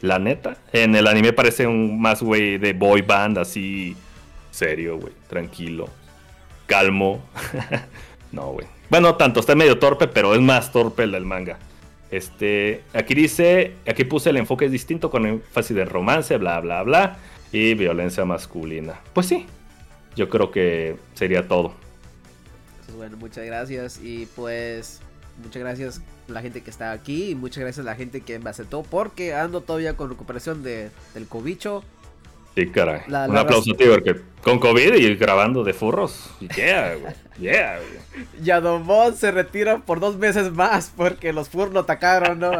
La 0.00 0.18
neta. 0.18 0.56
En 0.72 0.94
el 0.94 1.06
anime 1.06 1.34
parece 1.34 1.66
un 1.66 2.00
más, 2.00 2.22
güey, 2.22 2.56
de 2.56 2.72
boy 2.72 3.02
band 3.02 3.36
así 3.36 3.94
serio, 4.50 4.98
güey, 4.98 5.12
tranquilo, 5.28 5.88
calmo. 6.66 7.22
no, 8.32 8.52
güey. 8.52 8.66
Bueno, 8.88 9.14
tanto, 9.16 9.40
está 9.40 9.54
medio 9.54 9.78
torpe, 9.78 10.08
pero 10.08 10.34
es 10.34 10.40
más 10.40 10.72
torpe 10.72 11.04
el 11.04 11.12
del 11.12 11.24
manga. 11.24 11.58
Este, 12.10 12.82
aquí 12.92 13.14
dice, 13.14 13.76
aquí 13.86 14.04
puse 14.04 14.30
el 14.30 14.36
enfoque 14.36 14.68
distinto 14.68 15.10
con 15.10 15.26
énfasis 15.26 15.76
de 15.76 15.84
romance, 15.84 16.36
bla, 16.38 16.58
bla, 16.60 16.82
bla, 16.82 17.18
y 17.52 17.74
violencia 17.74 18.24
masculina. 18.24 19.00
Pues 19.12 19.26
sí, 19.26 19.46
yo 20.16 20.28
creo 20.28 20.50
que 20.50 20.96
sería 21.14 21.46
todo. 21.46 21.72
Pues 22.84 22.96
bueno, 22.96 23.16
muchas 23.16 23.46
gracias 23.46 24.00
y 24.02 24.26
pues 24.34 25.00
muchas 25.42 25.62
gracias 25.62 26.02
a 26.28 26.32
la 26.32 26.42
gente 26.42 26.62
que 26.62 26.70
está 26.70 26.90
aquí 26.90 27.30
y 27.30 27.34
muchas 27.36 27.60
gracias 27.60 27.86
a 27.86 27.90
la 27.90 27.94
gente 27.94 28.22
que 28.22 28.40
me 28.40 28.50
aceptó 28.50 28.82
porque 28.82 29.34
ando 29.34 29.60
todavía 29.60 29.96
con 29.96 30.10
recuperación 30.10 30.64
de, 30.64 30.90
del 31.14 31.26
cobicho. 31.28 31.84
Sí, 32.54 32.66
caray. 32.68 33.02
Un 33.08 33.36
aplauso 33.36 33.72
a 33.72 33.76
ti, 33.76 33.84
porque 33.84 34.20
con 34.42 34.58
COVID 34.58 34.94
y 34.94 35.14
grabando 35.16 35.64
de 35.64 35.74
furros. 35.74 36.30
Yeah, 36.56 36.96
güey. 36.96 37.14
Yeah, 37.38 37.78
güey. 37.78 38.00
Yadomón 38.42 39.14
se 39.14 39.30
retira 39.30 39.78
por 39.78 40.00
dos 40.00 40.16
meses 40.16 40.50
más 40.52 40.92
porque 40.96 41.32
los 41.32 41.48
furros 41.48 41.72
lo 41.72 41.80
atacaron, 41.80 42.38
¿no? 42.38 42.52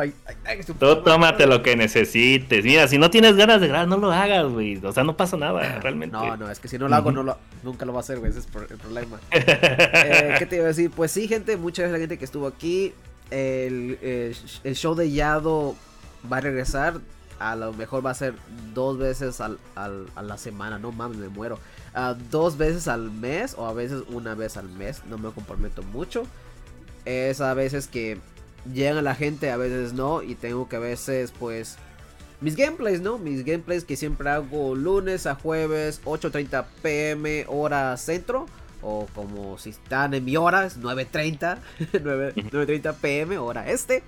Tú 0.79 1.03
tómate 1.03 1.47
lo 1.47 1.63
que 1.63 1.77
necesites. 1.77 2.65
Mira, 2.65 2.87
si 2.87 2.99
no 2.99 3.11
tienes 3.11 3.35
ganas 3.37 3.61
de 3.61 3.69
grabar, 3.69 3.89
no 3.89 3.97
lo 3.97 4.13
hagas, 4.13 4.47
güey. 4.47 4.77
O 4.85 4.93
sea, 4.93 5.05
no 5.05 5.17
pasa 5.17 5.37
nada, 5.37 5.79
realmente. 5.83 6.17
No, 6.17 6.37
no, 6.37 6.51
es 6.51 6.61
que 6.61 6.69
si 6.69 6.79
no 6.79 6.89
lo 6.89 6.95
hago, 6.95 7.13
no 7.13 7.23
lo, 7.23 7.39
nunca 7.63 7.85
lo 7.85 7.93
va 7.93 8.01
a 8.01 8.01
hacer, 8.01 8.19
güey. 8.19 8.31
Ese 8.31 8.41
es 8.41 8.49
el 8.71 8.79
problema. 8.79 9.19
eh, 9.31 10.35
¿Qué 10.39 10.47
te 10.47 10.57
iba 10.57 10.67
a 10.67 10.69
decir? 10.69 10.91
Pues 10.91 11.11
sí, 11.11 11.29
gente, 11.29 11.57
muchas 11.57 11.85
gracias 11.85 11.95
a 11.95 11.99
la 11.99 12.01
gente 12.01 12.19
que 12.19 12.25
estuvo 12.25 12.47
aquí. 12.47 12.93
El, 13.31 13.99
el 14.65 14.75
show 14.77 14.95
de 14.95 15.11
Yado 15.11 15.77
va 16.31 16.39
a 16.39 16.41
regresar 16.41 17.01
a 17.41 17.57
lo 17.57 17.73
mejor 17.73 18.05
va 18.05 18.11
a 18.11 18.15
ser 18.15 18.35
dos 18.75 18.99
veces 18.99 19.41
al, 19.41 19.59
a 19.75 20.23
la 20.23 20.39
semana, 20.39 20.79
no 20.79 20.93
mames, 20.93 21.17
me 21.17 21.29
muero. 21.29 21.59
Uh, 21.97 22.15
dos 22.31 22.57
veces 22.59 22.87
al 22.87 23.11
mes 23.11 23.55
o 23.57 23.67
a 23.67 23.73
veces 23.73 24.05
una 24.11 24.35
vez 24.35 24.57
al 24.57 24.69
mes, 24.69 25.03
no 25.07 25.19
me 25.19 25.31
comprometo 25.33 25.83
mucho. 25.83 26.25
Es 27.07 27.41
a 27.41 27.55
veces 27.55 27.89
que 27.89 28.19
llega 28.73 29.01
la 29.01 29.15
gente, 29.15 29.51
a 29.51 29.57
veces 29.57 29.95
no, 29.95 30.23
y 30.23 30.35
tengo 30.35 30.69
que 30.69 30.77
a 30.77 30.81
veces 30.81 31.33
pues 31.37 31.79
mis 32.43 32.57
gameplays, 32.57 33.01
¿no? 33.01 33.19
Mis 33.19 33.45
gameplays 33.45 33.85
que 33.85 33.97
siempre 33.97 34.29
hago 34.29 34.75
lunes 34.75 35.27
a 35.27 35.35
jueves, 35.35 36.03
8.30 36.05 36.65
pm 36.83 37.47
hora 37.49 37.97
centro. 37.97 38.47
O 38.83 39.07
como 39.15 39.59
si 39.59 39.71
están 39.71 40.15
en 40.15 40.25
mi 40.25 40.39
hora, 40.39 40.65
es 40.65 40.81
9.30, 40.81 41.59
9.30 41.93 42.95
pm 42.95 43.39
hora 43.39 43.71
este. 43.71 44.03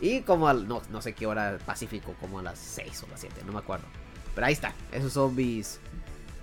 Y 0.00 0.20
como 0.20 0.48
al, 0.48 0.68
no, 0.68 0.82
no 0.90 1.00
sé 1.00 1.14
qué 1.14 1.26
hora 1.26 1.58
Pacífico, 1.64 2.14
como 2.20 2.38
a 2.38 2.42
las 2.42 2.58
6 2.58 3.04
o 3.04 3.10
las 3.10 3.20
7, 3.20 3.42
no 3.46 3.52
me 3.52 3.58
acuerdo. 3.58 3.86
Pero 4.34 4.46
ahí 4.46 4.52
está, 4.52 4.74
esos 4.92 5.12
son 5.12 5.34
mis 5.34 5.80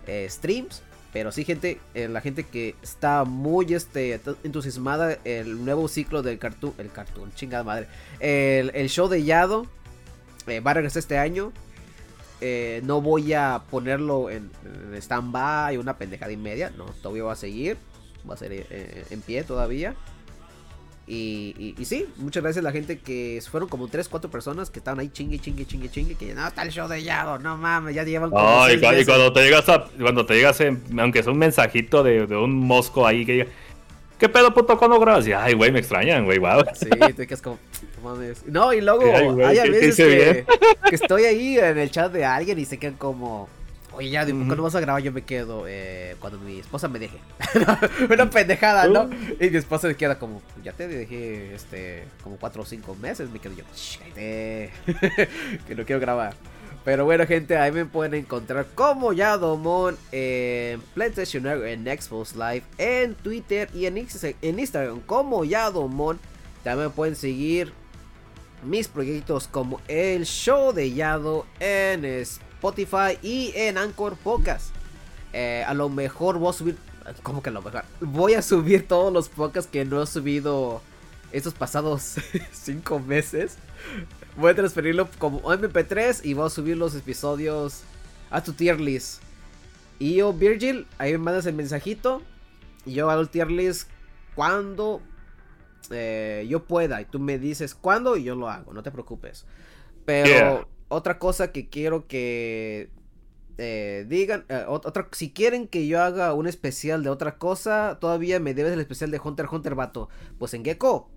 eh, 0.07 0.27
streams. 0.29 0.81
Pero 1.11 1.31
sí, 1.31 1.45
gente, 1.45 1.79
eh, 1.93 2.07
la 2.07 2.21
gente 2.21 2.43
que 2.43 2.75
está 2.81 3.23
muy 3.23 3.71
este, 3.75 4.19
entusiasmada, 4.43 5.19
el 5.23 5.63
nuevo 5.63 5.87
ciclo 5.87 6.23
del 6.23 6.39
cartoon, 6.39 6.73
el 6.79 6.91
cartoon, 6.91 7.31
chingada 7.35 7.63
madre, 7.63 7.87
el, 8.19 8.71
el 8.73 8.89
show 8.89 9.07
de 9.07 9.23
Yado 9.23 9.67
eh, 10.47 10.59
va 10.59 10.71
a 10.71 10.73
regresar 10.73 11.01
este 11.01 11.19
año. 11.19 11.53
no 12.81 12.99
voy 12.99 13.31
a 13.33 13.61
ponerlo 13.69 14.31
en, 14.31 14.49
en 14.65 14.95
stand-by, 14.95 15.77
una 15.77 15.99
pendejada 15.99 16.31
y 16.31 16.37
media, 16.37 16.71
no, 16.75 16.85
todavía 16.85 17.25
va 17.25 17.33
a 17.33 17.35
seguir, 17.35 17.77
va 18.27 18.33
a 18.33 18.37
ser 18.37 18.65
en 19.11 19.21
pie 19.21 19.43
todavía. 19.43 19.95
Y, 21.05 21.75
y, 21.77 21.85
sí, 21.85 22.05
muchas 22.15 22.43
gracias 22.43 22.63
a 22.63 22.65
la 22.65 22.71
gente 22.71 22.97
que 22.97 23.41
fueron 23.51 23.67
como 23.67 23.89
3, 23.89 24.07
4 24.07 24.31
personas 24.31 24.69
que 24.69 24.79
estaban 24.79 25.01
ahí 25.01 25.09
chingue, 25.09 25.37
chingue, 25.37 25.65
chingue, 25.65 25.89
chingue. 25.89 26.15
Que 26.15 26.33
no, 26.33 26.47
está 26.47 26.63
el 26.63 26.71
show 26.71 26.87
de 26.87 27.03
Yado, 27.03 27.39
no 27.39 27.57
mames, 27.57 27.93
ya 27.93 28.03
llevan 28.03 28.29
como. 28.29 28.69
y, 28.69 28.79
cuando 28.79 29.33
te 29.33 29.41
llegas 29.41 29.67
a, 29.67 29.85
cuando 29.99 30.25
te 30.25 30.35
llegas, 30.35 30.61
aunque 30.97 31.19
es 31.19 31.27
un 31.27 31.37
mensajito 31.37 32.03
de, 32.03 32.25
de, 32.25 32.37
un 32.37 32.55
mosco 32.55 33.05
ahí 33.05 33.25
que 33.25 33.33
diga, 33.33 33.45
¿qué 34.17 34.29
pedo 34.29 34.53
puto 34.53 34.77
cuando 34.77 34.97
grabas? 34.97 35.27
Y 35.27 35.33
ay, 35.33 35.53
güey, 35.55 35.73
me 35.73 35.79
extrañan, 35.79 36.23
güey, 36.23 36.39
wow. 36.39 36.63
Sí, 36.73 36.89
te 37.15 37.27
quedas 37.27 37.41
como, 37.41 37.59
mames. 38.01 38.45
No, 38.45 38.71
y 38.71 38.79
luego 38.79 39.03
hay 39.45 39.59
a 39.59 39.63
veces 39.65 39.97
que, 39.97 40.45
que 40.87 40.95
estoy 40.95 41.25
ahí 41.25 41.59
en 41.59 41.79
el 41.79 41.91
chat 41.91 42.13
de 42.13 42.23
alguien 42.23 42.57
y 42.59 42.65
se 42.65 42.77
quedan 42.77 42.95
como. 42.95 43.49
Oye, 43.95 44.09
ya, 44.09 44.25
cuando 44.25 44.63
vas 44.63 44.73
a 44.73 44.79
grabar 44.79 45.03
yo 45.03 45.11
me 45.11 45.21
quedo 45.21 45.65
eh, 45.67 46.15
cuando 46.19 46.39
mi 46.39 46.59
esposa 46.59 46.87
me 46.87 46.97
deje. 46.97 47.19
Una 48.09 48.29
pendejada, 48.29 48.87
¿no? 48.87 49.09
Y 49.39 49.49
mi 49.49 49.57
esposa 49.57 49.87
se 49.87 49.95
queda 49.95 50.17
como, 50.17 50.41
ya 50.63 50.73
te 50.73 50.87
dejé 50.87 51.53
este, 51.53 52.05
como 52.23 52.37
cuatro 52.37 52.63
o 52.63 52.65
cinco 52.65 52.95
meses. 52.95 53.29
Me 53.29 53.39
quedo 53.39 53.53
yo, 53.53 53.63
que 54.15 54.71
no 55.75 55.85
quiero 55.85 55.99
grabar. 55.99 56.33
Pero 56.83 57.05
bueno, 57.05 57.25
gente, 57.25 57.55
ahí 57.55 57.71
me 57.71 57.85
pueden 57.85 58.13
encontrar 58.15 58.65
como 58.75 59.13
Yadomon 59.13 59.95
en 60.11 60.81
PlayStation 60.93 61.45
en 61.47 61.85
Xbox 61.85 62.35
Live, 62.35 62.63
en 62.77 63.15
Twitter 63.15 63.69
y 63.73 63.85
en, 63.85 63.97
en 63.97 64.59
Instagram 64.59 65.01
como 65.01 65.45
Yadomon. 65.45 66.19
También 66.63 66.91
pueden 66.91 67.15
seguir 67.15 67.71
mis 68.65 68.87
proyectos 68.87 69.47
como 69.47 69.79
el 69.87 70.25
show 70.25 70.73
de 70.73 70.93
Yado 70.93 71.45
en 71.59 72.05
Spotify 72.05 72.52
Spotify 72.63 73.19
y 73.21 73.51
en 73.55 73.77
Anchor 73.77 74.15
Podcast. 74.15 74.73
Eh, 75.33 75.65
a 75.67 75.73
lo 75.73 75.89
mejor 75.89 76.37
voy 76.37 76.49
a 76.49 76.53
subir. 76.53 76.77
¿Cómo 77.21 77.43
que 77.43 77.49
a 77.49 77.51
lo 77.51 77.61
mejor? 77.61 77.83
Voy 77.99 78.35
a 78.35 78.41
subir 78.41 78.87
todos 78.87 79.11
los 79.11 79.27
podcasts 79.27 79.69
que 79.69 79.83
no 79.83 80.01
he 80.01 80.07
subido 80.07 80.81
estos 81.33 81.53
pasados 81.53 82.15
5 82.53 82.99
meses. 82.99 83.57
Voy 84.37 84.51
a 84.51 84.55
transferirlo 84.55 85.09
como 85.19 85.41
MP3 85.41 86.21
y 86.23 86.35
voy 86.35 86.47
a 86.47 86.49
subir 86.49 86.77
los 86.77 86.95
episodios 86.95 87.81
a 88.31 88.41
tu 88.41 88.53
tier 88.53 88.79
list. 88.79 89.21
Y 89.99 90.15
yo, 90.15 90.31
Virgil, 90.31 90.87
ahí 90.99 91.11
me 91.11 91.17
mandas 91.17 91.45
el 91.45 91.55
mensajito. 91.55 92.21
Y 92.85 92.93
yo 92.93 93.09
hago 93.09 93.19
el 93.19 93.27
tier 93.27 93.51
list 93.51 93.89
cuando 94.35 95.01
eh, 95.89 96.47
yo 96.49 96.63
pueda. 96.63 97.01
Y 97.01 97.05
tú 97.05 97.19
me 97.19 97.37
dices 97.37 97.75
cuándo 97.75 98.15
y 98.15 98.23
yo 98.23 98.35
lo 98.35 98.49
hago, 98.49 98.71
no 98.71 98.83
te 98.83 98.91
preocupes. 98.91 99.45
Pero 100.05 100.65
otra 100.93 101.19
cosa 101.19 101.51
que 101.51 101.69
quiero 101.69 102.07
que 102.07 102.89
eh, 103.57 104.05
digan, 104.07 104.45
eh, 104.49 104.65
otra, 104.67 105.07
si 105.11 105.31
quieren 105.31 105.67
que 105.67 105.87
yo 105.87 106.01
haga 106.01 106.33
un 106.33 106.47
especial 106.47 107.03
de 107.03 107.09
otra 107.09 107.37
cosa, 107.37 107.97
todavía 107.99 108.39
me 108.39 108.53
debes 108.53 108.73
el 108.73 108.79
especial 108.79 109.11
de 109.11 109.21
Hunter 109.23 109.47
Hunter, 109.51 109.75
vato. 109.75 110.09
Pues 110.39 110.53
en 110.53 110.65
Gecko. 110.65 111.11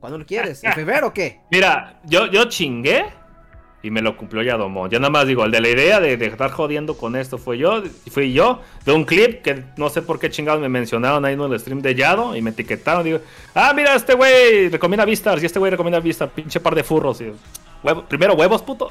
¿Cuándo 0.00 0.18
lo 0.18 0.26
quieres? 0.26 0.62
¿En 0.62 0.72
febrero 0.74 1.08
o 1.08 1.12
qué? 1.12 1.40
Mira, 1.50 2.00
yo, 2.04 2.26
yo 2.26 2.44
chingué 2.44 3.06
y 3.82 3.90
me 3.90 4.02
lo 4.02 4.16
cumplió 4.16 4.42
ya 4.42 4.56
Domo. 4.56 4.88
Ya 4.88 4.98
nada 4.98 5.10
más 5.10 5.26
digo, 5.26 5.44
el 5.44 5.50
de 5.50 5.60
la 5.60 5.68
idea 5.68 6.00
de, 6.00 6.14
estar 6.14 6.50
jodiendo 6.50 6.96
con 6.96 7.14
esto 7.16 7.38
fue 7.38 7.58
yo, 7.58 7.82
fui 8.10 8.32
yo, 8.32 8.60
de 8.84 8.92
un 8.92 9.04
clip 9.04 9.42
que 9.42 9.64
no 9.76 9.88
sé 9.88 10.02
por 10.02 10.18
qué 10.18 10.30
chingados 10.30 10.60
me 10.60 10.68
mencionaron 10.68 11.24
ahí 11.24 11.34
en 11.34 11.40
el 11.40 11.58
stream 11.58 11.80
de 11.80 11.94
Yado 11.94 12.34
y 12.34 12.42
me 12.42 12.50
etiquetaron. 12.50 13.04
Digo, 13.04 13.20
ah, 13.54 13.72
mira, 13.74 13.94
este 13.94 14.14
güey 14.14 14.68
recomienda 14.68 15.04
vistas 15.04 15.42
y 15.42 15.46
este 15.46 15.58
güey 15.58 15.70
recomienda 15.70 16.00
vistas, 16.00 16.30
pinche 16.30 16.58
par 16.60 16.74
de 16.74 16.82
furros. 16.82 17.20
Y, 17.20 17.32
primero 18.08 18.34
huevos, 18.34 18.62
puto. 18.62 18.88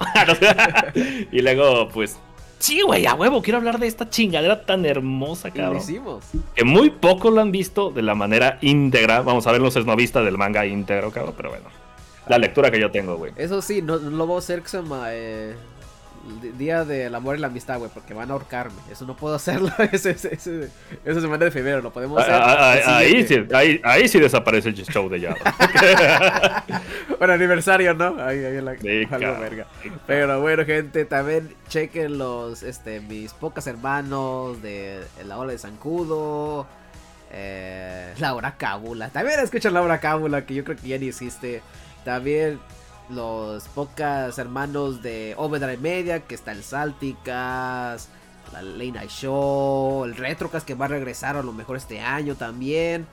y 1.31 1.41
luego, 1.41 1.89
pues, 1.89 2.17
sí, 2.59 2.81
güey, 2.81 3.05
a 3.05 3.13
huevo, 3.13 3.41
quiero 3.41 3.57
hablar 3.57 3.79
de 3.79 3.87
esta 3.87 4.09
chingadera 4.09 4.65
tan 4.65 4.85
hermosa, 4.85 5.51
cabrón. 5.51 5.77
hicimos. 5.77 6.23
Que 6.55 6.63
muy 6.63 6.89
pocos 6.89 7.33
lo 7.33 7.41
han 7.41 7.51
visto 7.51 7.91
de 7.91 8.01
la 8.01 8.15
manera 8.15 8.57
íntegra. 8.61 9.21
Vamos 9.21 9.47
a 9.47 9.51
ver 9.51 9.61
los 9.61 9.75
esnovistas 9.75 10.23
del 10.25 10.37
manga 10.37 10.65
íntegro, 10.65 11.11
cabrón, 11.11 11.33
pero 11.35 11.49
bueno. 11.49 11.65
La 12.27 12.37
lectura 12.37 12.69
que 12.69 12.79
yo 12.79 12.91
tengo, 12.91 13.15
güey. 13.15 13.31
Eso 13.37 13.61
sí, 13.61 13.81
no, 13.81 13.97
no 13.97 14.09
lo 14.09 14.27
voy 14.27 14.35
a 14.35 14.39
hacer 14.39 14.61
eh, 15.11 15.55
Día 16.57 16.83
del 16.85 17.15
amor 17.15 17.37
y 17.37 17.39
la 17.39 17.47
amistad, 17.47 17.79
güey, 17.79 17.89
porque 17.93 18.13
van 18.13 18.29
a 18.29 18.33
ahorcarme. 18.33 18.75
Eso 18.91 19.05
no 19.05 19.15
puedo 19.15 19.35
hacerlo. 19.35 19.71
esa 19.91 20.13
semana 21.21 21.45
de 21.45 21.51
febrero 21.51 21.81
lo 21.81 21.91
podemos 21.91 22.21
hacer. 22.21 22.33
Ah, 22.33 22.43
ah, 22.45 22.75
ah, 22.85 22.97
ahí, 22.97 23.25
sí, 23.25 23.45
ahí, 23.53 23.81
ahí, 23.83 24.07
sí 24.07 24.19
desaparece 24.19 24.69
el 24.69 24.75
show 24.75 25.09
de 25.09 25.21
Yado. 25.21 25.35
bueno, 27.19 27.33
aniversario, 27.33 27.93
¿no? 27.93 28.21
Ahí, 28.21 28.43
ahí 28.43 28.61
la, 28.61 28.71
algo 28.71 29.39
verga. 29.39 29.67
Pero 30.05 30.41
bueno, 30.41 30.65
gente, 30.65 31.05
también 31.05 31.55
chequen 31.69 32.17
los, 32.17 32.63
este, 32.63 32.99
mis 32.99 33.33
pocas 33.33 33.65
hermanos 33.67 34.61
de 34.61 35.01
La 35.25 35.37
Ola 35.37 35.53
de 35.53 35.57
Zancudo. 35.59 36.67
Eh, 37.31 38.13
Laura 38.19 38.55
Cábula. 38.57 39.09
También 39.09 39.39
escuchan 39.39 39.73
Laura 39.73 39.99
Cábula, 39.99 40.45
que 40.45 40.55
yo 40.55 40.63
creo 40.63 40.77
que 40.77 40.87
ya 40.87 40.97
ni 40.97 41.07
existe. 41.07 41.61
También 42.03 42.59
los 43.09 43.67
pocas 43.69 44.37
hermanos 44.37 45.01
de 45.01 45.33
Overdrive 45.37 45.77
Media, 45.77 46.19
que 46.21 46.35
está 46.35 46.51
el 46.51 46.63
Salticas, 46.63 48.09
la 48.51 48.61
Late 48.61 48.91
Night 48.91 49.09
Show, 49.09 50.05
el 50.05 50.15
Retrocast 50.15 50.67
que 50.67 50.73
va 50.75 50.85
a 50.85 50.89
regresar 50.89 51.35
a 51.37 51.43
lo 51.43 51.53
mejor 51.53 51.77
este 51.77 51.99
año 51.99 52.35
también. 52.35 53.07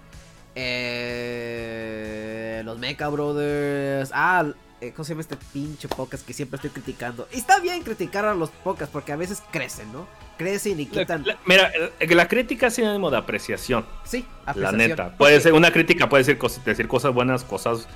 Eh, 0.55 1.83
los 2.65 2.79
Mecha 2.79 3.09
Brothers. 3.09 4.11
Ah, 4.13 4.45
eh, 4.81 4.93
¿cómo 4.93 5.05
se 5.05 5.13
llama 5.13 5.21
este 5.23 5.37
pinche 5.53 5.89
podcast 5.89 6.27
que 6.27 6.33
siempre 6.33 6.57
estoy 6.57 6.71
criticando? 6.71 7.29
Y 7.33 7.39
está 7.39 7.61
bien 7.61 7.83
criticar 7.83 8.25
a 8.25 8.35
los 8.35 8.51
podcasts 8.51 8.93
porque 8.93 9.13
a 9.13 9.17
veces 9.17 9.43
crecen, 9.51 9.93
¿no? 9.93 10.07
Crecen 10.37 10.79
y 10.79 10.87
quitan. 10.87 11.25
mira, 11.47 11.71
la 12.01 12.29
crítica 12.29 12.67
es 12.67 12.75
sinónimo 12.75 13.11
de 13.11 13.17
apreciación. 13.17 13.87
Sí, 14.05 14.27
apreciación. 14.45 14.79
La 14.79 14.89
neta. 14.89 15.17
Puede 15.17 15.41
ser 15.41 15.55
una 15.55 15.73
crítica, 15.73 16.09
puede 16.09 16.25
decir, 16.25 16.39
decir 16.65 16.89
cosas 16.89 17.15
buenas, 17.15 17.45
cosas 17.45 17.89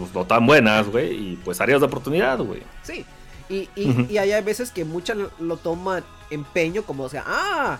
pues, 0.00 0.14
no 0.14 0.26
tan 0.26 0.46
buenas, 0.46 0.88
güey, 0.88 1.32
y 1.32 1.36
pues 1.36 1.60
áreas 1.60 1.80
de 1.80 1.86
oportunidad, 1.86 2.38
güey. 2.38 2.62
Sí, 2.82 3.04
y, 3.48 3.68
y, 3.76 4.18
hay 4.18 4.42
veces 4.42 4.70
que 4.70 4.84
muchas 4.84 5.16
lo 5.38 5.56
toman 5.56 6.02
empeño 6.30 6.82
como, 6.84 7.04
o 7.04 7.08
sea, 7.08 7.24
ah, 7.26 7.78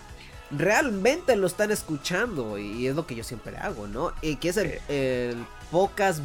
realmente 0.51 1.37
lo 1.37 1.47
están 1.47 1.71
escuchando, 1.71 2.59
y 2.59 2.87
es 2.87 2.95
lo 2.95 3.07
que 3.07 3.15
yo 3.15 3.25
siempre 3.25 3.57
hago, 3.57 3.87
¿no? 3.87 4.13
Y 4.23 4.37
que 4.37 4.51
es 4.51 4.57
el, 4.57 4.81
el 4.89 5.45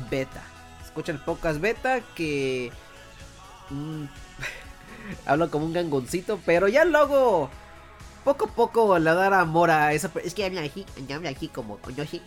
beta. 0.10 0.44
escucha 0.86 1.12
el 1.12 1.20
podcast 1.20 1.60
beta 1.60 2.02
que... 2.16 2.72
Mm, 3.70 4.06
hablo 5.26 5.50
como 5.50 5.66
un 5.66 5.74
gangoncito, 5.74 6.40
pero 6.46 6.68
ya 6.68 6.86
luego... 6.86 7.50
Poco 8.24 8.46
a 8.46 8.50
poco 8.50 9.00
le 9.00 9.12
dar 9.12 9.34
amor 9.34 9.72
a 9.72 9.94
esa... 9.94 10.12
Es 10.24 10.34
que 10.34 10.44
ya 10.44 10.50
me 10.50 10.60
aquí, 10.60 10.86
ya 11.08 11.20
me 11.20 11.30
aquí 11.30 11.48
como 11.48 11.80
Yoshi. 11.96 12.22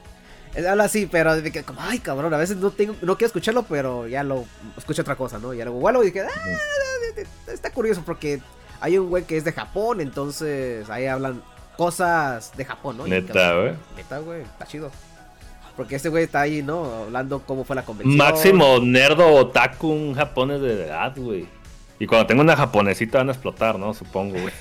Habla 0.56 0.84
así, 0.84 1.06
pero 1.06 1.40
de 1.40 1.50
que, 1.50 1.62
como, 1.62 1.80
ay 1.80 1.98
cabrón, 1.98 2.32
a 2.34 2.36
veces 2.36 2.58
no 2.58 2.70
tengo, 2.70 2.94
no 3.00 3.16
quiero 3.16 3.28
escucharlo, 3.28 3.62
pero 3.62 4.06
ya 4.06 4.22
lo 4.22 4.44
escucho 4.76 5.02
otra 5.02 5.16
cosa, 5.16 5.38
¿no? 5.38 5.54
Ya 5.54 5.64
luego 5.64 5.80
vuelvo 5.80 6.02
y 6.02 6.06
dije, 6.06 6.22
ah, 6.22 7.22
está 7.50 7.70
curioso 7.70 8.02
porque 8.04 8.40
hay 8.80 8.98
un 8.98 9.08
güey 9.08 9.24
que 9.24 9.36
es 9.36 9.44
de 9.44 9.52
Japón, 9.52 10.00
entonces 10.00 10.88
ahí 10.90 11.06
hablan 11.06 11.42
cosas 11.76 12.52
de 12.56 12.64
Japón, 12.64 12.98
¿no? 12.98 13.06
Neta, 13.06 13.54
güey. 13.54 13.72
Neta, 13.96 14.18
güey, 14.18 14.42
está 14.42 14.66
chido. 14.66 14.90
Porque 15.76 15.96
este 15.96 16.10
güey 16.10 16.24
está 16.24 16.42
ahí, 16.42 16.62
¿no? 16.62 16.84
Hablando 17.04 17.40
cómo 17.46 17.64
fue 17.64 17.74
la 17.74 17.84
convención. 17.84 18.16
Máximo 18.16 18.78
nerdo 18.80 19.26
otaku, 19.34 19.88
un 19.88 20.14
japonés 20.14 20.60
de 20.60 20.84
edad, 20.84 21.14
güey. 21.16 21.46
Y 22.02 22.06
cuando 22.08 22.26
tengo 22.26 22.42
una 22.42 22.56
japonesita 22.56 23.18
van 23.18 23.28
a 23.28 23.32
explotar, 23.32 23.78
¿no? 23.78 23.94
Supongo, 23.94 24.32
güey. 24.32 24.52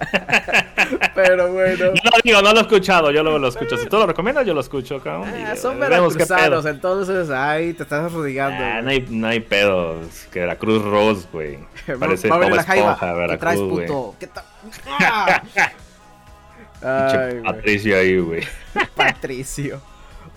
Pero 1.14 1.52
bueno. 1.52 1.88
No 1.88 2.10
digo, 2.24 2.40
no 2.40 2.52
lo 2.54 2.58
he 2.60 2.62
escuchado, 2.62 3.10
yo 3.10 3.22
luego 3.22 3.38
lo 3.38 3.48
escucho. 3.48 3.76
Si 3.76 3.86
tú 3.86 3.98
lo 3.98 4.06
recomiendas, 4.06 4.46
yo 4.46 4.54
lo 4.54 4.62
escucho, 4.62 4.98
cabrón. 5.02 5.28
Ah, 5.46 5.54
son 5.56 5.78
veracruzanos, 5.78 6.64
entonces, 6.64 7.28
ay, 7.28 7.74
te 7.74 7.82
estás 7.82 8.10
arrodillando. 8.10 8.64
Ah, 8.64 8.80
no, 8.80 8.88
hay, 8.88 9.06
no 9.10 9.26
hay 9.26 9.40
pedo. 9.40 10.00
Es 10.00 10.26
que 10.32 10.40
Veracruz 10.40 10.82
Rose, 10.82 11.28
güey. 11.30 11.58
Parece 12.00 12.28
Bob 12.28 12.44
Esponja, 12.44 13.12
Veracruz, 13.12 13.60
güey. 13.60 13.88
¿Qué 14.18 14.28
tal? 14.28 14.44
Patricio 17.44 17.98
ahí, 17.98 18.18
güey. 18.20 18.42
Patricio. 18.94 19.82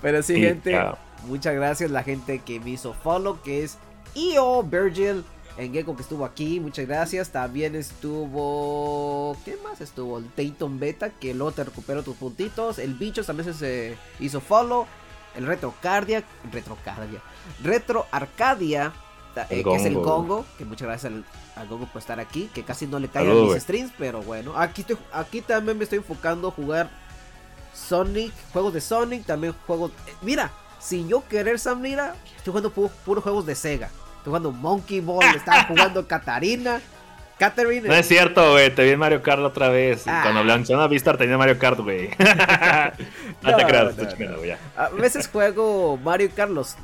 Pero 0.01 0.21
sí, 0.21 0.41
gente, 0.41 0.77
muchas 1.23 1.55
gracias 1.55 1.89
la 1.89 2.03
gente 2.03 2.39
que 2.39 2.59
me 2.59 2.71
hizo 2.71 2.93
follow, 2.93 3.41
que 3.41 3.63
es 3.63 3.77
Io 4.13 4.61
Virgil 4.63 5.23
en 5.59 5.73
Gecko 5.73 5.93
que 5.95 6.03
estuvo 6.03 6.23
aquí, 6.23 6.59
muchas 6.59 6.87
gracias. 6.87 7.29
También 7.31 7.75
estuvo. 7.75 9.35
¿Qué 9.43 9.57
más 9.61 9.81
estuvo? 9.81 10.17
El 10.17 10.29
Dayton 10.35 10.79
Beta, 10.79 11.09
que 11.09 11.33
luego 11.33 11.51
te 11.51 11.65
recuperó 11.65 12.01
tus 12.01 12.15
puntitos. 12.15 12.79
El 12.79 12.93
Bichos 12.93 13.27
también 13.27 13.53
se 13.53 13.97
hizo 14.21 14.39
follow. 14.39 14.87
El 15.35 15.45
Retrocardia. 15.45 16.23
Retrocardia. 16.51 17.21
Retro 17.61 18.05
Arcadia. 18.11 18.93
Eh, 19.49 19.63
que 19.63 19.75
es 19.75 19.85
el 19.85 19.95
Congo. 19.95 20.45
Que 20.57 20.63
muchas 20.63 20.87
gracias 20.87 21.13
al, 21.55 21.67
Congo 21.67 21.87
por 21.87 21.99
estar 21.99 22.21
aquí. 22.21 22.49
Que 22.53 22.63
casi 22.63 22.87
no 22.87 22.97
le 22.97 23.09
cae 23.09 23.29
a 23.29 23.33
mis 23.33 23.61
streams. 23.61 23.91
Pero 23.97 24.21
bueno. 24.21 24.57
Aquí, 24.57 24.85
aquí 25.11 25.41
también 25.41 25.77
me 25.77 25.83
estoy 25.83 25.97
enfocando 25.97 26.47
a 26.47 26.51
jugar 26.51 26.89
Sonic. 27.73 28.31
Juegos 28.53 28.73
de 28.73 28.79
Sonic. 28.79 29.25
También 29.25 29.53
juegos. 29.67 29.91
Eh, 30.07 30.13
mira, 30.21 30.53
sin 30.79 31.09
yo 31.09 31.27
querer, 31.27 31.59
Samira. 31.59 32.15
Estoy 32.37 32.53
jugando 32.53 32.71
puros 32.71 33.23
juegos 33.23 33.45
de 33.45 33.55
Sega 33.55 33.89
jugando 34.29 34.51
Monkey 34.51 35.01
Ball, 35.01 35.25
estaba 35.35 35.63
jugando 35.65 36.07
Katarina. 36.07 36.79
Catherine. 37.39 37.87
No 37.87 37.95
es 37.95 38.05
cierto, 38.05 38.51
güey. 38.51 38.69
Te 38.75 38.83
vi 38.83 38.89
en 38.89 38.99
Mario 38.99 39.23
Kart 39.23 39.41
otra 39.41 39.69
vez. 39.69 40.05
Ah. 40.05 40.19
Cuando 40.23 40.43
Cuando 40.43 40.83
a 40.83 40.87
Vistar 40.87 41.17
tenía 41.17 41.37
Mario 41.37 41.57
Kart, 41.57 41.79
güey. 41.79 42.09
no, 43.41 43.55
te 43.55 43.65
creas, 43.65 43.95
güey. 44.37 44.51
A 44.75 44.89
veces 44.89 45.29
juego 45.29 45.97
Mario 45.97 46.29
Kart 46.35 46.51
los, 46.51 46.75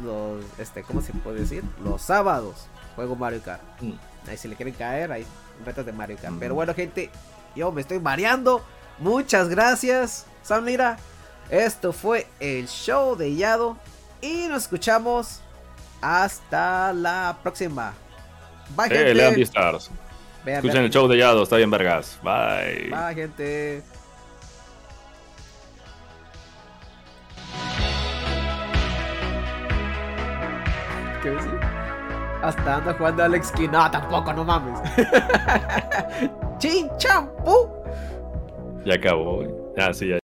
este, 0.58 0.84
¿cómo 0.84 1.02
se 1.02 1.12
puede 1.12 1.42
decir? 1.42 1.64
Los 1.84 2.02
sábados 2.02 2.68
juego 2.96 3.18
Mario 3.18 3.42
Kart. 3.44 3.62
Mm. 3.82 3.94
Ahí 4.30 4.38
si 4.38 4.48
le 4.48 4.56
quieren 4.56 4.74
caer, 4.74 5.12
hay 5.12 5.26
retas 5.66 5.86
de 5.86 5.92
Mario 5.92 6.18
Kart. 6.22 6.36
Pero 6.40 6.56
bueno, 6.56 6.74
gente, 6.74 7.10
yo 7.54 7.74
me 7.74 7.82
estoy 7.82 8.00
mareando. 8.00 8.64
Muchas 8.98 9.50
gracias, 9.50 10.26
Samira. 10.42 10.98
Esto 11.50 11.92
fue 11.92 12.28
el 12.40 12.68
show 12.68 13.18
de 13.18 13.36
Yado. 13.36 13.78
Y 14.22 14.48
nos 14.48 14.64
escuchamos 14.64 15.42
hasta 16.06 16.94
la 16.94 17.36
próxima. 17.42 17.94
Bye, 18.76 18.86
eh, 18.86 18.90
gente. 18.90 19.14
Lean 19.16 19.42
Stars. 19.42 19.92
Escuchen 20.46 20.84
el 20.84 20.92
show 20.92 21.08
de 21.08 21.18
Yado, 21.18 21.42
está 21.42 21.58
bien 21.58 21.72
vergas. 21.72 22.20
Bye. 22.22 22.92
Bye, 22.92 23.16
gente. 23.16 23.82
¿Qué 31.24 31.30
ves? 31.32 31.46
Hasta 32.44 32.76
anda 32.76 32.94
jugando 32.94 33.24
Alex 33.24 33.52
King. 33.54 33.70
No, 33.72 33.90
tampoco, 33.90 34.32
no 34.32 34.44
mames. 34.44 34.80
Chin 36.60 36.88
champú. 36.98 37.68
Ya 38.86 38.94
acabó. 38.94 39.44
Ah, 39.76 39.92
sí, 39.92 40.10
ya. 40.10 40.20